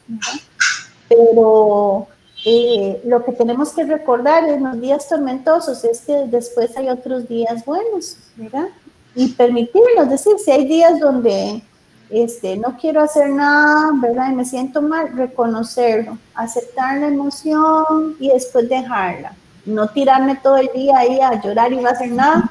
pero 1.09 2.09
eh, 2.45 3.01
lo 3.05 3.25
que 3.25 3.33
tenemos 3.33 3.71
que 3.73 3.85
recordar 3.85 4.49
en 4.49 4.65
los 4.65 4.81
días 4.81 5.09
tormentosos 5.09 5.85
es 5.85 6.01
que 6.01 6.27
después 6.27 6.77
hay 6.77 6.89
otros 6.89 7.29
días 7.29 7.65
buenos, 7.65 8.17
¿verdad? 8.37 8.69
Y 9.15 9.29
permitirnos 9.29 10.09
decir, 10.09 10.35
si 10.39 10.51
hay 10.51 10.65
días 10.67 10.99
donde 10.99 11.63
este, 12.11 12.57
no 12.57 12.77
quiero 12.81 13.03
hacer 13.03 13.31
nada, 13.31 13.91
¿verdad? 13.95 14.33
Y 14.33 14.35
me 14.35 14.45
siento 14.45 14.81
mal, 14.83 15.17
reconocerlo, 15.17 16.19
aceptar 16.35 16.99
la 16.99 17.09
emoción 17.09 18.17
y 18.19 18.29
después 18.31 18.69
dejarla. 18.69 19.35
No 19.65 19.89
tirarme 19.89 20.37
todo 20.37 20.57
el 20.57 20.71
día 20.75 20.99
ahí 20.99 21.21
a 21.21 21.41
llorar 21.41 21.73
y 21.73 21.77
no 21.77 21.89
hacer 21.89 22.11
nada, 22.11 22.51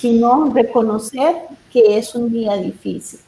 sino 0.00 0.52
reconocer 0.52 1.36
que 1.72 1.98
es 1.98 2.14
un 2.14 2.32
día 2.32 2.56
difícil 2.56 3.20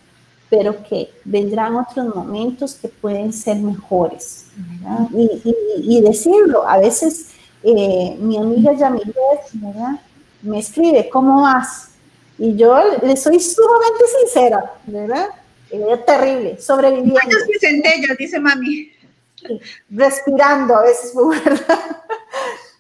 pero 0.55 0.85
que 0.85 1.11
vendrán 1.25 1.75
otros 1.75 2.15
momentos 2.15 2.75
que 2.75 2.87
pueden 2.87 3.33
ser 3.33 3.57
mejores. 3.57 4.47
Y, 5.83 6.01
decirlo, 6.01 6.69
a 6.69 6.79
veces 6.79 7.31
eh, 7.65 8.17
mi 8.21 8.39
amiga 8.39 8.73
Yamilet 8.73 9.15
¿verdad? 9.55 10.01
me 10.43 10.61
escribe, 10.61 11.09
¿cómo 11.09 11.43
vas? 11.43 11.89
Y 12.39 12.55
yo 12.55 12.77
le 13.03 13.17
soy 13.17 13.41
sumamente 13.41 14.05
sincera, 14.21 14.73
¿verdad? 14.87 15.27
Terrible, 16.07 16.61
sobreviviendo. 16.61 17.15
¿Cuántos 17.15 17.43
centellas, 17.61 18.17
dice 18.17 18.41
mami? 18.41 18.91
Respirando 19.91 20.77
a 20.77 20.83
veces, 20.83 21.13
¿verdad? 21.45 22.03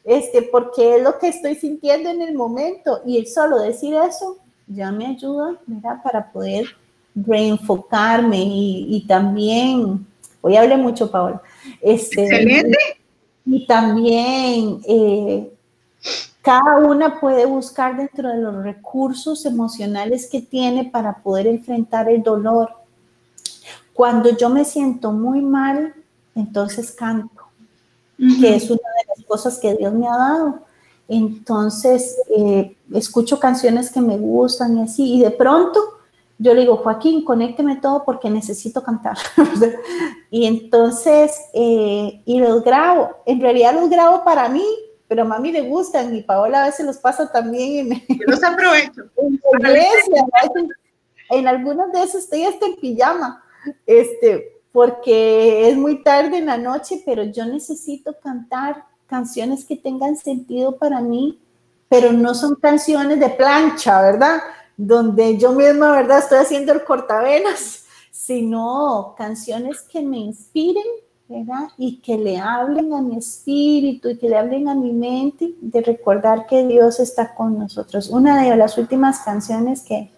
Este, 0.05 0.42
porque 0.42 0.97
es 0.97 1.03
lo 1.03 1.18
que 1.18 1.28
estoy 1.28 1.55
sintiendo 1.55 2.11
en 2.11 2.20
el 2.22 2.34
momento 2.34 3.01
y 3.07 3.18
el 3.18 3.26
solo 3.26 3.59
decir 3.59 3.95
eso 3.95 4.38
ya 4.66 4.92
me 4.92 5.07
ayuda, 5.07 5.59
¿verdad? 5.66 6.03
Para 6.03 6.30
poder 6.30 6.66
reenfocarme 7.14 8.42
y, 8.42 9.05
también, 9.07 10.07
hoy 10.40 10.57
hablé 10.57 10.76
mucho, 10.76 11.11
Paola. 11.11 11.40
Este, 11.80 12.24
Excelente. 12.24 12.78
Y, 13.47 13.66
también 13.66 14.80
eh, 14.86 15.51
cada 16.42 16.78
una 16.78 17.20
puede 17.20 17.47
buscar 17.47 17.97
dentro 17.97 18.28
de 18.28 18.38
los 18.38 18.62
recursos 18.62 19.47
emocionales 19.47 20.28
que 20.30 20.40
tiene 20.40 20.84
para 20.84 21.22
poder 21.22 21.47
enfrentar 21.47 22.09
el 22.09 22.22
dolor. 22.22 22.70
Cuando 23.95 24.36
yo 24.36 24.51
me 24.51 24.64
siento 24.64 25.12
muy 25.12 25.40
mal, 25.40 25.95
entonces 26.34 26.92
canto, 26.92 27.45
que 28.18 28.57
es 28.57 28.64
una 28.64 28.76
de 28.76 29.16
las 29.16 29.26
cosas 29.26 29.59
que 29.59 29.74
Dios 29.74 29.95
me 29.95 30.07
ha 30.07 30.16
dado. 30.16 30.61
Entonces, 31.09 32.16
eh, 32.36 32.76
escucho 32.92 33.38
canciones 33.38 33.90
que 33.90 34.01
me 34.01 34.18
gustan 34.18 34.78
y 34.78 34.82
así, 34.82 35.14
y 35.14 35.20
de 35.20 35.30
pronto 35.30 35.80
yo 36.38 36.53
le 36.53 36.62
digo, 36.62 36.78
Joaquín, 36.78 37.24
conécteme 37.24 37.76
todo 37.76 38.05
porque 38.05 38.28
necesito 38.28 38.82
cantar. 38.82 39.16
y 40.30 40.47
entonces, 40.47 41.40
eh, 41.53 42.22
y 42.24 42.40
los 42.40 42.64
grabo. 42.64 43.11
En 43.24 43.40
realidad 43.40 43.74
los 43.74 43.88
grabo 43.88 44.24
para 44.24 44.49
mí, 44.49 44.64
pero 45.07 45.22
a 45.22 45.26
mami 45.26 45.53
le 45.53 45.62
gustan 45.62 46.14
y 46.14 46.22
Paola 46.22 46.62
a 46.62 46.66
veces 46.66 46.84
los 46.86 46.99
pasa 46.99 47.30
también 47.30 47.92
en, 47.92 48.03
Yo 48.09 48.26
los 48.26 48.42
aprovecho. 48.42 49.03
en 49.16 50.70
En 51.30 51.49
algunos 51.49 51.92
de 51.92 52.03
esos 52.03 52.22
estoy 52.22 52.45
hasta 52.45 52.66
en 52.66 52.76
pijama, 52.76 53.43
este, 53.86 54.60
porque 54.72 55.68
es 55.68 55.76
muy 55.76 56.02
tarde 56.02 56.38
en 56.38 56.46
la 56.46 56.58
noche, 56.58 57.02
pero 57.04 57.24
yo 57.24 57.46
necesito 57.46 58.14
cantar 58.22 58.84
canciones 59.06 59.64
que 59.64 59.76
tengan 59.76 60.16
sentido 60.16 60.76
para 60.76 61.00
mí, 61.00 61.38
pero 61.88 62.12
no 62.12 62.34
son 62.34 62.56
canciones 62.56 63.20
de 63.20 63.30
plancha, 63.30 64.00
¿verdad? 64.02 64.40
donde 64.76 65.38
yo 65.38 65.52
misma, 65.52 65.92
¿verdad? 65.92 66.18
Estoy 66.18 66.38
haciendo 66.38 66.72
el 66.72 66.84
cortavenas, 66.84 67.84
sino 68.10 69.14
canciones 69.16 69.82
que 69.82 70.02
me 70.02 70.18
inspiren, 70.18 70.84
¿verdad? 71.28 71.68
Y 71.78 71.98
que 71.98 72.18
le 72.18 72.38
hablen 72.38 72.92
a 72.92 73.00
mi 73.00 73.16
espíritu 73.16 74.10
y 74.10 74.18
que 74.18 74.28
le 74.28 74.36
hablen 74.36 74.68
a 74.68 74.74
mi 74.74 74.92
mente 74.92 75.54
de 75.60 75.80
recordar 75.80 76.46
que 76.46 76.66
Dios 76.66 77.00
está 77.00 77.34
con 77.34 77.58
nosotros. 77.58 78.08
Una 78.08 78.42
de 78.42 78.56
las 78.56 78.76
últimas 78.78 79.20
canciones 79.20 79.82
que, 79.82 80.10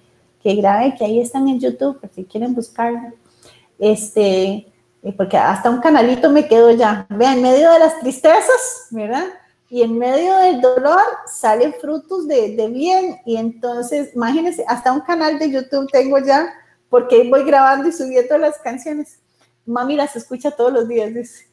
que 0.43 0.55
grabé, 0.55 0.95
que 0.95 1.05
ahí 1.05 1.21
están 1.21 1.49
en 1.49 1.61
YouTube, 1.61 2.01
por 2.01 2.11
si 2.11 2.25
quieren 2.25 2.55
buscarla, 2.55 3.13
este, 3.79 4.67
eh, 5.03 5.13
porque 5.17 5.37
hasta 5.37 5.71
un 5.71 5.81
canalito 5.81 6.31
me 6.31 6.47
quedo 6.49 6.71
ya. 6.71 7.07
Vean, 7.11 7.39
en 7.39 7.43
medio 7.43 7.71
de 7.73 7.79
las 7.79 7.99
tristezas, 8.01 8.89
¿verdad? 8.91 9.27
y 9.69 9.83
en 9.83 9.99
medio 9.99 10.37
del 10.37 10.61
dolor 10.61 11.01
salen 11.27 11.75
frutos 11.81 12.29
de, 12.29 12.55
de, 12.55 12.69
bien. 12.69 13.19
Y 13.25 13.37
entonces, 13.37 14.15
imagínense, 14.15 14.65
hasta 14.69 14.93
un 14.93 15.01
canal 15.01 15.39
de 15.39 15.51
YouTube 15.51 15.91
tengo 15.91 16.19
ya, 16.19 16.49
porque 16.89 17.29
voy 17.29 17.45
grabando 17.45 17.89
y 17.89 17.93
subiendo 17.93 18.39
las 18.39 18.59
canciones. 18.59 19.19
Mami 19.65 19.97
las 19.97 20.15
escucha 20.15 20.53
todos 20.53 20.73
los 20.73 20.89
días, 20.89 21.13
dice. 21.13 21.47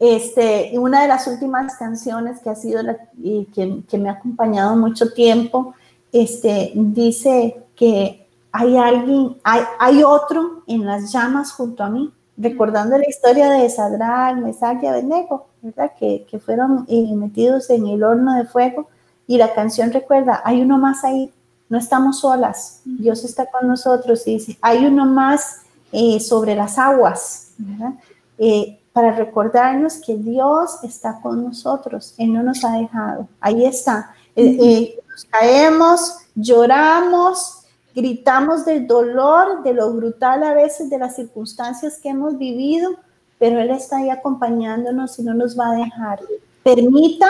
Este, 0.00 0.72
una 0.78 1.02
de 1.02 1.08
las 1.08 1.26
últimas 1.26 1.76
canciones 1.76 2.40
que 2.40 2.50
ha 2.50 2.54
sido 2.54 2.82
la, 2.82 2.96
y 3.22 3.44
que, 3.54 3.82
que, 3.88 3.98
me 3.98 4.08
ha 4.08 4.12
acompañado 4.12 4.74
mucho 4.74 5.12
tiempo, 5.12 5.74
este, 6.10 6.72
dice 6.74 7.62
que 7.76 8.19
hay 8.52 8.76
alguien, 8.76 9.36
hay, 9.44 9.62
hay 9.78 10.02
otro 10.02 10.62
en 10.66 10.84
las 10.84 11.12
llamas 11.12 11.52
junto 11.52 11.84
a 11.84 11.90
mí, 11.90 12.12
recordando 12.36 12.98
la 12.98 13.08
historia 13.08 13.50
de 13.50 13.68
Sadrak, 13.70 14.36
Mesach 14.36 14.82
y 14.82 14.86
Abednego, 14.86 15.46
¿verdad? 15.62 15.92
Que, 15.98 16.26
que 16.28 16.38
fueron 16.38 16.84
eh, 16.88 17.14
metidos 17.14 17.70
en 17.70 17.86
el 17.86 18.02
horno 18.02 18.34
de 18.34 18.44
fuego. 18.44 18.88
Y 19.26 19.36
la 19.36 19.54
canción 19.54 19.92
recuerda, 19.92 20.42
hay 20.44 20.62
uno 20.62 20.78
más 20.78 21.04
ahí, 21.04 21.32
no 21.68 21.78
estamos 21.78 22.20
solas, 22.20 22.80
Dios 22.84 23.24
está 23.24 23.46
con 23.46 23.68
nosotros. 23.68 24.26
Y 24.26 24.34
dice, 24.34 24.58
hay 24.60 24.84
uno 24.86 25.06
más 25.06 25.60
eh, 25.92 26.18
sobre 26.18 26.56
las 26.56 26.78
aguas, 26.78 27.52
¿verdad? 27.58 27.92
Eh, 28.38 28.80
para 28.92 29.12
recordarnos 29.12 29.98
que 30.04 30.16
Dios 30.16 30.82
está 30.82 31.20
con 31.20 31.44
nosotros, 31.44 32.14
Él 32.18 32.32
no 32.32 32.42
nos 32.42 32.64
ha 32.64 32.72
dejado. 32.72 33.28
Ahí 33.40 33.64
está. 33.64 34.12
Nos 34.34 35.24
caemos, 35.26 36.16
lloramos, 36.34 37.59
gritamos 37.94 38.64
del 38.64 38.86
dolor, 38.86 39.62
de 39.62 39.74
lo 39.74 39.92
brutal 39.92 40.42
a 40.42 40.54
veces 40.54 40.90
de 40.90 40.98
las 40.98 41.16
circunstancias 41.16 41.98
que 42.02 42.10
hemos 42.10 42.38
vivido, 42.38 42.96
pero 43.38 43.60
Él 43.60 43.70
está 43.70 43.98
ahí 43.98 44.10
acompañándonos 44.10 45.18
y 45.18 45.22
no 45.22 45.34
nos 45.34 45.58
va 45.58 45.70
a 45.70 45.76
dejar. 45.76 46.20
Permita, 46.62 47.28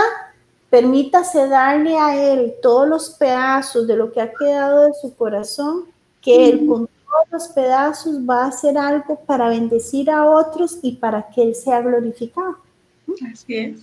permítase 0.69 1.49
darle 1.49 1.97
a 1.97 2.33
Él 2.33 2.55
todos 2.61 2.89
los 2.89 3.11
pedazos 3.11 3.87
de 3.87 3.97
lo 3.97 4.13
que 4.13 4.21
ha 4.21 4.33
quedado 4.33 4.87
de 4.87 4.95
su 4.95 5.15
corazón, 5.15 5.85
que 6.21 6.49
Él 6.49 6.67
con 6.67 6.89
los 7.31 7.49
pedazos 7.49 8.17
va 8.29 8.45
a 8.45 8.49
hacer 8.49 8.77
algo 8.77 9.21
para 9.21 9.49
bendecir 9.49 10.11
a 10.11 10.25
otros 10.25 10.79
y 10.83 10.93
para 10.93 11.29
que 11.29 11.43
Él 11.43 11.55
sea 11.55 11.81
glorificado. 11.81 12.57
Así 13.33 13.57
es. 13.57 13.81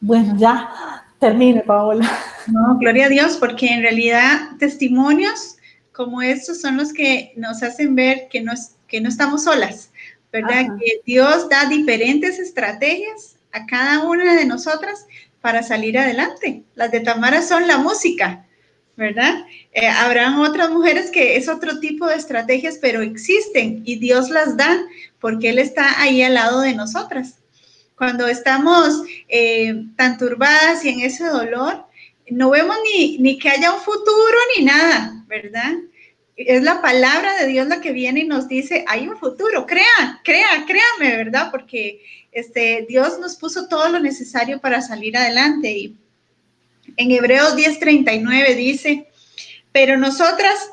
Bueno, 0.00 0.34
ya 0.36 1.04
termine, 1.18 1.60
Paola. 1.62 2.10
No, 2.46 2.78
gloria 2.78 3.06
a 3.06 3.08
Dios, 3.08 3.36
porque 3.36 3.66
en 3.66 3.82
realidad 3.82 4.50
testimonios 4.58 5.56
como 5.92 6.22
estos 6.22 6.60
son 6.60 6.76
los 6.76 6.92
que 6.92 7.32
nos 7.36 7.62
hacen 7.62 7.96
ver 7.96 8.28
que 8.30 8.40
no, 8.40 8.52
que 8.86 9.00
no 9.00 9.08
estamos 9.08 9.44
solas, 9.44 9.90
¿verdad? 10.32 10.66
Que 10.78 11.00
Dios 11.04 11.48
da 11.48 11.66
diferentes 11.66 12.38
estrategias 12.38 13.36
a 13.50 13.66
cada 13.66 14.04
una 14.04 14.34
de 14.36 14.46
nosotras 14.46 15.06
para 15.40 15.62
salir 15.64 15.98
adelante. 15.98 16.62
Las 16.76 16.92
de 16.92 17.00
Tamara 17.00 17.42
son 17.42 17.66
la 17.66 17.78
música, 17.78 18.46
¿verdad? 18.96 19.44
Eh, 19.72 19.88
habrán 19.88 20.38
otras 20.38 20.70
mujeres 20.70 21.10
que 21.10 21.36
es 21.36 21.48
otro 21.48 21.80
tipo 21.80 22.06
de 22.06 22.14
estrategias, 22.14 22.78
pero 22.80 23.02
existen 23.02 23.82
y 23.84 23.96
Dios 23.98 24.30
las 24.30 24.56
da 24.56 24.78
porque 25.20 25.50
Él 25.50 25.58
está 25.58 26.00
ahí 26.00 26.22
al 26.22 26.34
lado 26.34 26.60
de 26.60 26.74
nosotras. 26.74 27.37
Cuando 27.98 28.28
estamos 28.28 29.02
eh, 29.28 29.84
tan 29.96 30.16
turbadas 30.16 30.84
y 30.84 30.88
en 30.90 31.00
ese 31.00 31.24
dolor, 31.24 31.84
no 32.30 32.50
vemos 32.50 32.76
ni, 32.84 33.18
ni 33.18 33.38
que 33.38 33.50
haya 33.50 33.72
un 33.72 33.80
futuro 33.80 34.38
ni 34.56 34.64
nada, 34.64 35.24
¿verdad? 35.26 35.72
Es 36.36 36.62
la 36.62 36.80
palabra 36.80 37.34
de 37.40 37.48
Dios 37.48 37.66
la 37.66 37.80
que 37.80 37.92
viene 37.92 38.20
y 38.20 38.24
nos 38.24 38.46
dice, 38.46 38.84
hay 38.86 39.08
un 39.08 39.18
futuro, 39.18 39.66
crea, 39.66 40.20
crea, 40.22 40.64
créame, 40.66 41.16
¿verdad? 41.16 41.50
Porque 41.50 42.00
este, 42.30 42.86
Dios 42.88 43.18
nos 43.18 43.36
puso 43.36 43.66
todo 43.66 43.88
lo 43.88 43.98
necesario 43.98 44.60
para 44.60 44.80
salir 44.80 45.16
adelante 45.16 45.70
y 45.72 45.96
en 46.96 47.10
Hebreos 47.10 47.56
10:39 47.56 48.54
dice, 48.54 49.08
pero 49.72 49.96
nosotras 49.96 50.70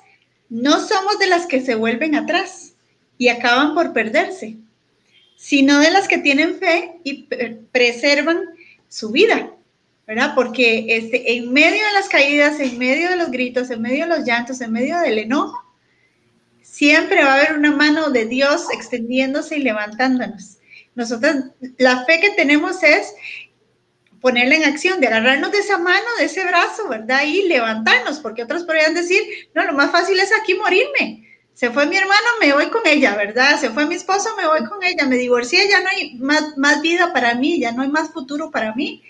no 0.50 0.80
somos 0.86 1.20
de 1.20 1.28
las 1.28 1.48
que 1.48 1.62
se 1.62 1.76
vuelven 1.76 2.16
atrás 2.16 2.74
y 3.18 3.30
acaban 3.30 3.74
por 3.74 3.94
perderse, 3.94 4.58
sino 5.36 5.80
de 5.80 5.92
las 5.92 6.08
que 6.08 6.18
tienen 6.18 6.58
fe 6.60 7.00
y 7.04 7.28
preservan 7.72 8.42
su 8.88 9.12
vida, 9.12 9.52
¿verdad? 10.08 10.34
Porque 10.36 10.86
este, 10.90 11.34
en 11.34 11.52
medio 11.52 11.86
de 11.86 11.94
las 11.94 12.10
caídas, 12.10 12.60
en 12.60 12.78
medio 12.78 13.10
de 13.10 13.18
los 13.18 13.32
gritos, 13.32 13.70
en 13.70 13.82
medio 13.82 14.08
de 14.08 14.18
los 14.18 14.26
llantos, 14.26 14.62
en 14.62 14.72
medio 14.72 15.00
del 15.00 15.20
enojo, 15.20 15.62
siempre 16.62 17.24
va 17.24 17.34
a 17.34 17.36
haber 17.36 17.58
una 17.58 17.72
mano 17.72 18.10
de 18.10 18.26
Dios 18.26 18.68
extendiéndose 18.74 19.58
y 19.58 19.64
levantándonos. 19.64 20.58
Nosotros, 20.96 21.36
la 21.78 22.06
fe 22.06 22.20
que 22.22 22.32
tenemos 22.32 22.82
es 22.84 23.14
ponerla 24.22 24.56
en 24.56 24.64
acción, 24.64 25.00
de 25.00 25.08
agarrarnos 25.08 25.52
de 25.52 25.60
esa 25.60 25.78
mano, 25.78 26.06
de 26.18 26.26
ese 26.26 26.44
brazo, 26.44 26.88
¿verdad? 26.90 27.22
Y 27.26 27.44
levantarnos, 27.44 28.20
porque 28.20 28.44
otros 28.44 28.64
podrían 28.64 28.96
decir, 28.96 29.22
no, 29.54 29.66
lo 29.66 29.74
más 29.74 29.92
fácil 29.92 30.20
es 30.20 30.32
aquí 30.34 30.56
morirme. 30.56 31.25
Se 31.56 31.72
fue 31.72 31.88
mi 31.88 31.98
hermano, 31.98 32.28
me 32.40 32.54
voy 32.54 32.68
con 32.68 32.84
ella, 32.86 33.16
¿verdad? 33.16 33.60
Se 33.60 33.72
fue 33.72 33.88
mi 33.88 33.96
esposo, 33.96 34.30
me 34.38 34.48
voy 34.48 34.64
con 34.66 34.84
ella. 34.84 35.08
Me 35.08 35.16
divorcié, 35.16 35.68
ya 35.68 35.80
no 35.80 35.90
hay 35.90 36.16
más, 36.20 36.56
más 36.58 36.82
vida 36.84 37.12
para 37.14 37.34
mí, 37.34 37.60
ya 37.60 37.72
no 37.72 37.82
hay 37.82 37.90
más 37.90 38.12
futuro 38.12 38.52
para 38.52 38.76
mí. 38.76 39.02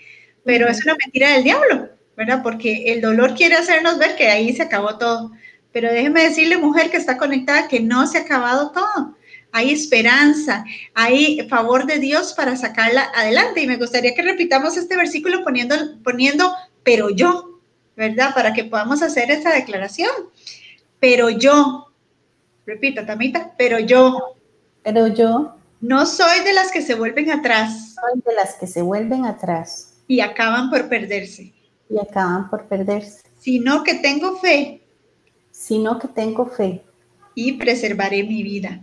Pero 0.44 0.66
es 0.68 0.82
una 0.84 0.94
mentira 0.94 1.32
del 1.32 1.44
diablo, 1.44 1.90
¿verdad? 2.16 2.42
Porque 2.42 2.92
el 2.92 3.02
dolor 3.02 3.34
quiere 3.34 3.56
hacernos 3.56 3.98
ver 3.98 4.16
que 4.16 4.28
ahí 4.28 4.54
se 4.56 4.62
acabó 4.62 4.96
todo. 4.96 5.32
Pero 5.72 5.92
déjeme 5.92 6.22
decirle, 6.22 6.56
mujer 6.56 6.90
que 6.90 6.96
está 6.96 7.18
conectada, 7.18 7.68
que 7.68 7.80
no 7.80 8.06
se 8.06 8.16
ha 8.16 8.22
acabado 8.22 8.70
todo 8.70 9.16
hay 9.56 9.72
esperanza, 9.72 10.66
hay 10.92 11.48
favor 11.48 11.86
de 11.86 11.98
Dios 11.98 12.34
para 12.34 12.56
sacarla 12.56 13.10
adelante. 13.14 13.62
Y 13.62 13.66
me 13.66 13.78
gustaría 13.78 14.14
que 14.14 14.20
repitamos 14.20 14.76
este 14.76 14.96
versículo 14.96 15.42
poniendo, 15.42 15.74
poniendo, 16.04 16.54
pero 16.82 17.08
yo, 17.08 17.60
¿verdad? 17.96 18.34
Para 18.34 18.52
que 18.52 18.64
podamos 18.64 19.00
hacer 19.00 19.30
esta 19.30 19.54
declaración. 19.54 20.10
Pero 21.00 21.30
yo, 21.30 21.85
repita, 22.66 23.06
Tamita, 23.06 23.54
pero 23.56 23.78
yo. 23.78 24.36
Pero 24.82 25.06
yo. 25.08 25.56
No 25.80 26.06
soy 26.06 26.40
de 26.44 26.52
las 26.52 26.72
que 26.72 26.82
se 26.82 26.94
vuelven 26.94 27.30
atrás. 27.30 27.94
Soy 27.94 28.22
de 28.26 28.34
las 28.34 28.54
que 28.54 28.66
se 28.66 28.82
vuelven 28.82 29.24
atrás. 29.24 29.94
Y 30.08 30.20
acaban 30.20 30.70
por 30.70 30.88
perderse. 30.88 31.52
Y 31.88 31.98
acaban 31.98 32.50
por 32.50 32.64
perderse. 32.66 33.22
Sino 33.38 33.84
que 33.84 33.94
tengo 33.94 34.36
fe. 34.38 34.82
Sino 35.50 35.98
que 35.98 36.08
tengo 36.08 36.46
fe. 36.46 36.82
Y 37.34 37.52
preservaré 37.52 38.22
mi 38.22 38.42
vida 38.42 38.80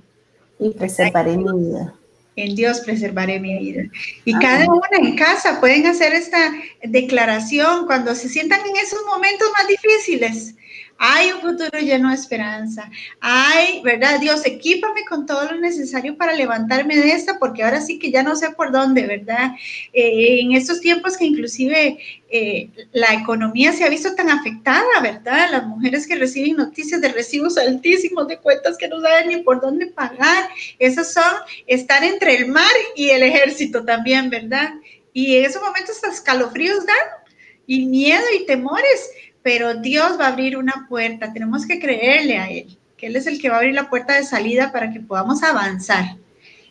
y 0.60 0.72
preservaré 0.72 1.38
mi 1.38 1.52
vida. 1.52 1.94
En 2.36 2.56
Dios 2.56 2.80
preservaré 2.80 3.40
mi 3.40 3.58
vida. 3.60 3.84
Y 4.26 4.34
cada 4.40 4.66
una 4.66 4.88
en 5.00 5.16
casa 5.16 5.60
pueden 5.60 5.86
hacer 5.86 6.14
esta 6.14 6.52
declaración 6.84 7.86
cuando 7.86 8.16
se 8.16 8.28
sientan 8.28 8.62
en 8.62 8.76
esos 8.78 9.00
momentos 9.06 9.48
más 9.58 9.68
difíciles. 9.68 10.56
Hay 10.98 11.32
un 11.32 11.42
futuro 11.42 11.80
lleno 11.80 12.10
de 12.10 12.16
esperanza. 12.16 12.90
Hay, 13.20 13.82
¿verdad? 13.82 14.20
Dios, 14.20 14.46
equípame 14.46 15.04
con 15.06 15.26
todo 15.26 15.52
lo 15.52 15.60
necesario 15.60 16.16
para 16.18 16.34
levantarme 16.34 16.96
de 16.96 17.12
esta, 17.12 17.40
porque 17.40 17.64
ahora 17.64 17.82
sí 17.82 18.00
que 18.00 18.12
ya 18.12 18.24
no 18.24 18.36
sé 18.36 18.52
por 18.52 18.72
dónde, 18.72 19.06
¿verdad? 19.06 19.52
Eh, 19.92 20.40
en 20.42 20.54
estos 20.54 20.80
tiempos 20.80 21.18
que 21.18 21.26
inclusive 21.26 21.98
eh, 22.30 22.70
la 22.92 23.14
economía 23.14 23.74
se 23.74 23.84
ha 23.84 23.90
visto 23.90 24.16
tan 24.16 24.30
afectada, 24.30 25.02
¿verdad? 25.02 25.50
Las 25.52 25.66
mujeres 25.66 26.08
que 26.08 26.16
reciben 26.16 26.56
noticias 26.56 27.02
de 27.02 27.10
recibos 27.10 27.58
altísimos 27.58 28.28
de 28.28 28.38
cuentas 28.38 28.78
que 28.78 28.88
no 28.88 29.02
saben 29.02 29.30
ni 29.30 29.38
por 29.38 29.62
dónde 29.62 29.88
pagar. 29.88 30.50
Esas 30.80 31.14
son 31.14 31.34
estar 31.68 32.04
entre 32.04 32.38
el 32.38 32.48
mar 32.48 32.72
y 32.96 33.10
el 33.10 33.24
ejército 33.24 33.84
también, 33.84 34.30
¿verdad? 34.30 34.74
Y 35.12 35.36
en 35.38 35.46
esos 35.46 35.62
momentos 35.62 35.96
hasta 35.96 36.12
escalofríos 36.12 36.86
dan 36.86 37.24
y 37.68 37.86
miedo 37.86 38.24
y 38.36 38.46
temores 38.46 39.12
pero 39.44 39.76
Dios 39.76 40.18
va 40.20 40.28
a 40.28 40.30
abrir 40.30 40.58
una 40.58 40.88
puerta, 40.90 41.34
tenemos 41.34 41.68
que 41.68 41.80
creerle 41.80 42.38
a 42.38 42.50
Él, 42.50 42.78
que 42.98 43.08
Él 43.08 43.16
es 43.16 43.28
el 43.28 43.40
que 43.40 43.50
va 43.50 43.56
a 43.56 43.58
abrir 43.60 43.76
la 43.76 43.90
puerta 43.90 44.16
de 44.16 44.24
salida 44.24 44.72
para 44.72 44.92
que 44.92 45.02
podamos 45.02 45.44
avanzar 45.44 46.18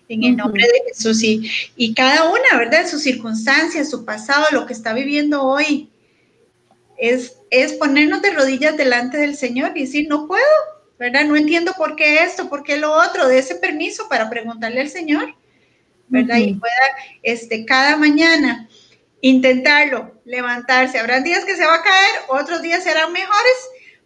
en 0.09 0.25
el 0.25 0.37
nombre 0.37 0.65
de 0.65 0.83
Jesús. 0.89 1.23
Y, 1.23 1.49
y 1.77 1.95
cada 1.95 2.31
una, 2.31 2.59
¿verdad? 2.59 2.83
En 2.83 2.89
sus 2.89 3.03
circunstancias, 3.03 3.91
su 3.91 4.05
pasado, 4.05 4.47
lo 4.53 4.67
que 4.67 4.73
está 4.73 4.93
viviendo 4.93 5.43
hoy, 5.43 5.91
es, 6.99 7.37
es 7.51 7.75
ponernos 7.75 8.23
de 8.23 8.31
rodillas 8.31 8.77
delante 8.77 9.19
del 9.19 9.37
Señor 9.37 9.73
y 9.75 9.83
decir, 9.83 10.07
no 10.09 10.27
puedo, 10.27 10.43
¿verdad? 10.99 11.25
No 11.25 11.37
entiendo 11.37 11.73
por 11.77 11.97
qué 11.97 12.23
esto, 12.23 12.49
por 12.49 12.63
qué 12.63 12.77
lo 12.77 12.93
otro, 12.93 13.29
de 13.29 13.39
ese 13.39 13.57
permiso 13.57 14.09
para 14.09 14.31
preguntarle 14.31 14.81
al 14.81 14.89
Señor, 14.89 15.35
¿verdad? 16.09 16.37
Y 16.39 16.55
pueda, 16.55 16.73
este, 17.23 17.65
cada 17.65 17.97
mañana 17.97 18.69
intentarlo, 19.21 20.12
levantarse. 20.25 20.99
Habrán 20.99 21.25
días 21.25 21.45
que 21.45 21.57
se 21.57 21.67
va 21.67 21.77
a 21.77 21.83
caer, 21.83 22.21
otros 22.29 22.63
días 22.63 22.85
serán 22.85 23.13
mejores, 23.13 23.57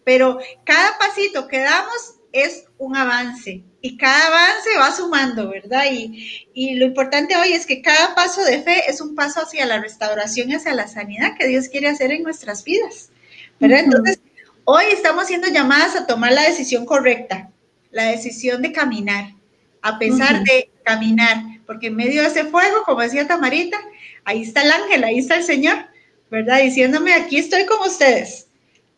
pero 0.05 0.39
cada 0.65 0.99
pasito 0.99 1.49
que 1.49 1.61
damos 1.61 2.17
es 2.33 2.65
un 2.79 2.97
avance 2.97 3.63
y 3.81 3.97
cada 3.97 4.27
avance 4.27 4.71
va 4.79 4.93
sumando, 4.93 5.49
¿verdad? 5.49 5.85
Y, 5.91 6.49
y, 6.53 6.75
lo 6.75 6.87
importante 6.87 7.37
hoy 7.37 7.53
es 7.53 7.67
que 7.67 7.83
cada 7.83 8.15
paso 8.15 8.45
de 8.45 8.63
fe 8.63 8.83
es 8.89 9.01
un 9.01 9.15
paso 9.15 9.41
hacia 9.43 9.65
la 9.65 9.81
restauración 9.81 10.53
hacia 10.53 10.75
la 10.75 10.89
sanidad 10.89 11.37
que 11.39 11.47
Dios 11.47 11.69
quiere 11.69 11.89
hacer 11.89 12.13
en 12.13 12.23
nuestras 12.23 12.65
vidas, 12.65 13.11
¿verdad? 13.59 13.81
Entonces, 13.81 14.21
hoy 14.65 14.85
estamos 14.93 15.29
siendo 15.29 15.49
llamadas 15.49 15.97
a 15.97 16.07
tomar 16.07 16.33
la 16.33 16.43
decisión 16.43 16.85
correcta, 16.85 17.51
la 17.91 18.05
decisión 18.05 18.61
de 18.61 18.73
caminar, 18.73 19.33
a 19.81 19.99
pesar 19.99 20.43
de 20.43 20.71
caminar, 20.85 21.39
porque 21.65 21.87
en 21.87 21.97
medio 21.97 22.23
de 22.23 22.29
ese 22.29 22.45
fuego, 22.45 22.83
como 22.85 23.01
decía 23.01 23.27
Tamarita, 23.27 23.79
ahí 24.25 24.43
está 24.43 24.63
el 24.63 24.73
ángel, 24.73 25.05
ahí 25.05 25.19
está 25.19 25.37
el 25.37 25.45
Señor, 25.45 25.87
¿verdad? 26.31 26.61
Diciéndome, 26.63 27.15
aquí 27.15 27.39
estoy 27.39 27.67
con 27.67 27.81
ustedes. 27.87 28.49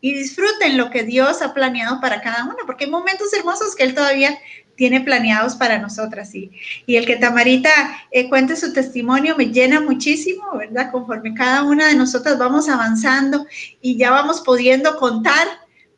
Y 0.01 0.15
disfruten 0.15 0.77
lo 0.77 0.91
que 0.91 1.03
Dios 1.03 1.43
ha 1.43 1.53
planeado 1.53 2.01
para 2.01 2.21
cada 2.21 2.45
uno, 2.45 2.57
porque 2.67 2.85
hay 2.85 2.91
momentos 2.91 3.33
hermosos 3.33 3.75
que 3.75 3.83
Él 3.83 3.95
todavía 3.95 4.39
tiene 4.77 5.01
planeados 5.01 5.57
para 5.57 5.79
nosotras. 5.79 6.33
Y, 6.35 6.53
y 6.87 6.97
el 6.97 7.05
que 7.05 7.17
Tamarita 7.17 7.71
eh, 8.13 8.29
cuente 8.29 8.55
su 8.55 8.73
testimonio 8.73 9.37
me 9.37 9.47
llena 9.47 9.81
muchísimo, 9.81 10.45
¿verdad? 10.57 10.93
Conforme 10.93 11.35
cada 11.35 11.65
una 11.65 11.89
de 11.89 11.97
nosotras 11.97 12.39
vamos 12.39 12.69
avanzando 12.69 13.45
y 13.83 13.97
ya 13.97 14.13
vamos 14.13 14.41
pudiendo 14.43 14.97
contar 14.97 15.49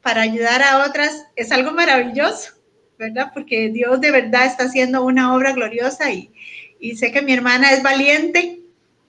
para 0.03 0.23
ayudar 0.23 0.63
a 0.63 0.87
otras, 0.87 1.27
es 1.37 1.53
algo 1.53 1.73
maravilloso, 1.73 2.55
¿verdad? 2.99 3.31
Porque 3.35 3.69
Dios 3.69 4.01
de 4.01 4.11
verdad 4.11 4.47
está 4.47 4.65
haciendo 4.65 5.05
una 5.05 5.35
obra 5.35 5.53
gloriosa 5.53 6.11
y, 6.11 6.33
y 6.81 6.97
sé 6.97 7.13
que 7.13 7.21
mi 7.21 7.35
hermana 7.35 7.73
es 7.73 7.83
valiente, 7.83 8.61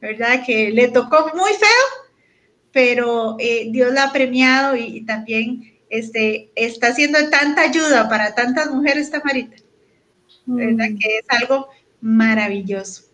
¿verdad? 0.01 0.43
Que 0.45 0.69
le 0.72 0.89
tocó 0.89 1.32
muy 1.34 1.51
feo, 1.51 2.01
pero 2.72 3.36
eh, 3.39 3.67
Dios 3.72 3.93
la 3.93 4.05
ha 4.05 4.13
premiado 4.13 4.76
y, 4.76 5.01
también 5.05 5.80
este, 5.89 6.51
está 6.55 6.88
haciendo 6.88 7.30
tanta 7.30 7.63
ayuda 7.63 8.07
para 8.09 8.34
tantas 8.34 8.72
mujeres, 8.72 9.11
Tamarita, 9.11 9.57
¿verdad? 10.45 10.89
Mm. 10.89 10.97
Que 10.97 11.17
es 11.17 11.26
algo 11.28 11.67
maravilloso. 11.99 13.11